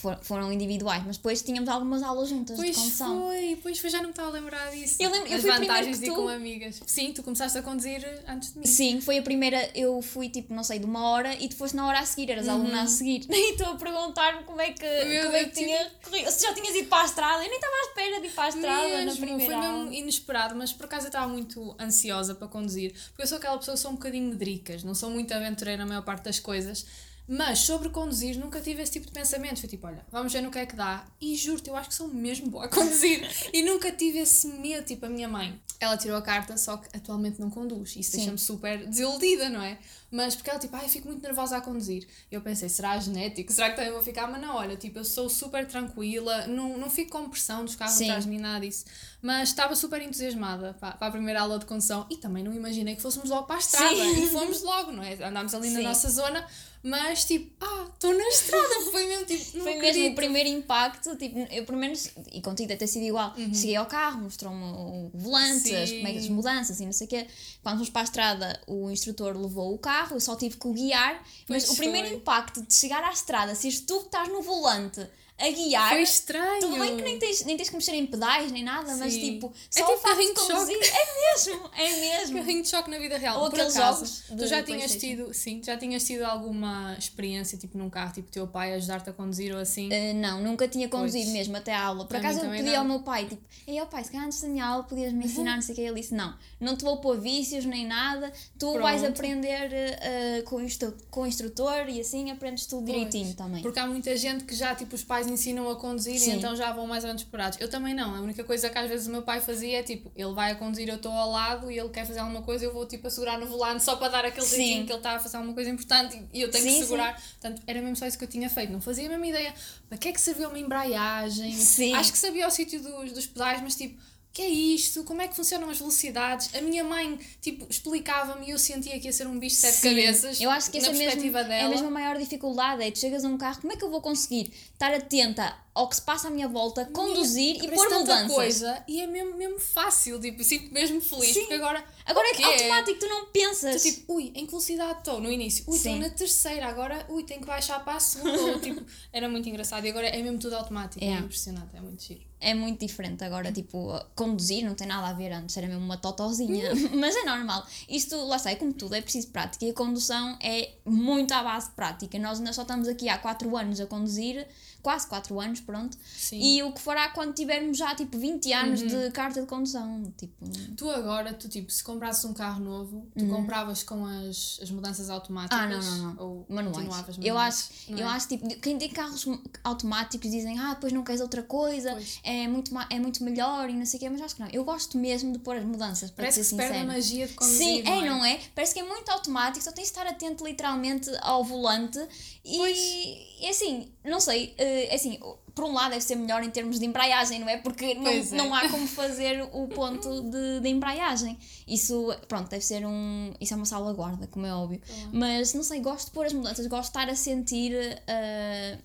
For- 0.00 0.18
foram 0.22 0.52
individuais, 0.52 1.02
mas 1.06 1.16
depois 1.16 1.42
tínhamos 1.42 1.68
algumas 1.68 2.02
aulas 2.02 2.28
juntas 2.28 2.56
Pois 2.56 2.70
de 2.74 2.82
condução. 2.82 3.20
foi, 3.22 3.58
pois 3.62 3.78
foi, 3.78 3.90
já 3.90 3.98
não 3.98 4.04
me 4.06 4.10
estava 4.10 4.28
a 4.28 4.32
lembrar 4.32 4.70
disso. 4.70 4.96
Eu 5.00 5.10
lembro- 5.10 5.28
eu 5.28 5.36
As 5.36 5.40
fui 5.42 5.50
primeiro 5.50 5.66
vantagens 5.74 5.98
de 6.00 6.04
ir 6.06 6.08
tu. 6.08 6.14
com 6.14 6.28
amigas. 6.28 6.80
Sim, 6.86 7.12
tu 7.12 7.22
começaste 7.22 7.58
a 7.58 7.62
conduzir 7.62 8.22
antes 8.28 8.52
de 8.52 8.58
mim. 8.60 8.66
Sim, 8.66 9.00
foi 9.00 9.18
a 9.18 9.22
primeira. 9.22 9.70
Eu 9.74 10.00
fui 10.02 10.28
tipo, 10.28 10.54
não 10.54 10.62
sei, 10.64 10.78
de 10.78 10.84
uma 10.84 11.08
hora 11.08 11.34
e 11.34 11.48
tu 11.48 11.56
foste 11.56 11.74
na 11.76 11.86
hora 11.86 11.98
a 12.00 12.06
seguir, 12.06 12.30
eras 12.30 12.48
aluna 12.48 12.82
a 12.82 12.86
seguir. 12.86 13.26
E 13.30 13.52
estou 13.52 13.68
a 13.68 13.76
perguntar-me 13.76 14.42
como 14.44 14.60
é 14.60 14.72
que, 14.72 14.84
Meu 15.04 15.24
como 15.24 15.36
é 15.36 15.44
que 15.44 15.50
tinha 15.50 15.90
corrido. 16.02 16.30
Se 16.30 16.42
já 16.42 16.54
tinhas 16.54 16.74
ido 16.74 16.88
para 16.88 17.02
a 17.02 17.06
estrada, 17.06 17.42
eu 17.44 17.48
nem 17.48 17.54
estava 17.58 17.72
à 17.74 17.80
espera 17.88 18.20
de 18.20 18.26
ir 18.26 18.30
para 18.30 18.44
a 18.44 18.48
estrada 18.48 19.04
na 19.04 19.12
primeira 19.16 19.44
foi 19.52 19.56
mesmo 19.56 19.92
inesperado, 19.92 20.54
mas 20.56 20.72
por 20.72 20.84
acaso 20.86 21.06
eu 21.06 21.08
estava 21.08 21.28
muito 21.28 21.74
ansiosa 21.80 22.34
para 22.34 22.46
conduzir, 22.48 22.92
porque 23.10 23.22
eu 23.22 23.26
sou 23.26 23.38
aquela 23.38 23.56
pessoa 23.58 23.74
que 23.76 23.80
sou 23.82 23.90
um 23.90 23.94
bocadinho 23.94 24.28
medricas, 24.30 24.82
não 24.84 24.94
sou 24.94 25.10
muito 25.10 25.32
aventureira 25.32 25.82
na 25.82 25.86
maior 25.88 26.02
parte 26.02 26.24
das 26.24 26.38
coisas, 26.38 26.86
mas 27.28 27.58
sobre 27.58 27.90
conduzir 27.90 28.38
nunca 28.38 28.58
tive 28.58 28.82
esse 28.82 28.92
tipo 28.92 29.06
de 29.06 29.12
pensamento. 29.12 29.60
Foi 29.60 29.68
tipo, 29.68 29.86
olha, 29.86 30.04
vamos 30.10 30.32
ver 30.32 30.40
no 30.40 30.50
que 30.50 30.58
é 30.58 30.64
que 30.64 30.74
dá. 30.74 31.04
E 31.20 31.36
juro-te, 31.36 31.68
eu 31.68 31.76
acho 31.76 31.90
que 31.90 31.94
sou 31.94 32.08
mesmo 32.08 32.48
boa 32.48 32.64
a 32.64 32.68
conduzir. 32.68 33.28
e 33.52 33.62
nunca 33.62 33.92
tive 33.92 34.18
esse 34.18 34.46
medo, 34.48 34.86
tipo 34.86 35.04
a 35.04 35.10
minha 35.10 35.28
mãe. 35.28 35.60
Ela 35.78 35.96
tirou 35.98 36.16
a 36.16 36.22
carta, 36.22 36.56
só 36.56 36.78
que 36.78 36.88
atualmente 36.96 37.38
não 37.38 37.50
conduz. 37.50 37.94
Isso 37.96 38.12
deixa-me 38.12 38.38
super 38.38 38.86
desiludida, 38.86 39.50
não 39.50 39.62
é? 39.62 39.78
Mas 40.10 40.34
porque 40.34 40.48
ela, 40.48 40.58
tipo, 40.58 40.74
ai, 40.74 40.88
fico 40.88 41.06
muito 41.06 41.22
nervosa 41.22 41.58
a 41.58 41.60
conduzir. 41.60 42.08
Eu 42.32 42.40
pensei, 42.40 42.68
será 42.68 42.98
genético? 42.98 43.52
Será 43.52 43.70
que 43.70 43.76
também 43.76 43.92
vou 43.92 44.02
ficar? 44.02 44.26
Mas 44.26 44.40
não, 44.40 44.56
olha, 44.56 44.74
tipo, 44.74 44.98
eu 44.98 45.04
sou 45.04 45.28
super 45.28 45.66
tranquila, 45.66 46.46
não, 46.46 46.78
não 46.78 46.88
fico 46.88 47.10
com 47.10 47.28
pressão 47.28 47.62
dos 47.64 47.76
carros 47.76 48.00
atrás 48.00 48.24
de 48.24 48.30
mim, 48.30 48.38
nada 48.38 48.64
disso. 48.64 48.86
Mas 49.20 49.50
estava 49.50 49.76
super 49.76 50.00
entusiasmada 50.00 50.74
para, 50.80 50.92
para 50.92 51.08
a 51.08 51.10
primeira 51.10 51.42
aula 51.42 51.58
de 51.58 51.66
condução 51.66 52.06
e 52.08 52.16
também 52.16 52.42
não 52.42 52.54
imaginei 52.54 52.96
que 52.96 53.02
fôssemos 53.02 53.28
logo 53.28 53.46
para 53.46 53.56
a 53.56 53.58
estrada. 53.58 53.94
Sim. 53.94 54.24
E 54.24 54.28
fomos 54.28 54.62
logo, 54.62 54.92
não 54.92 55.02
é? 55.02 55.12
Andámos 55.22 55.52
ali 55.52 55.68
na 55.70 55.80
Sim. 55.80 55.84
nossa 55.84 56.08
zona, 56.08 56.46
mas 56.82 57.24
tipo, 57.24 57.52
ah, 57.60 57.86
estou 57.92 58.16
na 58.16 58.28
estrada. 58.28 58.80
Foi 58.90 59.06
mesmo 59.06 59.24
tipo, 59.26 59.58
não 59.58 59.64
Foi 59.64 59.76
mesmo 59.78 60.08
o 60.08 60.14
primeiro 60.14 60.48
impacto, 60.48 61.16
tipo, 61.16 61.38
eu 61.50 61.64
pelo 61.64 61.78
menos, 61.78 62.10
e 62.32 62.40
contigo 62.40 62.68
deve 62.68 62.78
ter 62.78 62.86
sido 62.86 63.04
igual, 63.04 63.34
cheguei 63.52 63.76
ao 63.76 63.86
carro, 63.86 64.22
mostrou-me 64.22 64.62
o 64.62 65.10
volante, 65.14 65.74
as, 65.74 65.90
como 65.90 66.08
é 66.08 66.12
que 66.12 66.18
as 66.18 66.28
mudanças 66.28 66.80
e 66.80 66.84
não 66.84 66.92
sei 66.92 67.06
o 67.06 67.10
quê. 67.10 67.26
Quando 67.62 67.76
fomos 67.76 67.90
para 67.90 68.02
a 68.02 68.04
estrada, 68.04 68.60
o 68.66 68.90
instrutor 68.90 69.36
levou 69.36 69.74
o 69.74 69.78
carro, 69.78 70.16
eu 70.16 70.20
só 70.20 70.36
tive 70.36 70.56
que 70.56 70.66
o 70.66 70.72
guiar, 70.72 71.22
mas 71.48 71.64
Pois 71.64 71.70
o 71.70 71.76
primeiro 71.76 72.08
impacto 72.14 72.62
de 72.62 72.72
chegar 72.74 73.02
à 73.02 73.12
estrada, 73.12 73.54
se 73.54 73.66
és 73.66 73.80
tu 73.80 74.00
que 74.00 74.06
estás 74.06 74.28
no 74.28 74.42
volante 74.42 75.06
a 75.38 75.50
guiar. 75.50 75.90
Foi 75.90 76.02
estranho. 76.02 76.60
Tudo 76.60 76.78
bem 76.78 76.96
que 76.96 77.02
nem 77.02 77.18
tens, 77.18 77.44
nem 77.44 77.56
tens 77.56 77.68
que 77.68 77.76
mexer 77.76 77.92
em 77.94 78.06
pedais 78.06 78.50
nem 78.50 78.62
nada, 78.64 78.96
mas 78.96 79.12
Sim. 79.12 79.20
tipo, 79.20 79.52
É 79.74 79.78
só 79.80 79.86
tipo 79.86 79.98
o 79.98 80.00
facto 80.00 80.18
de 80.18 80.26
de 80.34 80.40
choque. 80.40 80.52
conduzir. 80.52 80.78
É 80.82 81.32
mesmo, 81.34 81.70
é 81.76 82.00
mesmo. 82.00 82.38
Carrinho 82.38 82.62
de 82.62 82.68
choque 82.68 82.90
na 82.90 82.98
vida 82.98 83.16
real. 83.18 83.38
Ou 83.40 83.46
aqueles 83.46 83.76
acaso, 83.76 84.04
jogos 84.04 84.24
tu 84.36 84.46
já 84.46 84.62
tinhas 84.62 84.96
tido, 84.96 85.32
sim, 85.32 85.62
já 85.64 85.76
tinhas 85.76 86.04
tido 86.04 86.22
alguma 86.24 86.96
experiência 86.98 87.56
tipo 87.56 87.78
num 87.78 87.88
carro, 87.88 88.12
tipo 88.12 88.30
teu 88.30 88.46
pai 88.46 88.74
ajudar-te 88.74 89.10
a 89.10 89.12
conduzir 89.12 89.54
ou 89.54 89.60
assim? 89.60 89.88
Uh, 89.88 90.14
não, 90.16 90.40
nunca 90.42 90.66
tinha 90.66 90.88
conduzido 90.88 91.24
Pois. 91.26 91.32
mesmo 91.36 91.56
até 91.56 91.72
à 91.72 91.84
aula. 91.84 92.04
Por 92.06 92.16
acaso 92.16 92.40
eu 92.40 92.50
pedi 92.50 92.74
ao 92.74 92.82
não. 92.84 92.94
meu 92.96 93.02
pai, 93.04 93.26
tipo, 93.26 93.42
ei, 93.66 93.80
ó 93.80 93.86
pai, 93.86 94.02
se 94.04 94.10
calhar 94.10 94.26
antes 94.26 94.40
da 94.40 94.48
minha 94.48 94.66
aula 94.66 94.82
podias 94.84 95.12
me 95.12 95.24
ensinar, 95.24 95.54
não 95.54 95.62
sei 95.62 95.72
o 95.72 95.76
que. 95.76 95.82
Ele 95.82 96.00
disse, 96.00 96.14
não, 96.14 96.34
não 96.60 96.76
te 96.76 96.82
vou 96.84 96.96
pôr 97.00 97.18
vícios 97.20 97.64
nem 97.64 97.86
nada, 97.86 98.32
tu 98.58 98.72
vais 98.78 99.00
Pronto. 99.02 99.14
aprender 99.16 99.70
uh, 99.70 100.42
com, 100.44 100.56
o 100.56 100.62
instru- 100.62 100.96
com 101.10 101.20
o 101.22 101.26
instrutor 101.26 101.88
e 101.88 102.00
assim 102.00 102.30
aprendes 102.30 102.66
tudo 102.66 102.84
direitinho 102.86 103.24
Pois. 103.26 103.36
também. 103.36 103.62
Porque 103.62 103.78
há 103.78 103.86
muita 103.86 104.16
gente 104.16 104.44
que 104.44 104.54
já, 104.54 104.74
tipo, 104.74 104.94
os 104.94 105.04
pais 105.04 105.27
ensinam 105.28 105.68
a 105.70 105.76
conduzir 105.76 106.18
Sim. 106.18 106.32
e 106.32 106.36
então 106.36 106.54
já 106.56 106.72
vão 106.72 106.86
mais 106.86 107.04
ou 107.04 107.08
menos 107.08 107.22
preparados. 107.22 107.60
Eu 107.60 107.68
também 107.68 107.94
não. 107.94 108.14
A 108.14 108.20
única 108.20 108.44
coisa 108.44 108.68
que 108.68 108.78
às 108.78 108.88
vezes 108.88 109.06
o 109.06 109.10
meu 109.10 109.22
pai 109.22 109.40
fazia 109.40 109.78
é, 109.78 109.82
tipo, 109.82 110.10
ele 110.16 110.32
vai 110.32 110.52
a 110.52 110.54
conduzir, 110.54 110.88
eu 110.88 110.96
estou 110.96 111.12
ao 111.12 111.30
lado 111.30 111.70
e 111.70 111.78
ele 111.78 111.88
quer 111.88 112.06
fazer 112.06 112.20
alguma 112.20 112.42
coisa, 112.42 112.64
eu 112.64 112.72
vou, 112.72 112.86
tipo, 112.86 113.06
a 113.06 113.10
segurar 113.10 113.38
no 113.38 113.46
volante 113.46 113.84
só 113.84 113.96
para 113.96 114.08
dar 114.08 114.24
aquele 114.24 114.46
Sim. 114.46 114.56
jeitinho 114.56 114.86
que 114.86 114.92
ele 114.92 114.98
está 114.98 115.12
a 115.12 115.18
fazer 115.18 115.36
alguma 115.36 115.54
coisa 115.54 115.70
importante 115.70 116.22
e 116.32 116.40
eu 116.40 116.50
tenho 116.50 116.64
Sim, 116.64 116.70
que 116.70 116.76
sim. 116.76 116.82
segurar. 116.82 117.14
Portanto, 117.40 117.62
era 117.66 117.80
mesmo 117.80 117.96
só 117.96 118.06
isso 118.06 118.18
que 118.18 118.24
eu 118.24 118.28
tinha 118.28 118.48
feito. 118.48 118.72
Não 118.72 118.80
fazia 118.80 119.06
a 119.06 119.10
mesma 119.10 119.26
ideia. 119.26 119.54
Para 119.88 119.98
que 119.98 120.08
é 120.08 120.12
que 120.12 120.20
serviu 120.20 120.48
uma 120.48 120.58
embreagem? 120.58 121.52
Sim. 121.52 121.94
Acho 121.94 122.12
que 122.12 122.18
sabia 122.18 122.46
o 122.46 122.50
sítio 122.50 122.80
dos, 122.82 123.12
dos 123.12 123.26
pedais, 123.26 123.60
mas, 123.62 123.74
tipo... 123.74 124.00
Que 124.38 124.42
é 124.42 124.48
isto? 124.50 125.02
Como 125.02 125.20
é 125.20 125.26
que 125.26 125.34
funcionam 125.34 125.68
as 125.68 125.78
velocidades? 125.78 126.54
A 126.54 126.60
minha 126.60 126.84
mãe, 126.84 127.18
tipo, 127.42 127.66
explicava-me 127.68 128.46
e 128.46 128.50
eu 128.50 128.58
sentia 128.58 128.96
que 129.00 129.06
ia 129.08 129.12
ser 129.12 129.26
um 129.26 129.36
bicho 129.36 129.56
de 129.56 129.62
sete 129.62 129.74
Sim. 129.78 129.88
cabeças. 129.88 130.40
Eu 130.40 130.48
acho 130.48 130.70
que 130.70 130.78
essa 130.78 130.86
é 130.86 130.90
mesmo, 130.90 131.02
perspectiva 131.06 131.40
é 131.40 131.44
dela. 131.44 131.66
a 131.66 131.68
mesma 131.70 131.90
maior 131.90 132.16
dificuldade. 132.16 132.84
É 132.84 132.88
tu 132.92 133.00
chegas 133.00 133.24
a 133.24 133.28
um 133.28 133.36
carro, 133.36 133.60
como 133.60 133.72
é 133.72 133.76
que 133.76 133.82
eu 133.82 133.90
vou 133.90 134.00
conseguir 134.00 134.52
estar 134.72 134.94
atenta 134.94 135.56
ao 135.74 135.88
que 135.88 135.96
se 135.96 136.02
passa 136.02 136.28
à 136.28 136.30
minha 136.30 136.46
volta, 136.46 136.84
conduzir 136.86 137.56
e 137.56 137.66
Parece 137.66 137.84
pôr 137.88 137.98
mudanças? 137.98 138.32
coisa 138.32 138.84
e 138.86 139.00
é 139.00 139.08
mesmo, 139.08 139.36
mesmo 139.36 139.58
fácil, 139.58 140.20
tipo, 140.20 140.44
sinto 140.44 140.72
mesmo 140.72 141.00
feliz, 141.00 141.34
Sim. 141.34 141.40
porque 141.40 141.54
agora. 141.54 141.84
Agora 142.08 142.26
é 142.28 142.42
automático, 142.44 142.98
tu 142.98 143.06
não 143.06 143.26
pensas. 143.26 143.82
Tu, 143.82 143.90
tipo, 143.92 144.14
ui, 144.14 144.32
em 144.34 144.44
que 144.44 144.50
velocidade 144.50 144.98
estou 145.00 145.20
no 145.20 145.30
início? 145.30 145.64
Ui, 145.68 145.76
estou 145.76 145.94
na 145.96 146.08
terceira, 146.10 146.66
agora, 146.66 147.06
ui, 147.08 147.22
tenho 147.22 147.40
que 147.40 147.46
baixar 147.46 147.84
para 147.84 147.96
a 147.96 148.00
segunda. 148.00 148.40
ou, 148.40 148.58
tipo, 148.60 148.82
era 149.12 149.28
muito 149.28 149.48
engraçado 149.48 149.84
e 149.86 149.90
agora 149.90 150.06
é 150.08 150.22
mesmo 150.22 150.38
tudo 150.38 150.56
automático, 150.56 151.04
é, 151.04 151.08
É. 151.08 151.18
impressionante, 151.18 151.76
é 151.76 151.80
muito 151.80 152.02
giro. 152.02 152.20
é 152.40 152.54
muito 152.54 152.80
diferente 152.86 153.22
agora, 153.24 153.50
tipo, 153.52 153.92
conduzir 154.14 154.64
não 154.64 154.74
tem 154.74 154.86
nada 154.86 155.08
a 155.08 155.12
ver 155.12 155.32
antes, 155.32 155.56
era 155.56 155.66
mesmo 155.66 155.84
uma 155.84 155.96
totozinha, 155.96 156.70
mas 156.94 157.14
é 157.16 157.24
normal. 157.24 157.66
Isto, 157.88 158.16
lá 158.26 158.36
está, 158.36 158.50
é 158.50 158.54
como 158.54 158.72
tudo, 158.72 158.94
é 158.94 159.00
preciso 159.02 159.28
prática 159.28 159.64
e 159.66 159.70
a 159.70 159.74
condução 159.74 160.36
é 160.40 160.70
muito 160.86 161.32
à 161.32 161.42
base 161.42 161.68
de 161.68 161.74
prática. 161.74 162.18
Nós 162.18 162.38
ainda 162.38 162.52
só 162.52 162.62
estamos 162.62 162.88
aqui 162.88 163.08
há 163.08 163.18
4 163.18 163.54
anos 163.56 163.80
a 163.80 163.86
conduzir, 163.86 164.46
quase 164.82 165.06
4 165.08 165.38
anos, 165.40 165.60
pronto, 165.60 165.96
Sim. 166.16 166.40
e 166.40 166.62
o 166.62 166.72
que 166.72 166.80
fará 166.80 167.08
quando 167.10 167.34
tivermos 167.34 167.76
já, 167.76 167.94
tipo, 167.94 168.18
20 168.18 168.52
anos 168.52 168.80
de 168.80 169.10
carta 169.10 169.40
de 169.40 169.46
condução, 169.46 170.12
tipo... 170.16 170.34
Tu 170.76 170.88
agora, 170.90 171.32
tu 171.34 171.48
tipo, 171.48 171.70
se 171.70 171.82
comprasses 171.82 172.24
um 172.24 172.32
carro 172.32 172.60
novo, 172.62 173.06
tu 173.16 173.26
compravas 173.28 173.82
com 173.82 174.04
as, 174.06 174.58
as 174.62 174.70
mudanças 174.70 175.10
automáticas? 175.10 175.58
Uhum. 175.58 175.64
Ah, 175.64 175.98
não, 175.98 175.98
não, 175.98 176.14
não. 176.14 176.24
Ou 176.24 176.46
Manuais. 176.48 176.76
continuavas 176.76 177.16
Eu 177.20 177.34
manuais? 177.34 177.54
acho, 177.70 177.92
Não 177.92 177.98
eu 177.98 178.06
é? 178.06 178.10
acho 178.10 178.28
tipo, 178.28 178.48
quem 178.60 178.78
tem 178.78 178.88
carros 178.88 179.26
automáticos 179.64 180.30
dizem, 180.30 180.58
ah, 180.58 180.74
depois 180.74 180.92
não 180.92 181.02
queres 181.02 181.20
outra 181.20 181.42
coisa, 181.42 181.92
Pois. 181.92 182.20
é 182.22 182.46
muito, 182.48 182.70
é 182.90 182.98
muito 182.98 183.22
melhor 183.24 183.68
e 183.68 183.74
não 183.74 183.84
sei 183.86 183.98
o 183.98 184.00
quê, 184.00 184.08
mas 184.10 184.20
acho 184.22 184.36
que 184.36 184.42
não. 184.42 184.48
Eu 184.50 184.64
gosto 184.64 184.96
mesmo 184.96 185.32
de 185.32 185.38
pôr 185.38 185.56
as 185.56 185.64
mudanças, 185.64 186.10
para 186.10 186.24
Parece 186.24 186.40
que 186.40 186.44
ser 186.44 186.50
se 186.50 186.56
perde 186.56 186.78
a 186.78 186.84
magia 186.84 187.26
de 187.26 187.34
conduzir. 187.34 187.58
Sim, 187.58 187.82
não 187.82 187.92
é, 188.02 188.08
não 188.08 188.24
é? 188.24 188.40
Parece 188.54 188.74
que 188.74 188.80
é 188.80 188.84
muito 188.84 189.08
automático, 189.10 189.64
só 189.64 189.72
tens 189.72 189.84
de 189.84 189.90
estar 189.90 190.06
atento 190.06 190.44
literalmente 190.44 191.10
ao 191.22 191.44
volante 191.44 191.98
e, 192.44 193.44
e 193.44 193.48
assim, 193.48 193.88
não 194.04 194.20
sei, 194.20 194.54
eh, 194.56 194.67
assim, 194.92 195.18
por 195.54 195.64
um 195.64 195.72
lado 195.72 195.90
deve 195.90 196.04
ser 196.04 196.14
melhor 196.16 196.42
em 196.42 196.50
termos 196.50 196.78
de 196.78 196.86
embreagem, 196.86 197.40
não 197.40 197.48
é? 197.48 197.56
Porque 197.56 197.94
não, 197.94 198.10
é. 198.10 198.22
não 198.32 198.54
há 198.54 198.68
como 198.68 198.86
fazer 198.88 199.42
o 199.52 199.66
ponto 199.68 200.22
de, 200.22 200.60
de 200.60 200.68
embreagem. 200.68 201.38
Isso, 201.66 202.14
pronto, 202.28 202.48
deve 202.48 202.64
ser 202.64 202.86
um. 202.86 203.32
Isso 203.40 203.54
é 203.54 203.56
uma 203.56 203.66
salvaguarda, 203.66 204.26
como 204.28 204.46
é 204.46 204.54
óbvio. 204.54 204.80
Mas 205.12 205.54
não 205.54 205.62
sei, 205.62 205.80
gosto 205.80 206.06
de 206.06 206.12
pôr 206.12 206.26
as 206.26 206.32
mudanças, 206.32 206.66
gosto 206.66 206.92
de 206.92 206.98
estar 206.98 207.08
a 207.08 207.16
sentir 207.16 207.72
eh, 208.06 208.78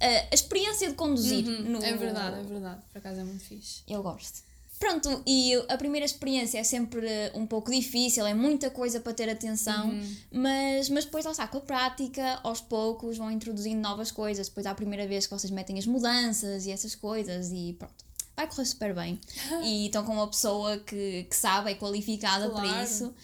a, 0.00 0.34
experiência 0.34 0.88
de 0.88 0.94
conduzir. 0.94 1.44
no, 1.44 1.82
É 1.82 1.92
verdade, 1.92 2.40
é 2.40 2.42
verdade. 2.42 2.82
Por 2.92 2.98
acaso 2.98 3.20
é 3.20 3.24
muito 3.24 3.44
fixe. 3.44 3.82
eu 3.86 4.02
gosto. 4.02 4.42
Pronto, 4.82 5.22
e 5.24 5.54
a 5.68 5.76
primeira 5.78 6.04
experiência 6.04 6.58
é 6.58 6.64
sempre 6.64 7.06
um 7.34 7.46
pouco 7.46 7.70
difícil, 7.70 8.26
é 8.26 8.34
muita 8.34 8.68
coisa 8.68 8.98
para 8.98 9.14
ter 9.14 9.30
atenção, 9.30 9.90
Uhum. 9.90 10.16
mas, 10.32 10.88
mas 10.88 11.04
depois 11.04 11.24
lá 11.24 11.30
está, 11.30 11.46
com 11.46 11.58
a 11.58 11.60
prática, 11.60 12.40
aos 12.42 12.60
poucos 12.60 13.16
vão 13.16 13.30
introduzindo 13.30 13.80
novas 13.80 14.10
coisas. 14.10 14.48
Depois 14.48 14.66
há 14.66 14.72
a 14.72 14.74
primeira 14.74 15.06
vez 15.06 15.24
que 15.26 15.32
vocês 15.32 15.52
metem 15.52 15.78
as 15.78 15.86
mudanças 15.86 16.66
e 16.66 16.72
essas 16.72 16.96
coisas, 16.96 17.52
e 17.52 17.76
pronto, 17.78 17.94
vai 18.36 18.48
correr 18.48 18.64
super 18.66 18.92
bem. 18.92 19.20
e 19.62 19.86
estão 19.86 20.04
com 20.04 20.14
uma 20.14 20.26
pessoa 20.26 20.76
que, 20.78 21.28
que 21.30 21.36
sabe, 21.36 21.70
é 21.70 21.74
qualificada 21.76 22.50
para 22.50 22.62
Claro. 22.64 22.84
isso. 22.84 23.14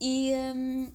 E, 0.00 0.32
hum, 0.56 0.90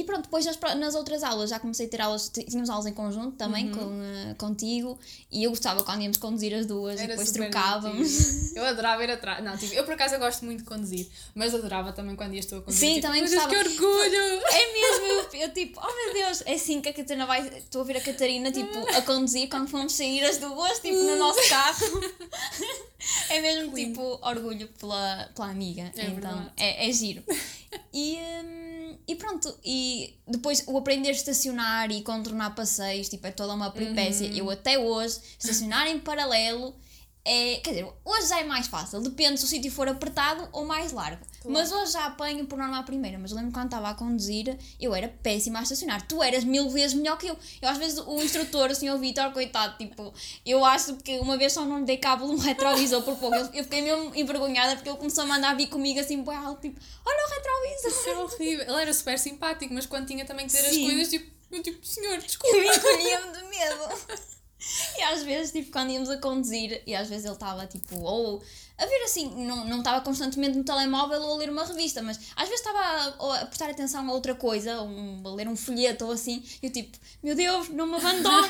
e 0.00 0.04
pronto, 0.04 0.22
depois 0.22 0.44
nas, 0.46 0.58
nas 0.76 0.94
outras 0.94 1.22
aulas 1.22 1.50
já 1.50 1.58
comecei 1.58 1.86
a 1.86 1.88
ter 1.88 2.00
aulas, 2.00 2.28
tínhamos 2.28 2.70
aulas 2.70 2.86
em 2.86 2.92
conjunto 2.94 3.36
também 3.36 3.66
Uhum. 3.68 3.74
com, 3.74 4.02
eh, 4.02 4.34
contigo, 4.38 4.98
e 5.30 5.44
eu 5.44 5.50
gostava 5.50 5.82
quando 5.84 6.02
íamos 6.02 6.16
conduzir 6.18 6.54
as 6.54 6.66
duas 6.66 6.98
e 6.98 7.02
Era 7.04 7.08
depois 7.08 7.28
super 7.28 7.50
trocávamos. 7.50 8.08
divertido. 8.08 8.48
Eu 8.58 8.64
adorava 8.64 9.04
ir 9.04 9.10
atrás. 9.10 9.44
Não, 9.44 9.56
tipo, 9.56 9.72
eu 9.74 9.84
por 9.84 9.94
acaso 9.94 10.14
eu 10.14 10.18
gosto 10.18 10.44
muito 10.44 10.60
de 10.60 10.64
conduzir, 10.64 11.08
mas 11.34 11.54
adorava 11.54 11.92
também 11.92 12.16
quando 12.16 12.34
ias 12.34 12.44
tu 12.46 12.56
a 12.56 12.60
conduzir. 12.60 12.80
Sim, 12.88 12.94
tipo, 12.96 13.06
também 13.06 13.20
"Meu 13.22 13.30
Deus, 13.30 13.42
gostava." 13.44 13.64
que 13.64 13.70
orgulho! 13.70 14.42
É 14.46 14.72
mesmo, 14.72 15.06
eu, 15.06 15.40
eu 15.42 15.52
tipo, 15.54 15.80
oh 15.80 15.94
meu 15.94 16.14
Deus, 16.14 16.42
é 16.44 16.54
assim 16.54 16.80
que 16.80 16.88
a 16.88 16.92
Catarina 16.92 17.24
vai. 17.26 17.46
Estou 17.56 17.82
a 17.82 17.84
ver 17.84 17.96
a 17.98 18.00
Catarina 18.00 18.50
tipo, 18.50 18.78
a 18.96 19.02
conduzir 19.02 19.48
quando 19.48 19.68
fomos 19.68 19.92
sair 19.92 20.24
as 20.24 20.38
duas, 20.38 20.80
tipo, 20.80 20.96
no 20.96 21.16
nosso 21.16 21.48
carro. 21.48 21.86
É 23.30 23.40
mesmo 23.40 23.74
tipo 23.74 24.18
orgulho 24.22 24.68
pela, 24.78 25.30
pela 25.34 25.48
amiga. 25.50 25.82
É 25.96 26.04
então 26.06 26.14
verdade. 26.14 26.50
é, 26.56 26.88
é 26.88 26.92
giro. 26.92 27.22
E, 27.94 28.18
hum, 28.18 28.67
e 29.08 29.14
pronto, 29.14 29.58
e 29.64 30.14
depois 30.26 30.62
o 30.66 30.76
aprender 30.76 31.08
a 31.08 31.12
estacionar 31.12 31.90
e 31.90 32.02
contornar 32.02 32.54
passeios, 32.54 33.08
tipo, 33.08 33.26
é 33.26 33.30
toda 33.30 33.54
uma 33.54 33.70
peripécia. 33.70 34.28
Uhum. 34.28 34.36
Eu 34.36 34.50
até 34.50 34.78
hoje, 34.78 35.18
estacionar 35.38 35.88
em 35.88 35.98
paralelo 35.98 36.76
é. 37.28 37.60
Quer 37.60 37.70
dizer, 37.70 37.92
hoje 38.04 38.28
já 38.28 38.40
é 38.40 38.44
mais 38.44 38.66
fácil, 38.66 39.00
depende 39.00 39.38
se 39.38 39.44
o 39.44 39.48
sítio 39.48 39.70
for 39.70 39.86
apertado 39.86 40.48
ou 40.52 40.64
mais 40.64 40.92
largo. 40.92 41.24
Mas 41.44 41.70
hoje 41.70 41.92
já 41.92 42.06
apanho 42.06 42.46
por 42.46 42.58
norma 42.58 42.78
à 42.78 42.82
primeira. 42.82 43.18
Mas 43.18 43.30
eu 43.30 43.36
lembro 43.36 43.52
quando 43.52 43.66
estava 43.66 43.90
a 43.90 43.94
conduzir, 43.94 44.58
eu 44.80 44.94
era 44.94 45.08
péssima 45.08 45.60
a 45.60 45.62
estacionar. 45.62 46.06
Tu 46.06 46.22
eras 46.22 46.44
mil 46.44 46.68
vezes 46.70 46.94
melhor 46.94 47.16
que 47.18 47.26
eu. 47.26 47.36
Eu 47.60 47.68
às 47.68 47.78
vezes 47.78 47.98
o 47.98 48.22
instrutor, 48.22 48.70
o 48.70 48.74
senhor 48.74 48.98
Vitor, 48.98 49.30
coitado, 49.32 49.76
tipo, 49.76 50.12
eu 50.44 50.64
acho 50.64 50.96
que 50.96 51.18
uma 51.18 51.36
vez 51.36 51.52
só 51.52 51.64
não 51.64 51.80
lhe 51.80 51.84
dei 51.84 51.98
cabo 51.98 52.26
de 52.26 52.32
um 52.32 52.38
retrovisor 52.38 53.02
por 53.02 53.16
pouco. 53.16 53.36
Eu, 53.36 53.46
eu 53.52 53.64
fiquei 53.64 53.82
mesmo 53.82 54.14
envergonhada 54.14 54.74
porque 54.76 54.88
ele 54.88 54.98
começou 54.98 55.24
a 55.24 55.26
mandar 55.26 55.54
vir 55.54 55.68
comigo 55.68 56.00
assim, 56.00 56.22
bué 56.22 56.36
alto, 56.36 56.62
tipo, 56.62 56.80
olha 57.04 57.26
o 57.26 57.30
retrovisor. 57.30 57.90
Isso 57.90 58.08
era 58.08 58.20
horrível. 58.20 58.64
Ele 58.68 58.82
era 58.82 58.92
super 58.92 59.18
simpático, 59.18 59.72
mas 59.74 59.86
quando 59.86 60.06
tinha 60.06 60.24
também 60.24 60.46
que 60.46 60.52
dizer 60.52 60.66
as 60.66 60.74
Sim. 60.74 60.84
coisas, 60.84 61.08
tipo, 61.08 61.38
eu 61.50 61.62
tipo, 61.62 61.86
senhor, 61.86 62.18
desculpa. 62.18 62.56
Eu 62.58 62.74
encolhia-me 62.74 63.32
de 63.32 63.42
medo. 63.44 64.37
E 64.98 65.02
às 65.02 65.22
vezes, 65.22 65.52
tipo, 65.52 65.70
quando 65.70 65.90
íamos 65.90 66.10
a 66.10 66.18
conduzir, 66.18 66.82
e 66.86 66.94
às 66.94 67.08
vezes 67.08 67.24
ele 67.24 67.34
estava, 67.34 67.66
tipo, 67.66 67.96
ou 68.00 68.42
a 68.76 68.86
ver 68.86 69.02
assim, 69.02 69.44
não 69.44 69.64
não 69.64 69.78
estava 69.78 70.00
constantemente 70.04 70.56
no 70.56 70.62
telemóvel 70.62 71.20
ou 71.20 71.34
a 71.34 71.36
ler 71.36 71.50
uma 71.50 71.64
revista, 71.64 72.00
mas 72.00 72.16
às 72.36 72.48
vezes 72.48 72.64
estava 72.64 72.78
a, 72.78 73.40
a 73.40 73.46
prestar 73.46 73.68
atenção 73.70 74.08
a 74.08 74.12
outra 74.12 74.36
coisa, 74.36 74.80
um, 74.82 75.20
a 75.26 75.34
ler 75.34 75.48
um 75.48 75.56
folheto 75.56 76.04
ou 76.04 76.12
assim, 76.12 76.44
e 76.62 76.66
eu 76.66 76.72
tipo, 76.72 76.96
meu 77.20 77.34
Deus, 77.34 77.68
não 77.70 77.86
me 77.88 77.96
abandona, 77.96 78.48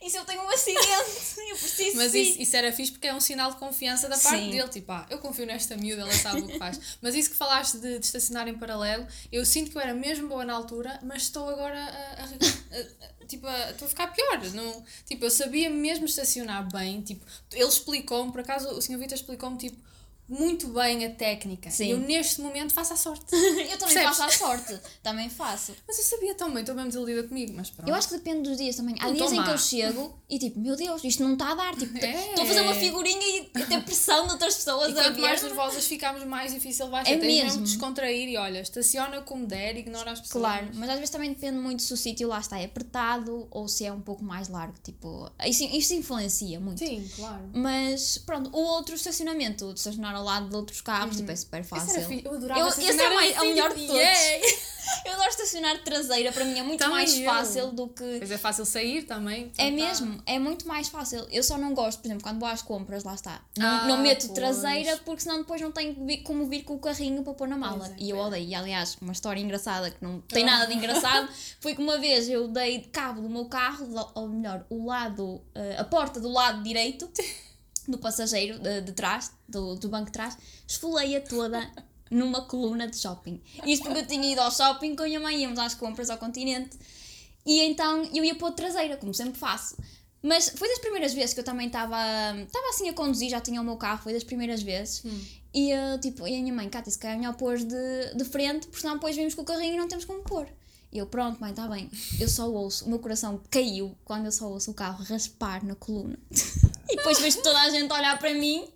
e 0.00 0.08
se 0.08 0.16
eu 0.18 0.24
tenho 0.24 0.42
um 0.42 0.48
acidente, 0.48 0.86
eu 1.50 1.56
preciso 1.56 1.96
Mas 1.96 2.14
isso, 2.14 2.40
isso 2.40 2.56
era 2.56 2.72
fixe 2.72 2.92
porque 2.92 3.06
é 3.06 3.14
um 3.14 3.20
sinal 3.20 3.50
de 3.50 3.58
confiança 3.58 4.08
da 4.08 4.16
parte 4.16 4.44
Sim. 4.44 4.50
dele. 4.50 4.68
Tipo, 4.68 4.92
ah, 4.92 5.06
eu 5.10 5.18
confio 5.18 5.44
nesta 5.44 5.76
miúda, 5.76 6.02
ela 6.02 6.12
sabe 6.14 6.40
o 6.40 6.46
que 6.46 6.58
faz. 6.58 6.80
Mas 7.02 7.14
isso 7.14 7.30
que 7.30 7.36
falaste 7.36 7.76
de, 7.76 7.98
de 7.98 8.06
estacionar 8.06 8.48
em 8.48 8.56
paralelo, 8.56 9.06
eu 9.30 9.44
sinto 9.44 9.70
que 9.70 9.76
eu 9.76 9.82
era 9.82 9.92
mesmo 9.92 10.26
boa 10.26 10.44
na 10.44 10.54
altura, 10.54 10.98
mas 11.02 11.22
estou 11.24 11.48
agora 11.50 11.78
a- 11.78 12.22
a- 12.22 12.78
a- 12.78 13.15
tipo, 13.26 13.46
a, 13.46 13.70
estou 13.70 13.86
a 13.86 13.88
ficar 13.88 14.06
pior. 14.08 14.40
Não, 14.54 14.84
tipo, 15.04 15.24
eu 15.24 15.30
sabia 15.30 15.68
mesmo 15.70 16.06
estacionar 16.06 16.70
bem. 16.72 17.00
Tipo, 17.02 17.24
ele 17.52 17.64
explicou-me, 17.64 18.32
por 18.32 18.40
acaso 18.40 18.68
o 18.70 18.80
Sr. 18.80 18.98
Vitor 18.98 19.14
explicou-me, 19.14 19.58
tipo, 19.58 19.76
muito 20.28 20.68
bem 20.68 21.04
a 21.04 21.10
técnica. 21.10 21.70
Sim. 21.70 21.88
Eu 21.90 21.98
neste 21.98 22.40
momento 22.40 22.72
faço 22.72 22.92
a 22.92 22.96
sorte. 22.96 23.24
Eu 23.36 23.78
também 23.78 23.94
Percebes? 23.94 24.16
faço 24.16 24.22
à 24.22 24.30
sorte, 24.30 24.80
também 25.02 25.28
faço. 25.30 25.72
Mas 25.86 25.98
eu 25.98 26.04
sabia 26.04 26.34
tão 26.34 26.50
bem, 26.50 26.60
estou 26.60 26.74
mesmo 26.74 26.88
desiludida 26.90 27.22
comigo, 27.24 27.52
mas 27.56 27.70
pronto. 27.70 27.88
Eu 27.88 27.94
acho 27.94 28.08
que 28.08 28.14
depende 28.14 28.48
dos 28.48 28.56
dias 28.58 28.76
também. 28.76 28.94
Há 29.00 29.06
Não 29.06 29.14
dias 29.14 29.32
em 29.32 29.42
que 29.42 29.50
eu 29.50 29.58
chego 29.58 30.18
e 30.28 30.38
tipo, 30.38 30.58
meu 30.58 30.74
Deus, 30.76 31.02
isto 31.04 31.22
não 31.22 31.34
está 31.34 31.52
a 31.52 31.54
dar. 31.54 31.76
Tipo, 31.76 31.96
É. 31.98 32.28
estou 32.30 32.44
a 32.44 32.46
fazer 32.46 32.60
uma 32.62 32.74
figurinha 32.74 33.36
e 33.38 33.44
ter 33.44 33.82
pressão 33.82 34.26
de 34.26 34.32
outras 34.32 34.54
pessoas 34.56 34.88
E 34.88 34.98
a 34.98 35.02
quanto 35.04 35.20
mais 35.20 35.40
ver. 35.40 35.46
nervosas 35.48 35.86
ficamos, 35.86 36.24
mais 36.24 36.52
difícil 36.52 36.88
vai 36.88 37.04
ser. 37.04 37.12
É 37.12 37.16
Tens 37.18 37.26
mesmo 37.26 37.44
mesmo. 37.44 37.62
de 37.64 37.70
descontrair 37.72 38.28
e 38.28 38.36
olha, 38.36 38.60
estaciona 38.60 39.20
como 39.22 39.46
der, 39.46 39.76
ignora 39.76 40.12
as 40.12 40.20
pessoas. 40.20 40.42
Claro, 40.42 40.68
mas 40.74 40.88
às 40.90 40.96
vezes 40.96 41.10
também 41.10 41.30
depende 41.32 41.58
muito 41.58 41.82
se 41.82 41.92
o 41.92 41.96
sítio 41.96 42.28
lá 42.28 42.40
está 42.40 42.58
é 42.58 42.64
apertado 42.64 43.46
ou 43.50 43.68
se 43.68 43.84
é 43.84 43.92
um 43.92 44.00
pouco 44.00 44.24
mais 44.24 44.48
largo. 44.48 44.74
Tipo, 44.82 45.30
isso, 45.46 45.64
isso 45.64 45.94
influencia 45.94 46.58
muito. 46.60 46.78
Sim, 46.78 47.08
claro. 47.16 47.48
Mas 47.54 48.18
pronto, 48.18 48.50
o 48.52 48.60
outro 48.60 48.94
estacionamento, 48.94 49.72
de 49.72 49.78
estacionar 49.78 50.15
ao 50.16 50.24
lado 50.24 50.48
de 50.48 50.56
outros 50.56 50.80
carros, 50.80 51.16
tipo, 51.16 51.30
é 51.30 51.36
super 51.36 51.60
Esse 51.60 51.68
fácil. 51.70 52.22
Eu 52.24 52.34
adorava 52.34 52.60
Eu- 52.60 52.68
esse 52.68 53.00
é, 53.00 53.08
o 53.08 53.14
mais- 53.14 53.30
assim, 53.36 53.38
é 53.38 53.42
o 53.42 53.54
melhor 53.54 53.74
de 53.74 53.86
todos. 53.86 54.02
Eu 55.04 55.14
adoro 55.14 55.28
estacionar 55.28 55.82
traseira, 55.82 56.30
para 56.30 56.44
mim 56.44 56.58
é 56.60 56.62
muito 56.62 56.78
Também 56.78 56.94
mais 56.98 57.18
eu. 57.18 57.24
fácil 57.24 57.72
do 57.72 57.88
que. 57.88 58.18
Pois 58.18 58.30
é 58.30 58.38
fácil 58.38 58.64
sair 58.64 59.02
também. 59.02 59.50
É 59.58 59.64
tá. 59.68 59.70
mesmo, 59.72 60.22
é 60.24 60.38
muito 60.38 60.66
mais 60.68 60.88
fácil. 60.88 61.26
Eu 61.32 61.42
só 61.42 61.58
não 61.58 61.74
gosto, 61.74 61.98
por 62.00 62.06
exemplo, 62.06 62.22
quando 62.22 62.38
vou 62.38 62.48
às 62.48 62.62
compras, 62.62 63.02
lá 63.02 63.14
está. 63.14 63.40
Não, 63.58 63.66
Ah, 63.66 63.84
não 63.88 63.98
meto 63.98 64.26
pois. 64.26 64.38
traseira 64.38 64.96
porque 65.04 65.22
senão 65.22 65.38
depois 65.38 65.60
não 65.60 65.72
tenho 65.72 65.96
como 66.22 66.46
vir 66.46 66.62
com 66.62 66.74
o 66.74 66.78
carrinho 66.78 67.24
para 67.24 67.34
pôr 67.34 67.48
na 67.48 67.56
mala. 67.56 67.88
É, 67.88 67.94
e 67.98 68.10
eu 68.10 68.16
é. 68.16 68.20
odeio. 68.26 68.48
E 68.48 68.54
aliás, 68.54 68.96
uma 69.02 69.12
história 69.12 69.40
engraçada 69.40 69.90
que 69.90 69.98
não 70.00 70.20
tem 70.20 70.44
Ah. 70.44 70.52
nada 70.52 70.66
de 70.68 70.74
engraçado 70.74 71.28
foi 71.60 71.74
que 71.74 71.82
uma 71.82 71.98
vez 71.98 72.28
eu 72.28 72.46
dei 72.46 72.82
cabo 72.92 73.20
do 73.20 73.28
meu 73.28 73.46
carro, 73.46 73.88
ou 74.14 74.28
melhor, 74.28 74.64
o 74.70 74.86
lado, 74.86 75.42
eh, 75.54 75.74
a 75.78 75.84
porta 75.84 76.20
do 76.20 76.28
lado 76.30 76.62
direito 76.62 77.10
do 77.88 77.98
passageiro 77.98 78.58
de, 78.58 78.80
de 78.80 78.92
trás, 78.92 79.30
do, 79.48 79.76
do 79.76 79.88
banco 79.88 80.06
de 80.06 80.12
trás, 80.12 80.36
esfolei-a 80.66 81.20
toda 81.20 81.70
numa 82.10 82.42
coluna 82.42 82.86
de 82.86 82.96
shopping. 82.96 83.40
Isto 83.64 83.84
porque 83.84 84.00
eu 84.00 84.06
tinha 84.06 84.32
ido 84.32 84.40
ao 84.40 84.50
shopping 84.50 84.94
com 84.94 85.02
a 85.02 85.06
minha 85.06 85.20
mãe, 85.20 85.42
íamos 85.42 85.58
às 85.58 85.74
compras 85.74 86.10
ao 86.10 86.18
continente 86.18 86.78
e 87.44 87.60
então 87.62 88.02
eu 88.12 88.24
ia 88.24 88.34
pôr 88.34 88.50
traseira, 88.52 88.96
como 88.96 89.14
sempre 89.14 89.38
faço. 89.38 89.76
Mas 90.22 90.48
foi 90.48 90.68
das 90.68 90.80
primeiras 90.80 91.14
vezes 91.14 91.32
que 91.32 91.40
eu 91.40 91.44
também 91.44 91.68
estava 91.68 91.96
estava 92.40 92.68
assim 92.70 92.88
a 92.88 92.92
conduzir, 92.92 93.30
já 93.30 93.40
tinha 93.40 93.60
o 93.60 93.64
meu 93.64 93.76
carro, 93.76 94.02
foi 94.02 94.12
das 94.12 94.24
primeiras 94.24 94.62
vezes. 94.62 95.04
E 95.54 95.70
eu, 95.70 96.00
tipo, 96.00 96.26
e 96.26 96.36
a 96.36 96.40
minha 96.42 96.52
mãe, 96.52 96.68
Cátia, 96.68 96.90
se 96.90 96.98
calhar 96.98 97.16
é 97.16 97.20
melhor 97.20 97.34
pôr 97.36 97.56
de, 97.56 98.14
de 98.14 98.24
frente, 98.24 98.66
porque 98.66 98.80
senão 98.80 98.94
depois 98.94 99.14
vimos 99.14 99.34
com 99.34 99.42
o 99.42 99.44
carrinho 99.44 99.74
e 99.74 99.76
não 99.76 99.86
temos 99.86 100.04
como 100.04 100.22
pôr. 100.22 100.48
E 100.92 100.98
eu, 100.98 101.06
pronto, 101.06 101.40
mãe, 101.40 101.50
está 101.50 101.68
bem. 101.68 101.90
Eu 102.18 102.28
só 102.28 102.50
ouço, 102.50 102.84
o 102.86 102.88
meu 102.88 102.98
coração 102.98 103.40
caiu 103.50 103.96
quando 104.04 104.26
eu 104.26 104.32
só 104.32 104.48
ouço 104.48 104.70
o 104.70 104.74
carro 104.74 105.04
raspar 105.04 105.64
na 105.64 105.74
coluna. 105.74 106.18
depois 107.10 107.18
vejo 107.20 107.42
toda 107.42 107.60
a 107.60 107.70
gente 107.70 107.92
olhar 107.92 108.18
para 108.18 108.32
mim 108.34 108.66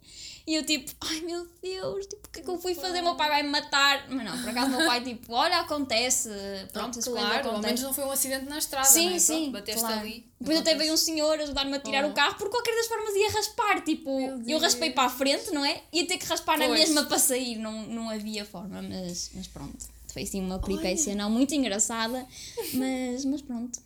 e 0.47 0.55
eu, 0.55 0.65
tipo, 0.65 0.91
ai 1.03 1.21
meu 1.21 1.47
Deus, 1.63 2.07
tipo, 2.07 2.27
o 2.27 2.31
que 2.31 2.41
é 2.41 2.43
que 2.43 2.49
eu 2.49 2.59
fui 2.59 2.75
fazer? 2.75 3.03
Meu 3.03 3.15
pai 3.15 3.29
vai 3.29 3.43
me 3.43 3.51
matar. 3.51 4.07
Mas 4.09 4.25
não, 4.25 4.39
por 4.41 4.49
acaso, 4.49 4.71
meu 4.71 4.85
pai, 4.87 5.01
tipo, 5.03 5.33
olha, 5.33 5.61
acontece. 5.61 6.29
Pronto, 6.73 6.99
claro, 6.99 7.27
ao 7.27 7.39
acontecem. 7.39 7.61
menos 7.63 7.83
não 7.83 7.93
foi 7.93 8.05
um 8.05 8.11
acidente 8.11 8.47
na 8.47 8.59
estrada, 8.59 8.87
Sim, 8.89 9.11
não 9.11 9.17
é? 9.17 9.19
sim. 9.19 9.35
Pronto, 9.35 9.53
bateste 9.53 9.81
claro. 9.81 10.01
ali. 10.01 10.27
Depois 10.41 10.59
até 10.59 10.71
acontece. 10.71 10.79
veio 10.79 10.95
um 10.95 10.97
senhor 10.97 11.41
ajudar-me 11.41 11.77
a 11.77 11.79
tirar 11.81 12.05
Oh. 12.05 12.09
o 12.09 12.13
carro, 12.15 12.35
por 12.37 12.51
qualquer 12.51 12.75
das 12.75 12.87
formas 12.87 13.15
ia 13.15 13.31
raspar. 13.31 13.81
Tipo, 13.83 14.11
eu 14.47 14.59
raspei 14.59 14.91
para 14.91 15.05
a 15.05 15.11
frente, 15.11 15.51
não 15.53 15.65
é? 15.65 15.83
Ia 15.93 16.07
ter 16.07 16.19
que 16.19 16.27
raspar 16.27 16.59
na 16.59 16.67
Pois. 16.67 16.81
mesma 16.81 17.05
para 17.05 17.19
sair, 17.19 17.57
não, 17.59 17.87
não 17.87 18.11
havia 18.11 18.45
forma, 18.45 18.83
mas, 18.83 19.31
mas 19.35 19.47
pronto. 19.47 19.87
Foi 20.13 20.23
assim 20.23 20.41
uma 20.41 20.59
peripécia 20.59 21.15
não 21.15 21.31
muito 21.31 21.55
engraçada, 21.55 22.27
mas, 22.75 23.25
mas 23.25 23.43
pronto. 23.43 23.79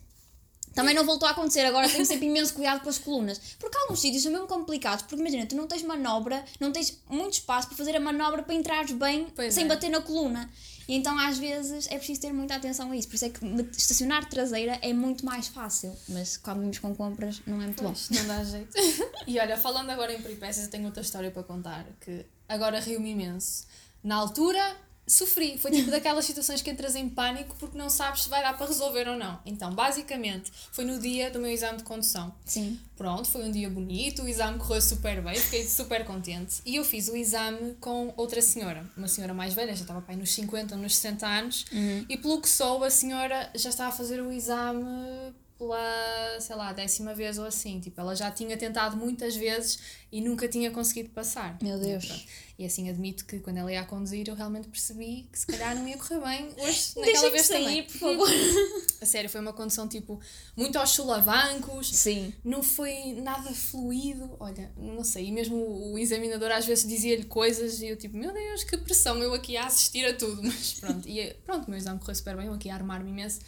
Também 0.75 0.93
não 0.93 1.05
voltou 1.05 1.25
a 1.25 1.31
acontecer, 1.31 1.61
agora 1.61 1.87
tenho 1.89 2.05
sempre 2.05 2.27
imenso 2.27 2.53
cuidado 2.53 2.81
com 2.81 2.89
as 2.89 2.97
colunas. 2.97 3.39
Porque 3.57 3.77
alguns 3.77 4.01
sítios 4.01 4.21
são 4.21 4.31
mesmo 4.31 4.45
complicados, 4.45 5.03
porque 5.03 5.15
imagina, 5.15 5.45
tu 5.45 5.55
não 5.55 5.65
tens 5.65 5.81
manobra, 5.81 6.43
não 6.59 6.71
tens 6.71 7.01
muito 7.09 7.33
espaço 7.33 7.69
para 7.69 7.77
fazer 7.77 7.95
a 7.95 7.99
manobra 7.99 8.43
para 8.43 8.53
entrares 8.53 8.91
bem 8.91 9.27
Pois 9.33 9.53
sem 9.53 9.63
é. 9.63 9.67
bater 9.67 9.89
na 9.89 10.01
coluna. 10.01 10.49
E 10.87 10.93
então 10.93 11.17
às 11.17 11.37
vezes 11.39 11.87
é 11.87 11.97
preciso 11.97 12.21
ter 12.21 12.33
muita 12.33 12.55
atenção 12.55 12.91
a 12.91 12.95
isso. 12.95 13.07
Por 13.07 13.15
isso 13.15 13.25
é 13.25 13.29
que 13.29 13.45
estacionar 13.75 14.29
traseira 14.29 14.77
é 14.81 14.93
muito 14.93 15.25
mais 15.25 15.47
fácil. 15.47 15.95
Mas 16.09 16.37
quando 16.37 16.59
vimos 16.59 16.77
com 16.77 16.93
compras 16.93 17.41
não 17.47 17.61
é 17.61 17.65
muito 17.65 17.81
bom. 17.81 17.93
Pois, 17.93 18.09
não 18.09 18.27
dá 18.27 18.43
jeito. 18.43 18.77
e 19.25 19.39
olha, 19.39 19.57
falando 19.57 19.89
agora 19.89 20.13
em 20.13 20.21
peripécias, 20.21 20.65
eu 20.65 20.71
tenho 20.71 20.85
outra 20.85 21.01
história 21.01 21.31
para 21.31 21.41
contar, 21.41 21.85
que 22.01 22.25
agora 22.47 22.79
rio-me 22.79 23.11
imenso. 23.11 23.65
Na 24.03 24.15
altura, 24.17 24.77
sofri. 25.07 25.57
Foi 25.57 25.71
tipo 25.71 25.91
daquelas 25.91 26.25
situações 26.25 26.61
que 26.61 26.69
entras 26.69 26.95
em 26.95 27.07
pânico 27.07 27.55
porque 27.59 27.77
não 27.77 27.89
sabes 27.89 28.23
se 28.23 28.29
vai 28.29 28.41
dar 28.41 28.57
para 28.57 28.67
resolver 28.67 29.07
ou 29.07 29.17
não. 29.17 29.39
Então, 29.45 29.73
basicamente, 29.73 30.51
foi 30.71 30.85
no 30.85 30.99
dia 30.99 31.29
do 31.29 31.39
meu 31.39 31.51
exame 31.51 31.77
de 31.77 31.83
condução. 31.83 32.33
Sim. 32.45 32.79
Pronto, 32.95 33.27
foi 33.27 33.43
um 33.43 33.51
dia 33.51 33.69
bonito, 33.69 34.23
o 34.23 34.27
exame 34.27 34.57
correu 34.57 34.81
super 34.81 35.21
bem, 35.21 35.35
fiquei 35.35 35.67
super 35.67 36.05
contente. 36.05 36.61
E 36.65 36.77
eu 36.77 36.85
fiz 36.85 37.09
o 37.09 37.15
exame 37.15 37.75
com 37.81 38.13
outra 38.15 38.41
senhora, 38.41 38.85
uma 38.95 39.07
senhora 39.07 39.33
mais 39.33 39.53
velha, 39.53 39.75
já 39.75 39.81
estava 39.81 40.03
aí 40.07 40.15
nos 40.15 40.31
50 40.31 40.75
ou 40.75 40.81
nos 40.81 40.95
60 40.95 41.27
anos, 41.27 41.65
e 42.07 42.17
pelo 42.17 42.39
que 42.39 42.47
soube, 42.47 42.85
a 42.85 42.89
senhora 42.89 43.49
já 43.53 43.69
estava 43.69 43.89
a 43.89 43.91
fazer 43.91 44.21
o 44.21 44.31
exame 44.31 45.33
pela, 45.57 46.39
sei 46.39 46.55
lá, 46.55 46.73
décima 46.73 47.13
vez 47.13 47.37
ou 47.37 47.45
assim. 47.45 47.79
Tipo, 47.79 48.01
ela 48.01 48.15
já 48.15 48.29
tinha 48.31 48.57
tentado 48.57 48.97
muitas 48.97 49.35
vezes 49.35 49.79
e 50.11 50.21
nunca 50.21 50.47
tinha 50.47 50.71
conseguido 50.71 51.09
passar. 51.09 51.57
Meu 51.61 51.77
Deus. 51.79 52.05
Pronto. 52.05 52.23
E 52.57 52.65
assim 52.65 52.89
admito 52.89 53.25
que 53.25 53.39
quando 53.39 53.57
ela 53.57 53.71
ia 53.71 53.81
a 53.81 53.85
conduzir, 53.85 54.29
eu 54.29 54.35
realmente 54.35 54.69
percebi 54.69 55.27
que 55.29 55.37
se 55.37 55.45
calhar 55.45 55.75
não 55.75 55.85
ia 55.85 55.97
correr 55.97 56.21
bem 56.21 56.49
hoje, 56.57 56.93
naquela 56.95 57.29
vez 57.29 57.45
sair, 57.47 57.63
também. 57.63 57.83
por 57.83 57.97
favor. 57.97 58.29
A 59.01 59.05
sério, 59.05 59.29
foi 59.29 59.41
uma 59.41 59.51
condução 59.51 59.89
tipo 59.89 60.21
muito 60.55 60.77
aos 60.77 60.91
solavancos, 60.91 61.93
Sim. 61.93 62.33
não 62.45 62.63
foi 62.63 63.13
nada 63.21 63.53
fluido. 63.53 64.37
Olha, 64.39 64.71
não 64.77 65.03
sei, 65.03 65.27
e 65.27 65.31
mesmo 65.33 65.57
o 65.91 65.99
examinador 65.99 66.49
às 66.51 66.65
vezes 66.65 66.87
dizia-lhe 66.87 67.25
coisas 67.25 67.81
e 67.81 67.87
eu 67.87 67.97
tipo, 67.97 68.15
meu 68.15 68.31
Deus, 68.31 68.63
que 68.63 68.77
pressão, 68.77 69.21
eu 69.21 69.33
aqui 69.33 69.57
a 69.57 69.65
assistir 69.65 70.05
a 70.05 70.13
tudo. 70.13 70.41
Mas 70.43 70.75
pronto, 70.79 71.09
e 71.09 71.33
pronto, 71.45 71.67
o 71.67 71.69
meu 71.69 71.77
exame 71.77 71.99
correu 71.99 72.15
super 72.15 72.37
bem, 72.37 72.47
eu 72.47 72.53
aqui 72.53 72.69
a 72.69 72.75
armar-me 72.75 73.09
imenso. 73.09 73.39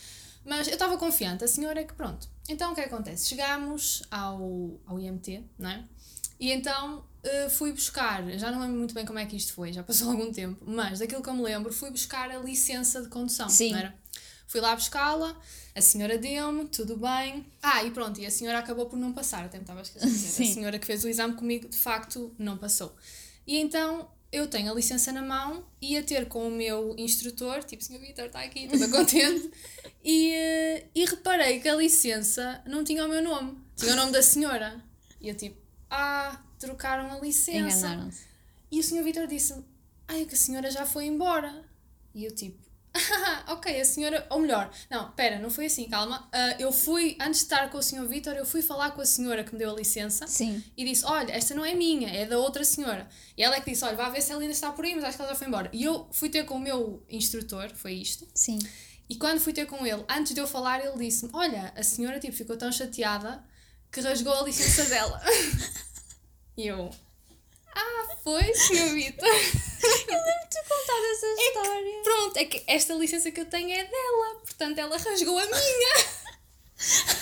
Mas 0.47 0.65
eu 0.67 0.73
estava 0.73 0.97
confiante, 0.97 1.43
a 1.43 1.47
senhora 1.47 1.81
é 1.81 1.83
que 1.83 1.93
pronto. 1.93 2.27
Então 2.47 2.71
o 2.71 2.75
que 2.75 2.79
é 2.79 2.85
acontece? 2.85 3.27
Chegámos 3.27 4.01
ao, 4.09 4.79
ao 4.85 4.97
IMT, 4.97 5.43
não 5.59 5.69
é? 5.69 5.83
E 6.39 6.51
então 6.51 7.03
eh, 7.21 7.49
fui 7.49 7.73
buscar, 7.73 8.23
já 8.37 8.49
não 8.49 8.61
lembro 8.61 8.77
muito 8.77 8.93
bem 8.93 9.05
como 9.05 9.19
é 9.19 9.25
que 9.25 9.35
isto 9.35 9.53
foi, 9.53 9.73
já 9.73 9.83
passou 9.83 10.09
algum 10.11 10.31
tempo, 10.31 10.63
mas 10.65 10.99
daquilo 10.99 11.21
que 11.21 11.29
eu 11.29 11.33
me 11.33 11.43
lembro, 11.43 11.73
fui 11.73 11.91
buscar 11.91 12.31
a 12.31 12.37
licença 12.37 13.01
de 13.01 13.09
condução, 13.09 13.49
Sim. 13.49 13.71
não 13.71 13.79
era? 13.79 13.95
Fui 14.47 14.61
lá 14.61 14.73
buscá-la, 14.73 15.35
a 15.75 15.81
senhora 15.81 16.17
deu-me, 16.17 16.65
tudo 16.69 16.95
bem. 16.95 17.45
Ah, 17.61 17.83
e 17.83 17.91
pronto, 17.91 18.17
e 18.21 18.25
a 18.25 18.31
senhora 18.31 18.59
acabou 18.59 18.85
por 18.85 18.97
não 18.97 19.11
passar, 19.11 19.43
até 19.43 19.57
me 19.57 19.63
estava 19.63 19.79
a 19.79 19.83
esquecer. 19.83 20.07
Sim. 20.07 20.49
A 20.49 20.53
senhora 20.53 20.79
que 20.79 20.85
fez 20.85 21.03
o 21.03 21.09
exame 21.09 21.33
comigo, 21.33 21.67
de 21.67 21.77
facto, 21.77 22.33
não 22.39 22.57
passou. 22.57 22.95
E 23.45 23.57
então 23.57 24.07
eu 24.37 24.47
tenho 24.47 24.71
a 24.71 24.75
licença 24.75 25.11
na 25.11 25.21
mão, 25.21 25.65
ia 25.81 26.03
ter 26.03 26.27
com 26.27 26.47
o 26.47 26.51
meu 26.51 26.95
instrutor, 26.97 27.63
tipo, 27.63 27.83
senhor 27.83 28.01
Vitor 28.01 28.25
está 28.25 28.41
aqui, 28.41 28.67
toda 28.67 28.87
contente, 28.89 29.51
e, 30.03 30.31
eh, 30.31 30.85
e 30.95 31.05
reparei 31.05 31.59
que 31.59 31.67
a 31.67 31.75
licença 31.75 32.61
não 32.65 32.83
tinha 32.83 33.05
o 33.05 33.09
meu 33.09 33.21
nome, 33.21 33.57
tinha 33.75 33.93
o 33.93 33.95
nome 33.95 34.11
da 34.11 34.21
senhora. 34.21 34.83
E 35.19 35.29
eu 35.29 35.35
tipo, 35.35 35.57
ah, 35.89 36.41
trocaram 36.59 37.11
a 37.11 37.19
licença. 37.19 38.09
E 38.71 38.79
o 38.79 38.83
senhor 38.83 39.03
Vitor 39.03 39.27
disse-me, 39.27 39.63
ai, 40.07 40.25
que 40.25 40.33
a 40.33 40.37
senhora 40.37 40.69
já 40.69 40.85
foi 40.85 41.05
embora. 41.05 41.65
E 42.13 42.25
eu 42.25 42.31
tipo, 42.33 42.66
ah, 42.97 43.43
ok, 43.53 43.79
a 43.79 43.85
senhora, 43.85 44.25
ou 44.29 44.39
melhor, 44.39 44.71
não, 44.89 45.11
pera, 45.11 45.39
não 45.39 45.49
foi 45.49 45.67
assim, 45.67 45.87
calma. 45.89 46.27
Ah, 46.31 46.55
eu 46.59 46.71
fui, 46.71 47.17
antes 47.19 47.41
de 47.41 47.45
estar 47.45 47.69
com 47.69 47.77
o 47.77 47.83
senhor 47.83 48.07
Vitor, 48.07 48.33
eu 48.33 48.45
fui 48.45 48.61
falar 48.61 48.91
com 48.91 49.01
a 49.01 49.05
senhora 49.05 49.43
que 49.43 49.53
me 49.53 49.59
deu 49.59 49.71
a 49.71 49.75
licença 49.75 50.25
Sim. 50.27 50.63
e 50.75 50.83
disse, 50.83 51.05
olha, 51.05 51.31
esta 51.31 51.53
não 51.53 51.65
é 51.65 51.73
minha, 51.73 52.09
é 52.09 52.25
da 52.25 52.37
outra 52.37 52.63
senhora. 52.63 53.07
E 53.37 53.43
ela 53.43 53.55
é 53.55 53.61
que 53.61 53.69
disse, 53.71 53.83
olha, 53.85 53.95
vá 53.95 54.09
ver 54.09 54.21
se 54.21 54.31
ela 54.31 54.41
ainda 54.41 54.53
está 54.53 54.71
por 54.71 54.85
aí, 54.85 54.95
mas 54.95 55.03
acho 55.03 55.17
que 55.17 55.21
ela 55.21 55.31
já 55.31 55.37
foi 55.37 55.47
embora. 55.47 55.69
E 55.73 55.83
eu 55.83 56.07
fui 56.11 56.29
ter 56.29 56.45
com 56.45 56.55
o 56.55 56.59
meu 56.59 57.03
instrutor, 57.09 57.69
foi 57.75 57.93
isto, 57.93 58.27
Sim. 58.33 58.59
e 59.09 59.15
quando 59.15 59.39
fui 59.39 59.53
ter 59.53 59.65
com 59.65 59.85
ele, 59.85 60.03
antes 60.09 60.33
de 60.33 60.41
eu 60.41 60.47
falar, 60.47 60.83
ele 60.83 60.97
disse-me, 60.97 61.31
olha, 61.33 61.73
a 61.75 61.83
senhora 61.83 62.19
tipo, 62.19 62.35
ficou 62.35 62.57
tão 62.57 62.71
chateada 62.71 63.43
que 63.91 64.01
rasgou 64.01 64.33
a 64.33 64.43
licença 64.43 64.85
dela. 64.85 65.21
e 66.57 66.67
eu, 66.67 66.89
ah, 67.77 68.15
foi, 68.23 68.53
senhor 68.53 68.93
Vitor. 68.93 69.27
Tu 70.49 70.57
contado 70.63 71.05
essa 71.11 71.27
história. 71.27 72.03
Pronto, 72.03 72.37
é 72.37 72.45
que 72.45 72.63
esta 72.67 72.93
licença 72.93 73.31
que 73.31 73.41
eu 73.41 73.45
tenho 73.45 73.71
é 73.71 73.83
dela, 73.83 74.35
portanto 74.41 74.77
ela 74.79 74.97
rasgou 74.97 75.37
a 75.37 75.45
minha. 75.45 76.17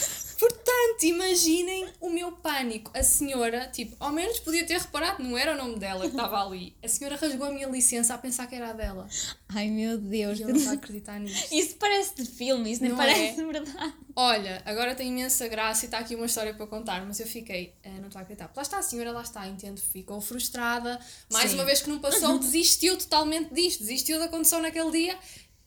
Portanto, 0.95 1.03
imaginem 1.03 1.87
o 1.99 2.09
meu 2.09 2.31
pânico. 2.31 2.89
A 2.93 3.03
senhora, 3.03 3.67
tipo, 3.67 3.95
ao 3.99 4.11
menos 4.11 4.39
podia 4.39 4.65
ter 4.65 4.79
reparado, 4.79 5.21
não 5.21 5.37
era 5.37 5.53
o 5.53 5.57
nome 5.57 5.77
dela 5.77 6.01
que 6.01 6.15
estava 6.15 6.41
ali. 6.41 6.75
A 6.81 6.87
senhora 6.87 7.17
rasgou 7.17 7.47
a 7.47 7.51
minha 7.51 7.67
licença 7.67 8.13
a 8.13 8.17
pensar 8.17 8.47
que 8.47 8.55
era 8.55 8.69
a 8.69 8.73
dela. 8.73 9.07
Ai 9.49 9.69
meu 9.69 9.97
Deus. 9.97 10.39
E 10.39 10.43
eu 10.43 10.49
não 10.49 10.55
estava 10.55 10.75
a 10.75 10.77
acreditar 10.77 11.19
nisso. 11.19 11.53
Isso 11.53 11.75
parece 11.75 12.15
de 12.15 12.25
filme, 12.25 12.71
isso 12.71 12.81
nem 12.81 12.91
Não 12.91 12.97
parece 12.97 13.41
é? 13.41 13.45
verdade. 13.45 13.93
Olha, 14.15 14.61
agora 14.65 14.95
tem 14.95 15.09
imensa 15.09 15.47
graça 15.47 15.85
e 15.85 15.87
está 15.87 15.99
aqui 15.99 16.15
uma 16.15 16.25
história 16.25 16.53
para 16.53 16.65
contar, 16.67 17.05
mas 17.05 17.19
eu 17.19 17.27
fiquei, 17.27 17.73
eh, 17.83 17.89
não 17.99 18.07
estou 18.07 18.19
a 18.19 18.21
acreditar. 18.21 18.49
Lá 18.55 18.61
está 18.61 18.77
a 18.79 18.81
senhora, 18.81 19.11
lá 19.11 19.21
está, 19.21 19.45
entendo, 19.47 19.79
ficou 19.81 20.21
frustrada. 20.21 20.97
Mais 21.31 21.49
Sim. 21.49 21.55
uma 21.55 21.65
vez 21.65 21.81
que 21.81 21.89
não 21.89 21.99
passou, 21.99 22.39
desistiu 22.39 22.97
totalmente 22.97 23.53
disto, 23.53 23.79
desistiu 23.81 24.17
da 24.17 24.29
condução 24.29 24.61
naquele 24.61 24.91
dia 24.91 25.17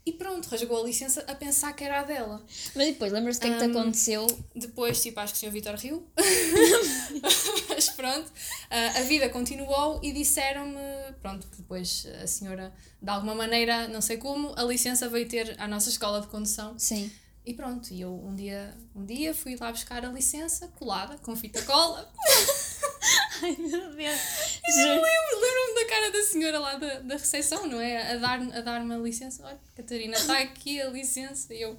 e 0.08 0.12
pronto, 0.12 0.46
rasgou 0.46 0.82
a 0.82 0.86
licença 0.86 1.22
a 1.28 1.34
pensar 1.34 1.74
que 1.74 1.84
era 1.84 2.00
a 2.00 2.02
dela. 2.02 2.42
Mas 2.74 2.86
depois, 2.86 3.12
lembras-te 3.12 3.40
o 3.40 3.42
que 3.42 3.48
é 3.48 3.58
que 3.58 3.64
te 3.64 3.70
aconteceu? 3.70 4.26
Depois, 4.54 5.02
tipo, 5.02 5.20
acho 5.20 5.34
que 5.34 5.38
o 5.38 5.50
Sr. 5.50 5.52
Vitor 5.52 5.74
riu. 5.74 6.06
Mas 7.68 7.90
pronto, 7.90 8.32
ah, 8.70 9.00
a 9.00 9.02
vida 9.02 9.28
continuou 9.28 10.00
e 10.02 10.10
disseram-me, 10.12 10.78
pronto, 11.20 11.46
que 11.46 11.58
depois 11.58 12.06
a 12.22 12.26
senhora, 12.26 12.72
de 13.02 13.10
alguma 13.10 13.34
maneira, 13.34 13.86
não 13.88 14.00
sei 14.00 14.16
como, 14.16 14.54
a 14.56 14.62
licença 14.62 15.10
veio 15.10 15.28
ter 15.28 15.54
à 15.60 15.68
nossa 15.68 15.90
escola 15.90 16.22
de 16.22 16.28
condução. 16.28 16.78
Sim. 16.78 17.10
E 17.48 17.54
pronto, 17.54 17.90
e 17.94 18.00
eu 18.02 18.12
um 18.12 18.34
dia, 18.34 18.76
um 18.94 19.06
dia 19.06 19.32
fui 19.34 19.56
lá 19.56 19.72
buscar 19.72 20.04
a 20.04 20.08
licença 20.10 20.68
colada 20.78 21.16
com 21.16 21.34
fita 21.34 21.62
cola. 21.62 22.06
Ai 23.42 23.56
meu 23.58 23.90
Deus. 23.94 24.20
Eu 24.66 25.02
lembro- 25.02 25.40
Lembro-me 25.40 25.74
da 25.82 25.88
cara 25.88 26.12
da 26.12 26.22
senhora 26.24 26.58
lá 26.58 26.74
da, 26.74 26.98
da 27.00 27.14
recepção, 27.16 27.66
não 27.66 27.80
é? 27.80 28.12
A 28.12 28.16
dar-me 28.18 28.52
a 28.52 28.60
dar 28.60 28.80
a 28.82 28.96
licença. 28.98 29.46
Olha, 29.46 29.58
Catarina, 29.74 30.14
está 30.16 30.38
aqui 30.40 30.78
a 30.82 30.90
licença. 30.90 31.54
E 31.54 31.62
eu, 31.62 31.78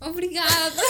obrigada. 0.00 0.82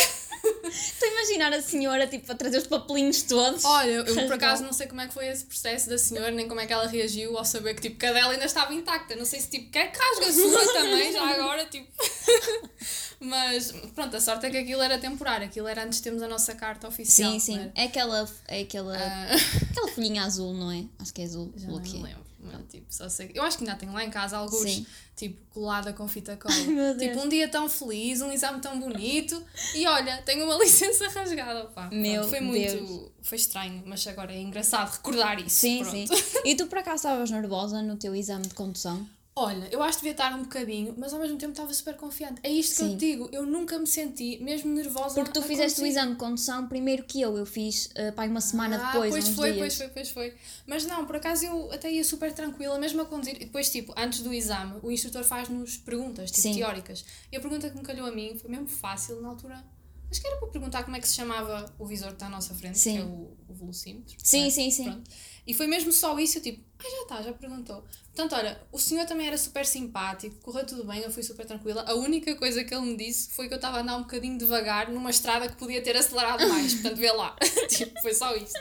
Estou 0.71 1.09
a 1.09 1.13
imaginar 1.13 1.53
a 1.53 1.61
senhora 1.61 2.07
tipo 2.07 2.31
a 2.31 2.35
trazer 2.35 2.59
os 2.59 2.67
papelinhos 2.67 3.23
todos. 3.23 3.65
Olha, 3.65 3.91
eu 3.91 4.05
por 4.27 4.35
acaso 4.35 4.63
não 4.63 4.73
sei 4.73 4.87
como 4.87 5.01
é 5.01 5.09
que 5.09 5.15
foi 5.15 5.27
esse 5.27 5.45
processo 5.45 5.89
da 5.89 5.99
senhora, 5.99 6.31
nem 6.31 6.47
como 6.47 6.61
é 6.61 6.67
que 6.67 6.73
ela 6.73 6.87
reagiu 6.87 7.37
ao 7.37 7.45
saber 7.45 7.75
que 7.75 7.83
tipo, 7.83 7.99
que 7.99 8.07
a 8.07 8.13
dela 8.13 8.33
ainda 8.33 8.45
estava 8.45 8.73
intacta. 8.73 9.17
Não 9.17 9.25
sei 9.25 9.41
se 9.41 9.49
tipo, 9.51 9.71
quer 9.71 9.91
que 9.91 9.99
rasga 9.99 10.27
a 10.27 10.33
sua 10.33 10.73
também, 10.73 11.13
já 11.13 11.27
agora, 11.27 11.65
tipo. 11.67 11.89
Mas 13.21 13.73
pronto, 13.95 14.17
a 14.17 14.21
sorte 14.21 14.47
é 14.47 14.51
que 14.51 14.59
aquilo 14.59 14.81
era 14.81 14.97
temporário, 14.99 15.47
aquilo 15.47 15.67
era 15.67 15.85
antes 15.85 15.99
de 15.99 16.05
termos 16.05 16.23
a 16.23 16.29
nossa 16.29 16.55
carta 16.55 16.87
oficial. 16.87 17.33
sim, 17.33 17.39
sim. 17.41 17.73
É 17.75 17.85
aquela, 17.85 18.29
é 18.47 18.61
aquela, 18.61 18.97
Ah, 18.97 19.27
aquela 19.71 19.89
folhinha 19.89 20.23
azul, 20.23 20.55
não 20.55 20.71
é? 20.71 20.85
Acho 21.01 21.13
que 21.13 21.23
é 21.23 21.25
azul. 21.25 21.53
já 21.57 21.67
não 21.67 21.79
é. 21.81 21.83
lembro. 21.83 22.28
Mas, 22.51 22.63
tipo, 22.69 22.87
só 22.89 23.09
sei. 23.09 23.31
Eu 23.35 23.43
acho 23.43 23.59
que 23.59 23.65
ainda 23.65 23.77
tenho 23.77 23.93
lá 23.93 24.05
em 24.05 24.11
casa 24.11 24.37
alguns, 24.37 24.63
Sim. 24.63 24.87
tipo, 25.17 25.39
colada 25.53 25.93
com 25.93 26.07
fita 26.09 26.37
cola. 26.37 26.55
meu 26.67 26.95
Deus. 26.95 26.99
tipo, 26.99 27.25
um 27.25 27.29
dia 27.29 27.49
tão 27.49 27.69
feliz, 27.69 28.21
um 28.21 28.33
exame 28.33 28.61
tão 28.61 28.79
bonito 28.81 29.43
e 29.75 29.87
olha, 29.87 30.23
tenho 30.23 30.45
uma 30.45 30.57
licença 30.63 31.09
rasgada. 31.09 31.65
Pá. 31.67 31.89
Meu 31.93 32.21
Pronto, 32.21 32.31
foi 32.31 32.41
muito. 32.41 32.73
Deus. 32.85 33.11
Foi 33.23 33.37
estranho, 33.37 33.83
mas 33.87 34.07
agora 34.07 34.33
é 34.33 34.41
engraçado 34.41 34.91
recordar 34.93 35.39
isso. 35.39 35.57
Sim, 35.57 35.83
Pronto. 35.85 36.17
sim. 36.17 36.39
E 36.45 36.55
tu 36.55 36.67
por 36.67 36.79
acaso 36.79 36.97
estavas 36.97 37.31
nervosa 37.31 37.83
no 37.83 37.97
teu 37.97 38.15
exame 38.15 38.47
de 38.47 38.55
condução? 38.55 39.07
Olha, 39.41 39.69
eu 39.71 39.81
acho 39.85 39.99
que 39.99 40.03
devia 40.03 40.11
estar 40.11 40.35
um 40.37 40.43
bocadinho, 40.43 40.95
mas 40.99 41.13
ao 41.13 41.21
mesmo 41.21 41.39
tempo 41.39 41.53
estava 41.53 41.73
super 41.73 41.97
confiante. 41.97 42.41
É 42.43 42.51
isto 42.51 42.75
que 42.75 42.83
eu 42.83 42.89
Sim. 42.89 42.97
te 42.97 43.07
digo, 43.07 43.29
eu 43.31 43.47
nunca 43.47 43.79
me 43.79 43.87
senti 43.87 44.37
mesmo 44.43 44.75
nervosa. 44.75 45.15
Porque 45.15 45.31
tu 45.31 45.41
fizeste 45.43 45.81
o 45.81 45.87
exame 45.87 46.13
de 46.15 46.19
condução 46.19 46.67
primeiro 46.67 47.05
que 47.05 47.21
eu. 47.21 47.37
Eu 47.39 47.47
fiz 47.47 47.87
uh, 47.87 48.13
pá, 48.17 48.25
uma 48.27 48.41
semana 48.41 48.77
Ah, 48.83 48.93
depois, 48.93 49.11
pois 49.13 49.29
foi, 49.29 49.53
dias. 49.53 49.59
pois 49.59 49.77
foi, 49.77 49.89
pois 49.91 50.11
foi. 50.11 50.35
Mas 50.67 50.85
não, 50.87 51.07
por 51.07 51.15
acaso 51.15 51.45
eu 51.45 51.71
até 51.71 51.89
ia 51.89 52.03
super 52.03 52.33
tranquila, 52.33 52.77
mesmo 52.81 53.01
a 53.01 53.05
conduzir. 53.05 53.37
E 53.37 53.45
depois, 53.45 53.71
tipo, 53.71 53.95
antes 53.97 54.23
do 54.23 54.35
exame, 54.35 54.81
o 54.83 54.91
instrutor 54.91 55.23
faz-nos 55.23 55.77
perguntas, 55.77 56.33
tipo, 56.33 56.43
Sim. 56.43 56.55
teóricas. 56.57 57.05
E 57.31 57.37
a 57.37 57.41
pergunta 57.41 57.71
que 57.71 57.77
me 57.77 57.85
calhou 57.85 58.09
a 58.09 58.11
mim 58.11 58.37
foi 58.37 58.51
mesmo 58.51 58.67
fácil 58.67 59.21
na 59.23 59.29
altura. 59.29 59.65
Acho 60.11 60.21
que 60.21 60.27
era 60.27 60.39
para 60.39 60.49
perguntar 60.49 60.83
como 60.85 60.97
é 60.97 61.01
que 61.01 61.07
se 61.07 61.15
chamava 61.15 61.73
o 61.79 61.87
visor 61.87 62.09
que 62.09 62.15
está 62.15 62.27
à 62.27 62.31
nossa 62.31 62.55
frente, 62.55 62.79
Sim. 62.79 62.97
que 62.97 63.03
é 63.03 63.05
o, 63.05 63.37
o 63.47 63.55
velocímetro. 63.55 64.17
Sim, 64.23 64.47
é? 64.47 64.51
sim, 64.51 64.71
sim. 64.71 64.85
Pronto. 64.85 65.11
E 65.49 65.55
foi 65.55 65.67
mesmo 65.67 65.91
só 65.91 66.19
isso, 66.19 66.37
eu 66.37 66.43
tipo, 66.43 66.63
ah, 66.79 66.83
já 66.83 67.03
está, 67.03 67.23
já 67.23 67.33
perguntou. 67.33 67.83
Portanto, 68.15 68.35
olha, 68.35 68.61
o 68.71 68.79
senhor 68.79 69.07
também 69.07 69.27
era 69.27 69.39
super 69.39 69.65
simpático, 69.65 70.37
correu 70.43 70.67
tudo 70.67 70.85
bem, 70.85 71.01
eu 71.01 71.11
fui 71.11 71.23
super 71.23 71.47
tranquila. 71.47 71.87
A 71.89 71.95
única 71.95 72.37
coisa 72.37 72.63
que 72.63 72.75
ele 72.75 72.85
me 72.85 72.97
disse 72.99 73.31
foi 73.31 73.49
que 73.49 73.55
eu 73.55 73.57
estava 73.57 73.79
a 73.79 73.81
andar 73.81 73.97
um 73.97 74.03
bocadinho 74.03 74.37
devagar 74.37 74.91
numa 74.91 75.09
estrada 75.09 75.49
que 75.49 75.57
podia 75.57 75.81
ter 75.81 75.97
acelerado 75.97 76.47
mais. 76.51 76.75
Portanto, 76.75 76.97
vê 76.97 77.11
lá. 77.13 77.35
tipo, 77.71 77.99
foi 78.03 78.13
só 78.13 78.37
isso. 78.37 78.53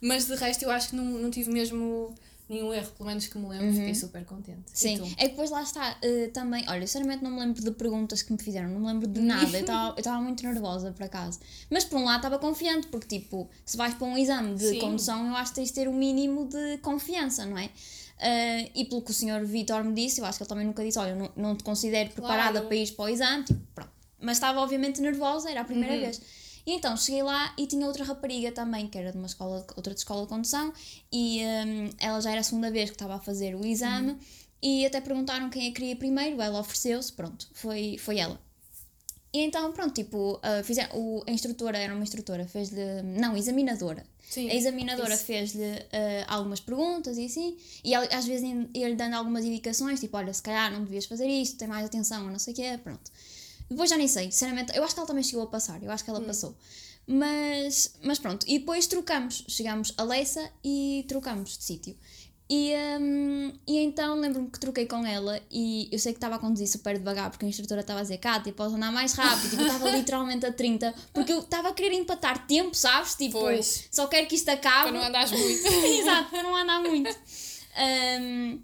Mas 0.00 0.24
de 0.24 0.34
resto, 0.34 0.62
eu 0.62 0.70
acho 0.70 0.88
que 0.88 0.96
não, 0.96 1.04
não 1.04 1.30
tive 1.30 1.50
mesmo 1.52 2.14
nenhum 2.50 2.74
erro, 2.74 2.90
pelo 2.98 3.08
menos 3.08 3.26
que 3.26 3.38
me 3.38 3.46
lembro, 3.48 3.72
fiquei 3.72 3.94
super 3.94 4.24
contente. 4.24 4.64
Sim, 4.74 5.00
é 5.16 5.24
que 5.24 5.28
depois 5.30 5.50
lá 5.50 5.62
está, 5.62 5.96
uh, 6.04 6.30
também, 6.32 6.64
olha, 6.68 6.86
sinceramente 6.86 7.22
não 7.22 7.30
me 7.30 7.38
lembro 7.40 7.62
de 7.62 7.70
perguntas 7.70 8.22
que 8.22 8.32
me 8.32 8.38
fizeram, 8.42 8.68
não 8.68 8.80
me 8.80 8.86
lembro 8.88 9.06
de 9.08 9.20
nada, 9.20 9.56
eu 9.56 9.94
estava- 9.96 10.20
muito 10.20 10.42
nervosa 10.42 10.90
por 10.92 11.04
acaso. 11.04 11.38
Mas 11.70 11.84
por 11.84 11.98
um 11.98 12.04
lado 12.04 12.16
estava 12.16 12.38
confiante, 12.38 12.88
porque 12.88 13.18
tipo, 13.20 13.48
se 13.64 13.76
vais 13.76 13.94
para 13.94 14.06
um 14.06 14.18
exame 14.18 14.54
de 14.56 14.70
Sim. 14.70 14.78
condução, 14.80 15.26
eu 15.28 15.36
acho 15.36 15.52
que 15.52 15.56
tens 15.56 15.68
de 15.68 15.74
ter 15.74 15.88
o 15.88 15.92
mínimo 15.92 16.46
de 16.46 16.78
confiança, 16.78 17.46
não 17.46 17.56
é? 17.56 17.66
Uh, 17.66 18.70
e 18.74 18.84
pelo 18.84 19.00
que 19.00 19.12
o 19.12 19.14
senhor 19.14 19.42
Vitor 19.46 19.82
me 19.82 19.94
disse, 19.94 20.20
eu 20.20 20.26
acho 20.26 20.36
que 20.36 20.42
ele 20.42 20.48
também 20.48 20.66
nunca 20.66 20.84
disse, 20.84 20.98
olha, 20.98 21.14
não, 21.14 21.30
não 21.36 21.56
te 21.56 21.64
considero 21.64 22.10
preparada 22.10 22.52
Claro. 22.60 22.66
para 22.66 22.76
ir 22.76 22.90
para 22.92 23.04
o 23.04 23.08
exame, 23.08 23.44
tipo, 23.44 23.60
pronto. 23.74 23.90
Mas 24.20 24.36
estava 24.36 24.60
obviamente 24.60 25.00
nervosa, 25.00 25.50
era 25.50 25.62
a 25.62 25.64
primeira 25.64 25.94
Uhum. 25.94 26.00
vez. 26.00 26.20
E 26.70 26.74
então 26.74 26.96
cheguei 26.96 27.20
lá 27.20 27.52
e 27.58 27.66
tinha 27.66 27.84
outra 27.84 28.04
rapariga 28.04 28.52
também, 28.52 28.86
que 28.86 28.96
era 28.96 29.10
de 29.10 29.18
uma 29.18 29.26
escola, 29.26 29.66
outra 29.74 29.92
de 29.92 29.98
escola 29.98 30.22
de 30.22 30.28
condução, 30.28 30.72
e 31.12 31.42
hum, 31.42 31.90
ela 31.98 32.20
já 32.20 32.30
era 32.30 32.38
a 32.38 32.44
segunda 32.44 32.70
vez 32.70 32.90
que 32.90 32.94
estava 32.94 33.16
a 33.16 33.18
fazer 33.18 33.56
o 33.56 33.66
exame, 33.66 34.16
e 34.62 34.86
até 34.86 35.00
perguntaram 35.00 35.50
quem 35.50 35.68
a 35.68 35.72
queria 35.72 35.96
primeiro, 35.96 36.40
ela 36.40 36.60
ofereceu-se, 36.60 37.12
pronto, 37.12 37.48
foi, 37.54 37.98
foi 37.98 38.18
ela. 38.18 38.40
E 39.32 39.40
então, 39.40 39.72
pronto, 39.72 39.92
tipo, 39.92 40.38
ah, 40.44 40.62
fizeram, 40.62 40.96
o, 40.96 41.24
a 41.26 41.32
instrutora 41.32 41.76
era 41.76 41.92
uma 41.92 42.04
instrutora, 42.04 42.46
fez-lhe. 42.46 43.02
Não, 43.02 43.36
examinadora. 43.36 44.06
Sim, 44.28 44.48
a 44.48 44.54
examinadora 44.54 45.16
fez-lhe 45.16 45.72
ah, 45.92 46.34
algumas 46.34 46.60
perguntas 46.60 47.18
e 47.18 47.26
assim, 47.26 47.58
e 47.82 47.92
ela, 47.92 48.06
às 48.12 48.26
vezes 48.26 48.48
ia-lhe 48.72 48.94
dando 48.94 49.14
algumas 49.14 49.44
indicações, 49.44 49.98
tipo, 49.98 50.16
olha, 50.16 50.32
se 50.32 50.42
calhar 50.42 50.72
não 50.72 50.84
devias 50.84 51.06
fazer 51.06 51.26
isto, 51.26 51.58
tem 51.58 51.66
mais 51.66 51.84
atenção, 51.84 52.26
ou 52.26 52.30
não 52.30 52.38
sei 52.38 52.52
o 52.52 52.56
quê, 52.56 52.78
pronto. 52.80 53.10
Depois 53.70 53.88
já 53.88 53.96
nem 53.96 54.08
sei, 54.08 54.30
sinceramente, 54.32 54.76
eu 54.76 54.82
acho 54.82 54.94
que 54.94 55.00
ela 55.00 55.06
também 55.06 55.22
chegou 55.22 55.44
a 55.44 55.46
passar, 55.46 55.80
eu 55.82 55.90
acho 55.92 56.02
que 56.02 56.10
ela 56.10 56.20
passou. 56.20 56.56
Mas, 57.06 57.94
mas 58.02 58.18
pronto, 58.18 58.44
e 58.48 58.58
depois 58.58 58.86
trocamos, 58.86 59.44
chegámos 59.48 59.94
a 59.96 60.02
Leissa 60.02 60.50
e 60.62 61.04
trocamos 61.08 61.56
de 61.56 61.64
sítio. 61.64 61.96
E, 62.52 62.72
hum, 63.00 63.52
e 63.64 63.78
então 63.78 64.18
lembro-me 64.18 64.50
que 64.50 64.58
troquei 64.58 64.84
com 64.84 65.06
ela 65.06 65.40
e 65.48 65.88
eu 65.92 65.98
sei 66.00 66.12
que 66.12 66.16
estava 66.16 66.34
a 66.34 66.38
conduzir 66.40 66.66
super 66.66 66.98
devagar 66.98 67.30
porque 67.30 67.46
a 67.46 67.48
instrutora 67.48 67.80
estava 67.80 68.00
a 68.00 68.02
dizer 68.02 68.18
Cátia, 68.18 68.52
podes 68.52 68.74
andar 68.74 68.90
mais 68.90 69.12
rápido. 69.12 69.50
Tipo, 69.50 69.62
eu 69.62 69.66
estava 69.68 69.90
literalmente 69.96 70.46
a 70.46 70.52
30 70.52 70.92
porque 71.12 71.32
eu 71.32 71.38
estava 71.38 71.68
a 71.68 71.72
querer 71.72 71.94
empatar 71.94 72.48
tempo, 72.48 72.74
sabes? 72.74 73.14
Tipo, 73.14 73.38
Pois. 73.38 73.86
só 73.92 74.08
quero 74.08 74.26
que 74.26 74.34
isto 74.34 74.48
acabe. 74.48 74.90
Para 74.90 74.98
não 74.98 75.06
andares 75.06 75.30
muito. 75.30 75.62
Exato, 75.86 76.30
para 76.30 76.42
não 76.42 76.56
andar 76.56 76.80
muito. 76.82 77.16
Hum, 78.20 78.60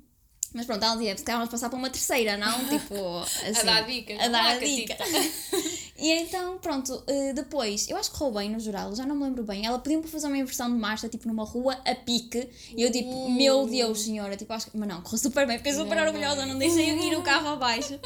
mas 0.56 0.64
pronto, 0.66 0.82
ela 0.82 0.94
dizia, 0.96 1.16
se 1.16 1.22
calhar 1.22 1.38
vamos 1.38 1.50
passar 1.50 1.68
para 1.68 1.78
uma 1.78 1.90
terceira, 1.90 2.36
não? 2.36 2.58
Tipo, 2.66 3.18
assim, 3.18 3.60
a 3.60 3.62
dar 3.62 3.86
dicas. 3.86 4.18
A 4.18 4.28
dar 4.28 4.46
a 4.46 4.58
dica. 4.58 4.94
Catita. 4.96 5.56
E 5.98 6.12
então, 6.12 6.58
pronto, 6.58 7.02
eh, 7.06 7.32
depois, 7.32 7.88
eu 7.88 7.96
acho 7.96 8.10
que 8.10 8.18
correu 8.18 8.34
bem 8.34 8.50
no 8.50 8.60
geral, 8.60 8.94
já 8.94 9.06
não 9.06 9.16
me 9.16 9.24
lembro 9.24 9.42
bem. 9.42 9.64
Ela 9.64 9.78
pediu-me 9.78 10.02
para 10.02 10.12
fazer 10.12 10.26
uma 10.26 10.36
inversão 10.36 10.70
de 10.70 10.76
marcha, 10.78 11.08
tipo 11.08 11.26
numa 11.26 11.42
rua 11.42 11.72
a 11.86 11.94
pique, 11.94 12.50
e 12.76 12.82
eu, 12.82 12.92
tipo, 12.92 13.08
Uh. 13.08 13.30
meu 13.30 13.66
Deus, 13.66 14.02
senhora, 14.02 14.36
tipo, 14.36 14.52
acho 14.52 14.70
que. 14.70 14.76
Mas 14.76 14.86
não, 14.86 15.00
correu 15.00 15.16
super 15.18 15.46
bem, 15.46 15.56
fiquei 15.56 15.72
super 15.72 15.96
Não, 15.96 16.04
orgulhosa, 16.04 16.44
não 16.44 16.58
deixei 16.58 16.90
ir 16.90 17.16
o 17.16 17.22
carro 17.24 17.48
abaixo. 17.48 17.98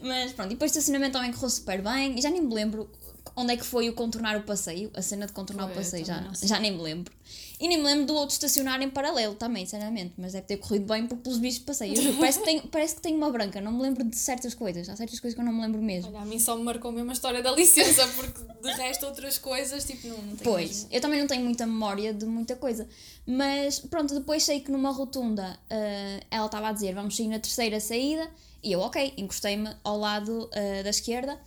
Mas 0.00 0.32
pronto, 0.32 0.50
e 0.50 0.54
depois 0.54 0.72
o 0.72 0.74
estacionamento 0.74 1.12
também 1.12 1.32
correu 1.32 1.48
super 1.48 1.80
bem, 1.80 2.18
e 2.18 2.20
já 2.20 2.30
nem 2.30 2.40
me 2.40 2.52
lembro 2.52 2.90
onde 3.34 3.54
é 3.54 3.56
que 3.56 3.64
foi 3.64 3.88
o 3.88 3.92
contornar 3.94 4.36
o 4.36 4.42
passeio, 4.42 4.90
a 4.94 5.02
cena 5.02 5.26
de 5.26 5.32
contornar 5.32 5.64
Foi, 5.64 5.72
o 5.72 5.76
passeio, 5.76 6.04
já, 6.04 6.30
já 6.42 6.60
nem 6.60 6.72
me 6.72 6.82
lembro. 6.82 7.12
E 7.58 7.66
nem 7.66 7.78
me 7.78 7.84
lembro 7.84 8.06
do 8.06 8.14
outro 8.14 8.34
estacionar 8.34 8.82
em 8.82 8.90
paralelo 8.90 9.34
também, 9.34 9.64
sinceramente, 9.64 10.12
mas 10.18 10.34
deve 10.34 10.46
ter 10.46 10.58
corrido 10.58 10.86
bem 10.86 11.06
porque 11.06 11.22
pelos 11.22 11.38
bichos 11.38 11.60
passei. 11.60 11.94
Parece, 12.18 12.38
que 12.38 12.44
tenho, 12.44 12.62
parece 12.68 12.94
que 12.96 13.00
tenho 13.00 13.16
uma 13.16 13.30
branca, 13.30 13.60
não 13.60 13.72
me 13.72 13.82
lembro 13.82 14.04
de 14.04 14.16
certas 14.16 14.54
coisas, 14.54 14.88
há 14.88 14.96
certas 14.96 15.18
coisas 15.18 15.34
que 15.34 15.40
eu 15.40 15.44
não 15.44 15.52
me 15.52 15.62
lembro 15.62 15.80
mesmo. 15.80 16.10
Olha, 16.10 16.20
a 16.20 16.24
mim 16.26 16.38
só 16.38 16.54
me 16.56 16.62
marcou 16.62 16.92
mesmo 16.92 17.10
a 17.10 17.14
história 17.14 17.42
da 17.42 17.50
licença, 17.52 18.06
porque 18.08 18.40
de 18.62 18.70
resto 18.72 19.06
outras 19.06 19.38
coisas, 19.38 19.84
tipo, 19.84 20.06
não, 20.06 20.16
não 20.18 20.36
tenho 20.36 20.50
Pois, 20.50 20.68
mesmo. 20.68 20.88
eu 20.92 21.00
também 21.00 21.18
não 21.18 21.26
tenho 21.26 21.44
muita 21.44 21.66
memória 21.66 22.12
de 22.12 22.26
muita 22.26 22.56
coisa. 22.56 22.86
Mas 23.26 23.78
pronto, 23.78 24.14
depois 24.14 24.42
sei 24.42 24.60
que 24.60 24.70
numa 24.70 24.90
rotunda 24.90 25.58
ah, 25.70 26.20
ela 26.30 26.46
estava 26.46 26.68
a 26.68 26.72
dizer 26.72 26.94
vamos 26.94 27.16
sair 27.16 27.28
na 27.28 27.38
terceira 27.38 27.80
saída 27.80 28.28
e 28.62 28.72
eu, 28.72 28.80
ok, 28.80 29.14
encostei-me 29.16 29.70
ao 29.82 29.98
lado 29.98 30.50
ah, 30.52 30.82
da 30.82 30.90
esquerda 30.90 31.38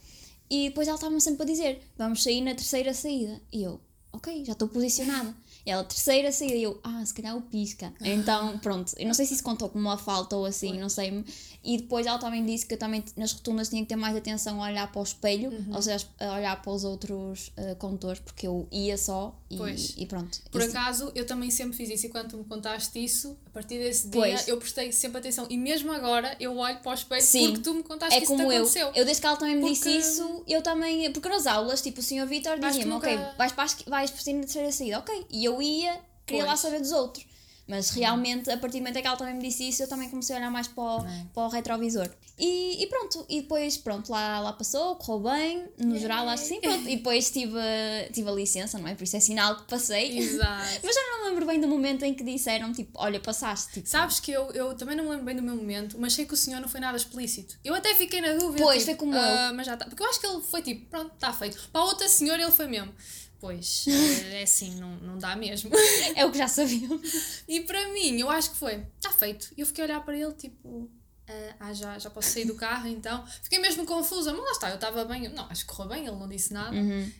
e 0.50 0.70
depois 0.70 0.88
ela 0.88 0.96
estava 0.96 1.20
sempre 1.20 1.44
a 1.44 1.46
dizer 1.46 1.82
vamos 1.98 2.24
sair 2.24 2.42
na 2.42 2.56
terceira 2.56 2.94
saída 2.94 3.42
e 3.52 3.64
eu, 3.64 3.80
ok, 4.12 4.44
já 4.46 4.54
estou 4.54 4.68
posicionada. 4.68 5.34
E 5.66 5.72
ela, 5.72 5.84
terceira 5.84 6.32
saída, 6.32 6.56
e 6.56 6.64
eu, 6.64 6.80
ah, 6.84 7.04
se 7.06 7.14
calhar 7.14 7.36
o 7.38 7.42
pisca. 7.42 7.94
Então, 8.02 8.58
pronto, 8.60 8.94
eu 8.98 9.06
não 9.08 9.14
sei 9.14 9.26
se 9.26 9.34
isso 9.34 9.44
contou 9.44 9.70
como 9.70 9.86
uma 9.88 9.98
falta 9.98 10.36
ou 10.36 10.46
assim, 10.46 10.80
não 10.80 10.90
sei. 10.90 11.24
E 11.62 11.78
depois 11.78 12.06
ela 12.08 12.18
também 12.18 12.46
disse 12.46 12.66
que 12.66 12.74
eu 12.74 12.80
também 12.80 13.04
nas 13.18 13.34
rotundas 13.34 13.68
tinha 13.70 13.82
que 13.82 13.90
ter 13.90 13.98
mais 13.98 14.16
atenção 14.16 14.64
a 14.64 14.68
olhar 14.68 14.90
para 14.92 15.02
o 15.02 15.04
espelho, 15.04 15.50
Uhum. 15.52 15.76
ou 15.76 15.82
seja, 15.82 16.08
a 16.20 16.36
olhar 16.36 16.62
para 16.62 16.72
os 16.72 16.84
outros 16.86 17.52
ah, 17.58 17.76
condutores, 17.76 18.20
porque 18.22 18.48
eu 18.48 18.66
ia 18.72 18.98
só 18.98 19.38
e, 19.50 19.58
Pois. 19.58 19.94
e 19.98 20.06
pronto. 20.06 20.40
Por 20.50 20.62
Isso- 20.62 20.70
acaso, 20.70 21.12
eu 21.14 21.26
também 21.26 21.52
sempre 21.52 21.76
fiz 21.76 21.90
isso 21.90 22.06
e 22.06 22.10
quando 22.10 22.30
tu 22.30 22.38
me 22.38 22.44
contaste 22.46 23.04
isso, 23.04 23.38
a 23.46 23.50
partir 23.50 23.78
desse 23.80 24.08
dia 24.08 24.22
Pois. 24.22 24.48
eu 24.48 24.58
prestei 24.58 24.92
sempre 24.94 25.18
atenção. 25.20 25.46
E 25.50 25.58
mesmo 25.58 25.92
agora 25.92 26.36
eu 26.40 26.56
olho 26.58 26.80
para 26.80 26.92
o 26.92 26.94
espelho 26.94 27.22
Sim. 27.22 27.48
porque 27.50 27.64
tu 27.64 27.74
me 27.74 27.84
contaste 27.84 28.16
é 28.16 28.18
que 28.20 28.24
isso 28.24 28.34
como 28.34 28.52
eu. 28.52 28.60
aconteceu. 28.60 28.88
Eu, 28.96 29.04
desde 29.06 29.20
que 29.22 29.28
ela 29.28 29.36
também 29.38 29.56
me 29.56 29.62
Porque- 29.62 29.74
disse 29.76 29.98
isso, 29.98 30.44
eu 30.48 30.62
também. 30.62 31.12
Porque 31.12 31.28
nas 31.28 31.46
aulas, 31.46 31.82
tipo, 31.82 32.00
o 32.00 32.04
senhor 32.04 32.26
Vitor 32.28 32.58
dizia-me, 32.58 32.86
nunca- 32.90 33.08
ok, 33.12 33.20
vais 33.38 33.52
para, 33.52 33.64
a 33.66 33.90
vais 33.90 34.12
para 34.12 34.34
da 34.34 34.40
terceira 34.42 34.72
saída, 34.72 35.00
ok. 35.00 35.26
E 35.30 35.44
eu 35.44 35.49
ia, 35.62 36.00
queria 36.26 36.44
lá 36.44 36.50
Pois. 36.52 36.60
saber 36.62 36.80
dos 36.80 36.92
outros. 36.92 37.26
Mas 37.68 37.92
realmente, 37.92 38.50
a 38.50 38.58
partir 38.58 38.78
do 38.78 38.82
momento 38.82 38.98
em 38.98 39.02
que 39.04 39.08
ela 39.08 39.16
também 39.16 39.36
me 39.36 39.44
disse 39.48 39.70
isso, 39.70 39.84
eu 39.84 39.88
também 39.88 40.10
comecei 40.10 40.36
a 40.36 40.40
olhar 40.40 40.50
mais 40.50 40.68
para 40.68 40.84
o, 40.84 41.06
É. 41.06 41.26
para 41.32 41.44
o 41.44 41.50
retrovisor. 41.50 42.10
E, 42.36 42.82
e 42.84 42.88
pronto, 42.88 43.24
e 43.30 43.42
depois, 43.42 43.78
pronto, 43.78 44.12
lá, 44.12 44.40
lá 44.40 44.54
passou, 44.54 44.96
correu 44.96 45.20
bem, 45.32 45.66
no 45.78 45.96
geral 46.00 46.28
acho 46.30 46.42
que 46.44 46.50
sim, 46.50 46.62
pronto. 46.62 46.90
E 46.90 46.96
depois 46.96 47.30
tive, 47.30 47.56
a- 47.60 48.10
tive 48.12 48.28
a 48.28 48.32
licença, 48.32 48.80
não 48.80 48.88
é? 48.88 48.96
Por 48.96 49.04
isso 49.04 49.16
é 49.16 49.20
sinal 49.20 49.56
que 49.56 49.66
passei. 49.68 50.18
Exato. 50.18 50.40
Mas 50.84 50.96
já 50.96 51.02
não 51.12 51.20
me 51.26 51.30
lembro 51.30 51.46
bem 51.46 51.62
do 51.62 51.68
momento 51.68 52.04
em 52.06 52.16
que 52.16 52.24
disseram, 52.24 52.74
tipo, 52.74 52.90
olha, 52.96 53.20
passaste. 53.20 53.72
Tipo, 53.74 53.88
Sabes 53.88 54.20
que 54.20 54.32
eu, 54.32 54.50
eu 54.54 54.74
também 54.74 54.96
não 54.96 55.04
me 55.04 55.12
lembro 55.12 55.26
bem 55.26 55.36
do 55.36 55.44
meu 55.44 55.56
momento, 55.56 55.96
mas 56.00 56.14
sei 56.14 56.26
que 56.26 56.34
o 56.34 56.38
senhor 56.38 56.60
não 56.60 56.68
foi 56.68 56.80
nada 56.80 56.98
explícito. 56.98 57.56
Eu 57.64 57.76
até 57.76 57.94
fiquei 57.94 58.20
na 58.20 58.34
dúvida. 58.34 58.64
Pois, 58.64 58.84
tipo, 58.84 58.86
foi 58.86 58.96
como 58.96 59.14
"Ah, 59.16 59.52
Mas 59.54 59.68
já 59.68 59.78
tá. 59.78 59.86
Porque 59.86 60.02
eu 60.02 60.10
acho 60.10 60.20
que 60.20 60.26
ele 60.26 60.42
foi 60.42 60.64
tipo, 60.64 60.90
pronto, 60.90 61.14
está 61.14 61.32
feito. 61.32 61.70
Para 61.72 61.82
a 61.82 61.86
outra 61.86 62.08
senhora 62.10 62.42
ele 62.42 62.52
foi 62.52 62.66
mesmo. 62.68 62.92
Pois, 63.40 63.86
é 64.32 64.44
assim, 64.44 64.76
não, 64.76 64.96
não 64.98 65.18
dá 65.18 65.36
mesmo. 65.36 65.72
é 66.16 66.26
o 66.26 66.32
que 66.32 66.38
já 66.38 66.48
sabiam. 66.48 67.00
E 67.48 67.62
para 67.62 67.88
mim, 67.90 68.20
eu 68.20 68.30
acho 68.30 68.52
que 68.52 68.58
foi, 68.58 68.86
está 68.98 69.12
feito. 69.12 69.50
E 69.58 69.62
eu 69.62 69.68
fiquei 69.68 69.84
a 69.84 69.88
olhar 69.88 70.02
para 70.04 70.18
ele, 70.18 70.34
tipo, 70.34 70.90
ah, 71.28 71.56
ah, 71.60 71.74
já, 71.74 71.98
já 72.00 72.10
posso 72.10 72.30
sair 72.32 72.46
do 72.46 72.56
carro 72.56 72.88
então. 72.88 73.24
Fiquei 73.44 73.60
mesmo 73.60 73.86
confusa, 73.86 74.34
mas 74.34 74.44
lá 74.44 74.52
está, 74.52 74.70
eu 74.70 74.76
estava 74.76 75.06
bem. 75.06 75.26
eu- 75.26 75.32
Não, 75.32 75.46
acho 75.50 75.66
que 75.66 75.74
correu 75.74 75.90
bem, 75.90 76.06
ele 76.08 76.16
não 76.18 76.28
disse 76.28 76.52
nada. 76.54 76.76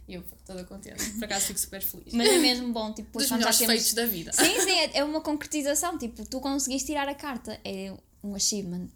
E 0.08 0.14
eu 0.16 0.24
toda 0.46 0.64
contente. 0.66 1.10
Por 1.12 1.24
acaso 1.24 1.46
fico 1.46 1.60
super 1.60 1.82
feliz. 1.82 2.14
Mas 2.14 2.28
é 2.28 2.38
mesmo 2.40 2.74
bom, 2.74 2.92
tipo, 2.94 3.18
Dos 3.18 3.30
melhores 3.32 3.58
temos... 3.58 3.74
feitos 3.76 3.94
da 3.94 4.06
vida. 4.06 4.34
Sim, 4.34 4.60
sim, 4.60 4.72
é, 4.72 4.98
é 4.98 5.04
uma 5.04 5.22
concretização. 5.22 5.98
Tipo, 5.98 6.26
tu 6.28 6.40
conseguiste 6.42 6.88
tirar 6.88 7.08
a 7.08 7.16
carta. 7.16 7.60
É 7.64 7.94
um 8.24 8.36
achievement. 8.36 8.88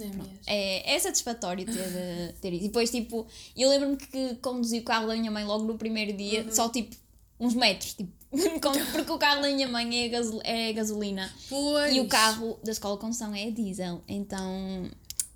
É 0.00 0.04
mesmo. 0.04 0.28
É, 0.46 0.94
é 0.94 0.98
satisfatório 0.98 1.64
ter, 1.66 1.78
eh, 1.78 2.34
ter 2.40 2.52
isso. 2.52 2.64
E 2.64 2.68
depois, 2.68 2.90
tipo, 2.90 3.26
eu 3.56 3.68
lembro-me 3.68 3.96
que 3.96 4.34
conduzi 4.36 4.78
o 4.78 4.82
carro 4.84 5.06
da 5.06 5.14
minha 5.14 5.30
mãe 5.30 5.44
logo 5.44 5.64
no 5.64 5.76
primeiro 5.78 6.16
dia, 6.16 6.46
só 6.52 6.68
tipo 6.68 6.96
uns 7.38 7.54
metros, 7.54 7.94
tipo, 7.94 8.12
porque 8.92 9.12
o 9.12 9.18
carro 9.18 9.42
da 9.42 9.48
minha 9.48 9.68
mãe 9.68 10.10
é, 10.44 10.68
é 10.68 10.72
gasolina 10.72 11.30
Pois. 11.48 11.94
e 11.94 12.00
o 12.00 12.06
carro 12.06 12.58
da 12.62 12.72
escola 12.72 12.94
de 12.94 13.00
condução 13.00 13.34
é 13.34 13.50
diesel, 13.50 14.00
então 14.08 14.88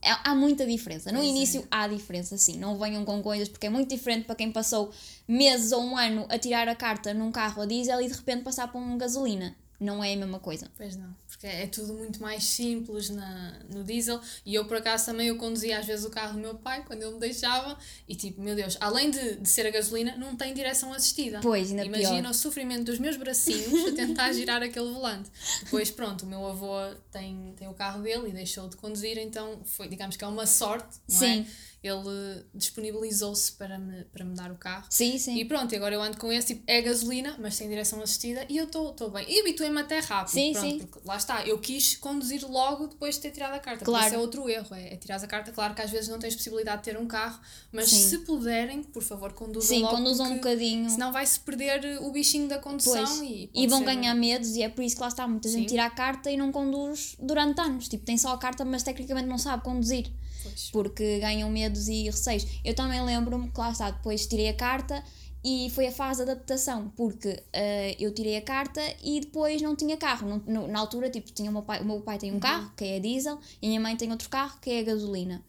há 0.03 0.31
há 0.31 0.35
muita 0.35 0.65
diferença. 0.65 1.11
No 1.11 1.19
Pois 1.19 1.29
é. 1.29 1.31
início 1.31 1.67
há 1.71 1.89
diferença, 1.89 2.39
sim, 2.39 2.59
não 2.59 2.79
venham 2.79 3.05
com 3.05 3.21
coisas, 3.23 3.49
porque 3.49 3.67
é 3.67 3.71
muito 3.71 3.91
diferente 3.91 4.25
para 4.25 4.37
quem 4.37 4.51
passou 4.53 4.91
meses 5.27 5.73
ou 5.73 5.83
um 5.83 5.97
ano 5.97 6.27
a 6.29 6.39
tirar 6.39 6.69
a 6.69 6.77
carta 6.77 7.13
num 7.13 7.31
carro 7.33 7.63
a 7.63 7.67
diesel 7.67 8.01
e 8.01 8.09
de 8.09 8.15
repente 8.15 8.43
passar 8.45 8.69
para 8.69 8.81
um 8.81 8.97
gasolina. 8.97 9.55
Não 9.79 10.03
é 10.03 10.15
a 10.15 10.17
mesma 10.17 10.39
coisa. 10.39 10.71
Pois 10.77 10.97
não, 10.97 11.15
porque 11.29 11.47
é 11.47 11.67
tudo 11.67 11.93
muito 11.93 12.21
mais 12.21 12.45
simples 12.45 13.11
na, 13.11 13.59
no 13.71 13.85
diesel 13.85 14.21
e 14.45 14.55
eu 14.55 14.65
por 14.65 14.79
acaso 14.79 15.07
também 15.07 15.29
eu 15.29 15.37
conduzia 15.37 15.79
às 15.79 15.87
vezes 15.87 16.05
o 16.05 16.11
carro 16.11 16.35
do 16.35 16.39
meu 16.39 16.55
pai 16.55 16.83
quando 16.87 17.03
ele 17.03 17.13
me 17.13 17.21
deixava 17.21 17.77
e 18.09 18.15
tipo, 18.15 18.41
meu 18.41 18.55
Deus, 18.55 18.77
além 18.81 19.11
de, 19.11 19.37
de 19.37 19.49
ser 19.49 19.67
a 19.67 19.71
gasolina, 19.71 20.17
não 20.17 20.35
tem 20.37 20.55
direção 20.55 20.93
assistida. 20.93 21.41
Pois, 21.43 21.71
ainda 21.71 21.85
Imagina 21.85 22.23
pior. 22.23 22.31
o 22.31 22.35
sofrimento 22.35 22.85
dos 22.85 22.99
meus 22.99 23.17
bracinhos 23.17 23.89
a 23.89 23.95
tentar 23.95 24.33
girar 24.33 24.63
aquele 24.63 24.91
volante. 24.93 25.31
Depois, 25.65 25.91
pronto, 25.91 26.25
o 26.25 26.27
meu 26.27 26.47
avô 26.47 26.95
tem, 27.11 27.55
tem 27.57 27.69
o 27.69 27.75
carro 27.75 28.03
dele 28.03 28.29
e 28.29 28.33
deixou 28.33 28.69
de 28.69 28.77
conduzir, 28.77 29.19
então 29.19 29.61
foi, 29.65 29.89
digamos 29.89 30.17
que 30.17 30.25
é 30.25 30.27
uma 30.27 30.47
sorte, 30.47 30.99
não 31.09 31.19
Sim. 31.19 31.41
é? 31.41 31.47
Ele 31.87 32.45
disponibilizou-se 32.55 33.53
para 33.53 33.79
me, 33.79 34.05
para 34.05 34.25
me 34.25 34.35
dar 34.35 34.51
o 34.51 34.57
carro. 34.57 34.87
Sim, 34.91 35.19
sim. 35.19 35.37
E 35.39 35.45
pronto, 35.45 35.75
agora 35.75 35.95
eu 35.95 36.03
ando 36.03 36.17
com 36.19 36.33
esse, 36.33 36.49
tipo, 36.55 36.65
é 36.67 36.83
gasolina, 36.83 37.37
mas 37.41 37.57
tem 37.57 37.69
direção 37.69 38.01
assistida 38.03 38.45
e 38.49 38.57
eu 38.57 38.65
estou 38.65 39.11
bem. 39.11 39.25
E 39.29 39.41
habituei-me 39.41 39.81
até 39.81 39.99
rápido. 40.01 40.33
Sim, 40.35 40.53
pronto, 40.53 40.67
sim. 40.71 40.79
Porque 40.87 41.09
lá 41.09 41.17
está, 41.17 41.47
eu 41.47 41.59
quis 41.59 41.97
conduzir 41.97 42.45
logo 42.49 42.87
depois 42.89 43.15
de 43.17 43.23
ter 43.23 43.31
tirado 43.31 43.55
a 43.55 43.59
carta. 43.59 43.85
Claro. 43.85 44.07
Isso 44.07 44.15
é 44.15 44.19
outro 44.19 44.49
erro, 44.49 44.75
é, 44.75 44.95
é 44.95 44.97
tirar 44.97 45.17
a 45.23 45.27
carta. 45.27 45.53
Claro 45.53 45.75
que 45.75 45.83
às 45.83 45.91
vezes 45.91 46.09
não 46.09 46.19
tens 46.19 46.35
possibilidade 46.35 46.83
de 46.83 46.91
ter 46.91 46.99
um 46.99 47.07
carro, 47.07 47.41
mas 47.73 47.89
Sim. 47.89 48.09
se 48.09 48.19
puderem, 48.19 48.83
por 48.83 49.03
favor, 49.03 49.33
conduzam 49.33 49.77
Sim, 49.77 49.83
logo. 49.83 49.97
conduzam 49.97 50.27
um 50.33 50.35
bocadinho. 50.37 50.91
Senão 50.91 51.13
vai-se 51.13 51.39
perder 51.41 51.99
o 52.03 52.11
bichinho 52.11 52.49
da 52.49 52.59
condução 52.59 53.05
Pois. 53.05 53.21
e, 53.21 53.51
E 53.55 53.67
vão 53.67 53.79
ser- 53.81 53.85
ganhar 53.87 54.15
medos, 54.15 54.57
e 54.57 54.63
é 54.63 54.69
por 54.69 54.83
isso 54.83 54.97
que 54.97 55.03
lá 55.03 55.09
está. 55.09 55.27
Muita 55.27 55.49
gente 55.49 55.63
Sim. 55.63 55.67
tira 55.67 55.85
a 55.87 55.91
carta 55.91 56.31
e 56.31 56.37
não 56.37 56.51
conduz 56.53 57.17
durante 57.19 57.61
anos. 57.61 57.89
Tipo, 57.89 58.05
tem 58.05 58.17
só 58.19 58.33
a 58.33 58.39
carta, 58.39 58.65
mas 58.65 58.83
tecnicamente 58.83 59.29
não 59.29 59.39
sabe 59.39 59.63
conduzir. 59.63 60.11
Pois. 60.47 60.71
Porque 60.71 61.19
ganham 61.21 61.51
medos 61.51 61.89
e 61.89 62.05
receios. 62.05 62.47
Eu 62.65 62.75
também 62.75 63.03
lembro-me 63.05 63.51
que 63.51 63.59
lá 63.59 63.71
está, 63.71 63.91
depois 63.91 64.27
tirei 64.27 64.49
a 64.49 64.55
carta 64.55 65.03
e 65.45 65.71
foi 65.71 65.87
a 65.87 65.93
fase 65.93 66.25
de 66.25 66.31
adaptação, 66.31 66.93
porque 66.97 67.41
eh, 67.53 67.97
eu 68.01 68.13
tirei 68.13 68.37
a 68.37 68.43
carta 68.43 68.81
e 69.03 69.21
depois 69.21 69.63
não 69.63 69.77
tinha 69.77 69.97
carro. 69.97 70.43
Não- 70.47 70.67
na 70.67 70.79
altura, 70.81 71.09
tipo, 71.09 71.31
tinha 71.31 71.49
o 71.51 71.53
meu 71.53 71.63
pai, 71.63 71.81
o 71.81 71.85
meu 71.85 72.01
pai 72.01 72.19
tem 72.19 72.33
um 72.33 72.41
carro, 72.41 72.73
que 72.77 72.85
é 72.85 72.97
a 72.97 72.99
diesel, 72.99 73.39
e 73.63 73.67
a 73.67 73.69
minha 73.69 73.81
mãe 73.81 73.97
tem 73.97 74.11
outro 74.11 74.29
carro, 74.29 74.59
que 74.61 74.71
é 74.71 74.81
a 74.81 74.83
gasolina. 74.83 75.45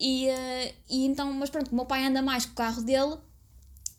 E, 0.00 0.26
eh, 0.28 0.74
e 0.88 1.06
então, 1.06 1.32
mas 1.32 1.50
pronto, 1.50 1.70
o 1.70 1.74
meu 1.74 1.84
pai 1.86 2.04
anda 2.06 2.20
mais 2.22 2.46
com 2.46 2.52
o 2.52 2.56
carro 2.56 2.82
dele, 2.82 3.16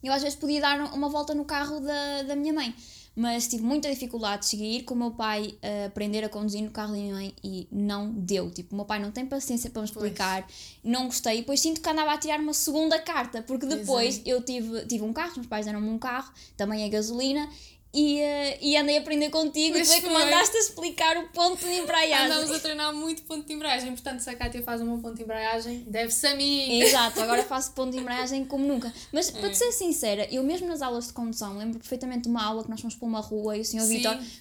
eu 0.03 0.13
às 0.13 0.21
vezes 0.21 0.37
podia 0.37 0.61
dar 0.61 0.93
uma 0.93 1.09
volta 1.09 1.33
no 1.33 1.45
carro 1.45 1.79
da, 1.79 2.23
da 2.23 2.35
minha 2.35 2.53
mãe. 2.53 2.73
Mas 3.19 3.49
tive 3.49 3.63
muita 3.63 3.89
dificuldade 3.89 4.43
de 4.43 4.47
seguir 4.47 4.83
com 4.83 4.93
o 4.93 4.97
meu 4.97 5.11
pai 5.11 5.53
a 5.61 5.87
aprender 5.87 6.23
a 6.23 6.29
conduzir 6.29 6.61
no 6.61 6.71
carro 6.71 6.93
da 6.93 6.97
minha 6.97 7.13
mãe 7.13 7.33
e 7.43 7.67
não 7.69 8.09
deu. 8.13 8.49
Tipo, 8.49 8.73
o 8.73 8.77
meu 8.77 8.85
pai 8.85 8.97
não 8.97 9.11
tem 9.11 9.25
paciência 9.25 9.69
para 9.69 9.81
me 9.81 9.89
explicar, 9.89 10.47
não 10.81 11.07
gostei. 11.07 11.33
E 11.33 11.41
depois 11.41 11.59
sinto 11.59 11.81
que 11.81 11.89
andava 11.89 12.13
a 12.13 12.17
tirar 12.17 12.39
uma 12.39 12.53
segunda 12.53 12.97
carta, 12.97 13.41
porque 13.41 13.65
Pois 13.65 13.79
depois 13.79 14.17
é. 14.19 14.21
eu 14.23 14.41
tive, 14.41 14.85
tive 14.85 15.03
um 15.03 15.11
carro, 15.11 15.31
os 15.31 15.35
meus 15.35 15.47
pais 15.47 15.65
deram-me 15.65 15.89
um 15.89 15.99
carro, 15.99 16.31
também 16.55 16.83
é 16.83 16.87
gasolina, 16.87 17.49
e, 17.93 18.19
eh, 18.19 18.59
e 18.61 18.77
andei 18.77 18.97
a 18.97 18.99
aprender 19.01 19.29
contigo 19.29 19.75
e 19.75 19.83
tu 19.83 19.91
é 19.91 19.99
que 19.99 20.09
mandaste 20.09 20.55
a 20.55 20.59
explicar 20.59 21.17
o 21.17 21.27
ponto 21.29 21.65
de 21.65 21.71
embreagem. 21.71 22.17
Andamos 22.17 22.51
a 22.51 22.59
treinar 22.59 22.93
muito 22.93 23.23
ponto 23.23 23.47
de 23.47 23.53
embreagem, 23.53 23.91
portanto, 23.91 24.19
se 24.19 24.29
a 24.29 24.35
Cátia 24.35 24.61
faz 24.61 24.79
um 24.81 24.85
bom 24.85 24.99
ponto 24.99 25.15
de 25.15 25.23
embreagem, 25.23 25.83
deve-se 25.87 26.27
a 26.27 26.35
mim. 26.35 26.81
Exato, 26.81 27.19
agora 27.19 27.41
faço 27.43 27.71
ponto 27.71 27.91
de 27.91 27.97
embreagem 27.97 28.45
como 28.45 28.65
nunca. 28.65 28.93
Mas 29.11 29.29
É. 29.29 29.39
para 29.39 29.49
te 29.49 29.57
ser 29.57 29.71
sincera, 29.71 30.27
eu 30.31 30.43
mesmo 30.43 30.67
nas 30.67 30.81
aulas 30.83 31.07
de 31.07 31.13
condução 31.13 31.57
lembro 31.57 31.79
perfeitamente 31.79 32.23
de 32.23 32.29
uma 32.29 32.43
aula 32.43 32.63
que 32.63 32.69
nós 32.69 32.79
fomos 32.79 32.95
para 32.95 33.07
uma 33.07 33.21
rua 33.21 33.57
e 33.57 33.61
o 33.61 33.65
senhor 33.65 33.85
Sim. 33.85 33.93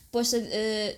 Vitor 0.09 0.11
pôs 0.11 0.33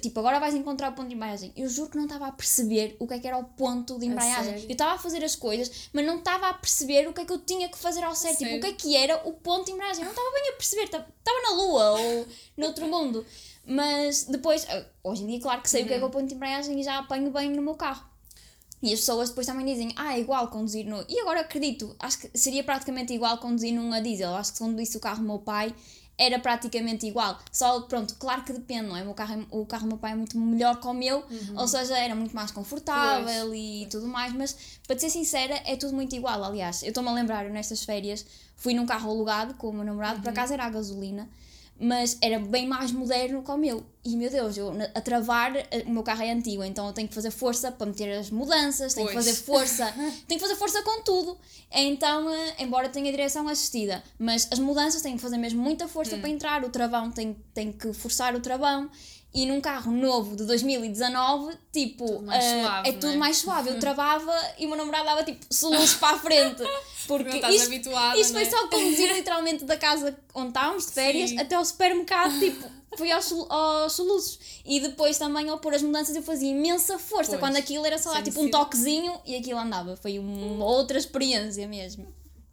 tipo, 0.01 0.21
agora 0.21 0.39
vais 0.39 0.55
encontrar 0.55 0.91
o 0.91 0.95
ponto 0.95 1.09
de 1.09 1.15
embreagem. 1.15 1.53
Eu 1.57 1.69
juro 1.69 1.91
que 1.91 1.97
não 1.97 2.05
estava 2.05 2.27
a 2.27 2.33
perceber 2.33 2.97
o 2.99 3.07
que 3.07 3.15
é 3.15 3.19
que 3.19 3.27
era 3.27 3.39
o 3.39 3.45
ponto 3.45 3.99
de 3.99 4.07
embreagem. 4.07 4.65
Eu 4.65 4.73
estava 4.73 4.93
a 4.93 4.99
fazer 4.99 5.25
as 5.25 5.37
coisas, 5.37 5.91
mas 5.93 6.07
não 6.07 6.19
estava 6.19 6.49
a 6.49 6.55
perceber 6.55 7.09
o 7.09 7.13
que 7.13 7.21
é 7.21 7.25
que 7.25 7.33
eu 7.33 7.39
tinha 7.39 7.69
que 7.69 7.79
fazer 7.79 8.05
ao 8.05 8.15
certo. 8.15 8.39
Tipo, 8.39 8.57
o 8.57 8.61
que 8.61 8.67
é 8.67 8.73
que 8.73 8.97
era 8.97 9.29
o 9.29 9.33
ponto 9.33 9.67
de 9.67 9.73
embreagem. 9.73 10.05
Não 10.05 10.11
estava 10.11 10.31
bem 10.33 10.51
a 10.51 10.53
perceber, 10.53 10.85
estava 10.85 11.07
estava 11.19 11.43
na 11.43 11.63
lua 11.63 12.01
ou 12.01 12.27
noutro 12.57 12.87
mundo. 12.87 13.25
Mas 13.65 14.25
depois, 14.25 14.67
ah, 14.69 14.85
hoje 15.05 15.23
em 15.23 15.27
dia, 15.27 15.41
claro 15.41 15.63
que 15.63 15.71
sei 15.71 15.83
o 15.83 15.87
que 15.87 15.95
é 15.95 15.99
que 15.99 16.03
é 16.03 16.07
o 16.07 16.11
ponto 16.11 16.27
de 16.27 16.35
embreagem 16.35 16.81
e 16.81 16.83
já 16.83 16.99
apanho 16.99 17.31
bem 17.31 17.51
no 17.51 17.63
meu 17.63 17.75
carro. 17.75 18.09
E 18.83 18.95
as 18.95 19.01
pessoas 19.01 19.29
depois 19.29 19.47
também 19.47 19.67
dizem, 19.67 19.93
ah, 19.95 20.17
é 20.17 20.21
igual 20.21 20.49
conduzir 20.49 20.87
no. 20.87 21.05
E 21.09 21.21
agora 21.21 21.41
acredito, 21.41 21.95
acho 21.99 22.21
que 22.21 22.39
seria 22.39 22.65
praticamente 22.65 23.13
igual 23.13 23.37
conduzir 23.39 23.75
num 23.75 23.93
a 23.93 24.01
diesel. 24.01 24.35
Acho 24.35 24.53
que 24.53 24.59
quando 24.59 24.77
disse 24.77 24.97
o 24.97 25.01
carro 25.01 25.21
do 25.21 25.27
meu 25.27 25.39
pai 25.39 25.75
era 26.21 26.39
praticamente 26.39 27.07
igual. 27.07 27.39
Só, 27.51 27.81
pronto, 27.81 28.15
claro 28.17 28.43
que 28.45 28.53
depende, 28.53 28.89
não 28.89 28.97
é? 28.97 29.01
O, 29.03 29.07
meu 29.07 29.15
carro, 29.15 29.41
é- 29.41 29.47
o 29.51 29.65
carro 29.65 29.85
do 29.85 29.89
meu 29.89 29.97
pai 29.99 30.13
é 30.13 30.15
muito 30.15 30.39
melhor 30.39 30.79
que 30.79 30.87
o 30.87 30.93
meu, 30.93 31.25
ou 31.57 31.67
seja, 31.67 31.97
era 31.97 32.15
muito 32.15 32.37
mais 32.37 32.51
confortável 32.51 33.55
e 33.55 33.87
tudo 33.91 34.07
mais. 34.07 34.33
Mas 34.35 34.55
para 34.87 34.95
te 34.97 35.01
ser 35.01 35.11
sincera, 35.11 35.61
é 35.65 35.77
tudo 35.77 35.95
muito 35.95 36.15
igual. 36.15 36.45
Aliás, 36.45 36.83
eu 36.83 36.89
estou-me 36.89 37.09
a 37.09 37.13
lembrar, 37.13 37.49
nestas 37.49 37.83
férias 37.85 38.27
fui 38.57 38.75
num 38.75 38.85
carro 38.85 39.11
alugado 39.11 39.55
com 39.55 39.71
o 39.71 39.73
meu 39.73 39.85
namorado, 39.85 40.21
por 40.21 40.29
acaso 40.29 40.53
era 40.53 40.65
a 40.67 40.71
gasolina 40.71 41.27
mas 41.81 42.19
era 42.21 42.39
bem 42.39 42.67
mais 42.69 42.93
moderno 42.93 43.43
que 43.43 43.51
o 43.51 43.57
meu. 43.57 43.85
E 44.05 44.17
meu 44.17 44.31
Deus, 44.31 44.57
eu 44.57 44.73
a 44.95 45.01
travar, 45.01 45.57
eh, 45.57 45.85
o 45.87 45.91
meu 45.91 46.03
carro 46.03 46.23
é 46.23 46.31
antigo, 46.31 46.63
então 46.65 46.87
eu 46.87 46.93
tenho 46.93 47.09
que 47.09 47.15
fazer 47.15 47.31
força 47.31 47.71
para 47.73 47.87
meter 47.87 48.19
as 48.19 48.31
mudanças, 48.31 48.95
tenho 48.95 49.09
que 49.09 49.15
fazer 49.15 49.35
força, 49.35 49.87
tenho 50.29 50.41
que 50.41 50.47
fazer 50.47 50.57
força 50.57 50.83
com 50.83 51.03
tudo. 51.03 51.37
Então, 51.73 52.29
eh, 52.33 52.55
embora 52.61 52.89
tenha 52.89 53.11
direção 53.11 53.49
assistida, 53.49 54.03
mas 54.19 54.49
as 54.51 54.59
mudanças 54.59 55.03
tenho 55.03 55.17
que 55.17 55.23
fazer 55.23 55.37
mesmo 55.39 55.63
muita 55.63 55.89
força 55.89 56.17
Hum. 56.17 56.21
para 56.21 56.31
entrar, 56.31 56.65
o 56.65 56.71
travão 56.71 57.11
tem, 57.11 57.37
tem 57.55 57.73
que 57.73 57.93
forçar 57.93 58.35
o 58.35 58.41
travão. 58.41 58.91
E 59.33 59.47
num 59.47 59.61
carro 59.61 59.93
novo 59.93 60.35
de 60.35 60.45
2019, 60.45 61.57
tipo, 61.73 62.05
Tudo 62.05 62.33
eh, 62.33 62.61
suave, 62.61 62.89
é 62.89 62.93
tudo 62.93 63.13
é? 63.13 63.17
mais 63.17 63.37
suave. 63.37 63.71
Eu 63.71 63.79
travava 63.81 64.35
e 64.59 64.67
o 64.67 64.69
meu 64.69 64.77
namorado 64.77 65.05
dava 65.05 65.23
tipo 65.23 65.47
soluços 65.49 65.95
para 65.95 66.17
a 66.17 66.19
frente. 66.19 66.63
Porque 67.07 67.41
Não 67.41 67.51
isto, 67.51 67.67
habituada, 67.67 68.19
isto 68.19 68.33
foi 68.33 68.43
é? 68.43 68.51
só 68.51 68.69
conduzir 68.69 69.11
literalmente 69.15 69.65
da 69.65 69.77
casa 69.77 70.17
onde 70.35 70.49
estávamos 70.49 70.87
de 70.87 70.93
férias 70.93 71.31
Sim. 71.31 71.39
até 71.39 71.55
ao 71.55 71.65
supermercado, 71.65 72.39
tipo, 72.39 72.69
fui 72.97 73.11
aos, 73.11 73.33
aos 73.49 73.93
soluços. 73.93 74.39
E 74.65 74.81
depois 74.81 75.17
também 75.19 75.49
ao 75.49 75.59
pôr 75.59 75.75
as 75.75 75.83
mudanças 75.83 76.15
eu 76.15 76.23
fazia 76.23 76.51
imensa 76.51 76.99
força, 76.99 77.31
Pois. 77.31 77.41
quando 77.41 77.57
aquilo 77.57 77.85
era 77.87 77.99
só 77.99 78.11
lá 78.11 78.23
tipo 78.23 78.41
um 78.41 78.51
toquezinho 78.51 79.21
e 79.25 79.37
aquilo 79.37 79.59
andava. 79.59 79.97
Foi 79.97 80.19
uma 80.19 80.65
outra 80.65 80.99
experiência 80.99 81.67
mesmo. 81.67 82.07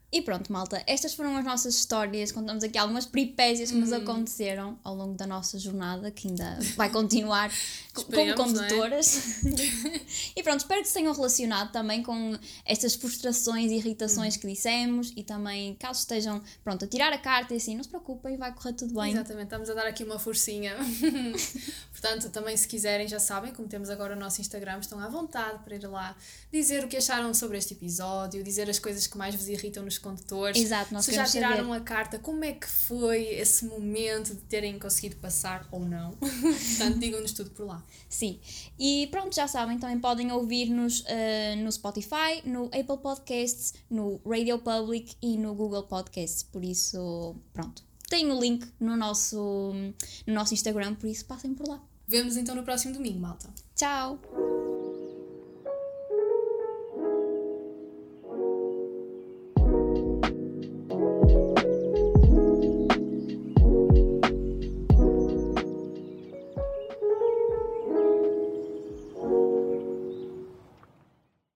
E 0.10 0.22
pronto, 0.22 0.54
malta, 0.54 0.82
estas 0.88 1.14
foram 1.14 1.36
as 1.36 1.44
nossas 1.44 1.76
histórias. 1.76 2.32
Contamos 2.32 2.64
aqui 2.64 2.78
algumas 2.78 3.06
peripécias 3.06 3.72
que 3.72 3.78
nos 3.78 3.92
Hum. 3.92 3.96
aconteceram 3.96 4.80
ao 4.82 4.96
longo 4.96 5.16
da 5.16 5.28
nossa 5.28 5.60
jornada, 5.60 6.10
que 6.10 6.30
ainda 6.30 6.58
vai 6.78 6.90
continuar 6.90 7.52
co- 7.94 8.06
como 8.06 8.18
é? 8.22 8.34
condutoras. 8.34 9.44
e 10.34 10.42
pronto, 10.42 10.62
espero 10.62 10.82
que 10.82 10.88
se 10.88 10.94
tenham 10.94 11.14
relacionado 11.14 11.74
também 11.74 12.02
com 12.02 12.38
estas 12.66 12.96
frustrações 12.96 13.70
e 13.70 13.76
irritações 13.76 14.36
Uhum. 14.36 14.42
que 14.42 14.48
dissemos 14.48 15.12
e 15.14 15.24
também, 15.24 15.76
caso 15.76 16.00
estejam 16.00 16.42
pronto, 16.64 16.86
a 16.86 16.88
tirar 16.88 17.12
a 17.12 17.18
carta 17.18 17.54
e 17.54 17.58
assim, 17.58 17.76
não 17.76 17.84
se 17.84 17.90
preocupem, 17.90 18.38
vai 18.38 18.54
correr 18.54 18.74
tudo 18.74 18.94
bem. 18.94 19.12
Exatamente, 19.12 19.44
estamos 19.48 19.70
a 19.70 19.74
dar 19.74 19.88
aqui 19.88 20.06
uma 20.06 20.18
forcinha. 20.18 20.74
Portanto, 21.92 22.30
também 22.30 22.56
se 22.56 22.66
quiserem, 22.68 23.08
já 23.10 23.20
sabem, 23.20 23.52
como 23.54 23.68
temos 23.68 23.90
agora 23.90 24.16
o 24.16 24.20
nosso 24.20 24.40
Instagram, 24.40 24.80
estão 24.80 25.00
à 25.00 25.10
vontade 25.10 25.64
para 25.66 25.76
ir 25.76 25.86
lá 25.86 26.16
dizer 26.52 26.86
o 26.86 26.88
que 26.88 26.96
acharam 26.96 27.34
sobre 27.34 27.58
este 27.58 27.74
episódio, 27.74 28.42
dizer 28.44 28.70
as 28.70 28.80
coisas 28.80 29.06
que 29.06 29.18
mais 29.18 29.36
vos 29.36 29.48
irritam 29.50 29.84
nos 29.84 29.97
condutores. 29.98 30.62
Exato, 30.62 30.94
nós 30.94 31.06
se 31.06 31.14
já 31.14 31.26
tiraram 31.26 31.68
saber. 31.68 31.78
a 31.78 31.80
carta, 31.82 32.20
como 32.20 32.44
é 32.44 32.54
que 32.54 32.68
foi 32.68 33.24
esse 33.24 33.66
momento 33.66 34.34
de 34.34 34.42
terem 34.42 34.78
conseguido 34.80 35.16
passar 35.18 35.68
ou 35.72 35.82
não? 35.82 36.12
Portanto, 36.20 37.00
digam-nos 37.00 37.32
tudo 37.32 37.50
por 37.52 37.66
lá. 37.66 37.84
Sim. 38.10 38.40
E 38.80 39.08
pronto, 39.12 39.36
já 39.36 39.48
sabem, 39.48 39.78
também 39.78 40.00
podem 40.00 40.32
ouvir-nos 40.32 41.04
eh, 41.08 41.56
no 41.58 41.72
Spotify, 41.72 42.42
no 42.46 42.66
Apple 42.66 42.98
Podcasts, 43.02 43.74
no 43.90 44.22
Radio 44.26 44.60
Public 44.60 45.16
e 45.22 45.38
no 45.38 45.54
Google 45.54 45.84
Podcasts. 45.84 46.44
Por 46.44 46.64
isso, 46.64 47.36
pronto. 47.54 47.84
Tem 48.10 48.32
o 48.32 48.40
link 48.40 48.66
no 48.80 48.96
nosso, 48.96 49.74
no 50.26 50.34
nosso 50.34 50.54
Instagram, 50.54 50.96
por 50.96 51.08
isso 51.08 51.26
passem 51.26 51.54
por 51.54 51.68
lá. 51.68 51.82
Vemo-nos 52.08 52.38
então 52.38 52.56
no 52.56 52.64
próximo 52.64 52.94
domingo, 52.94 53.20
malta. 53.20 53.50
Tchau! 53.76 54.18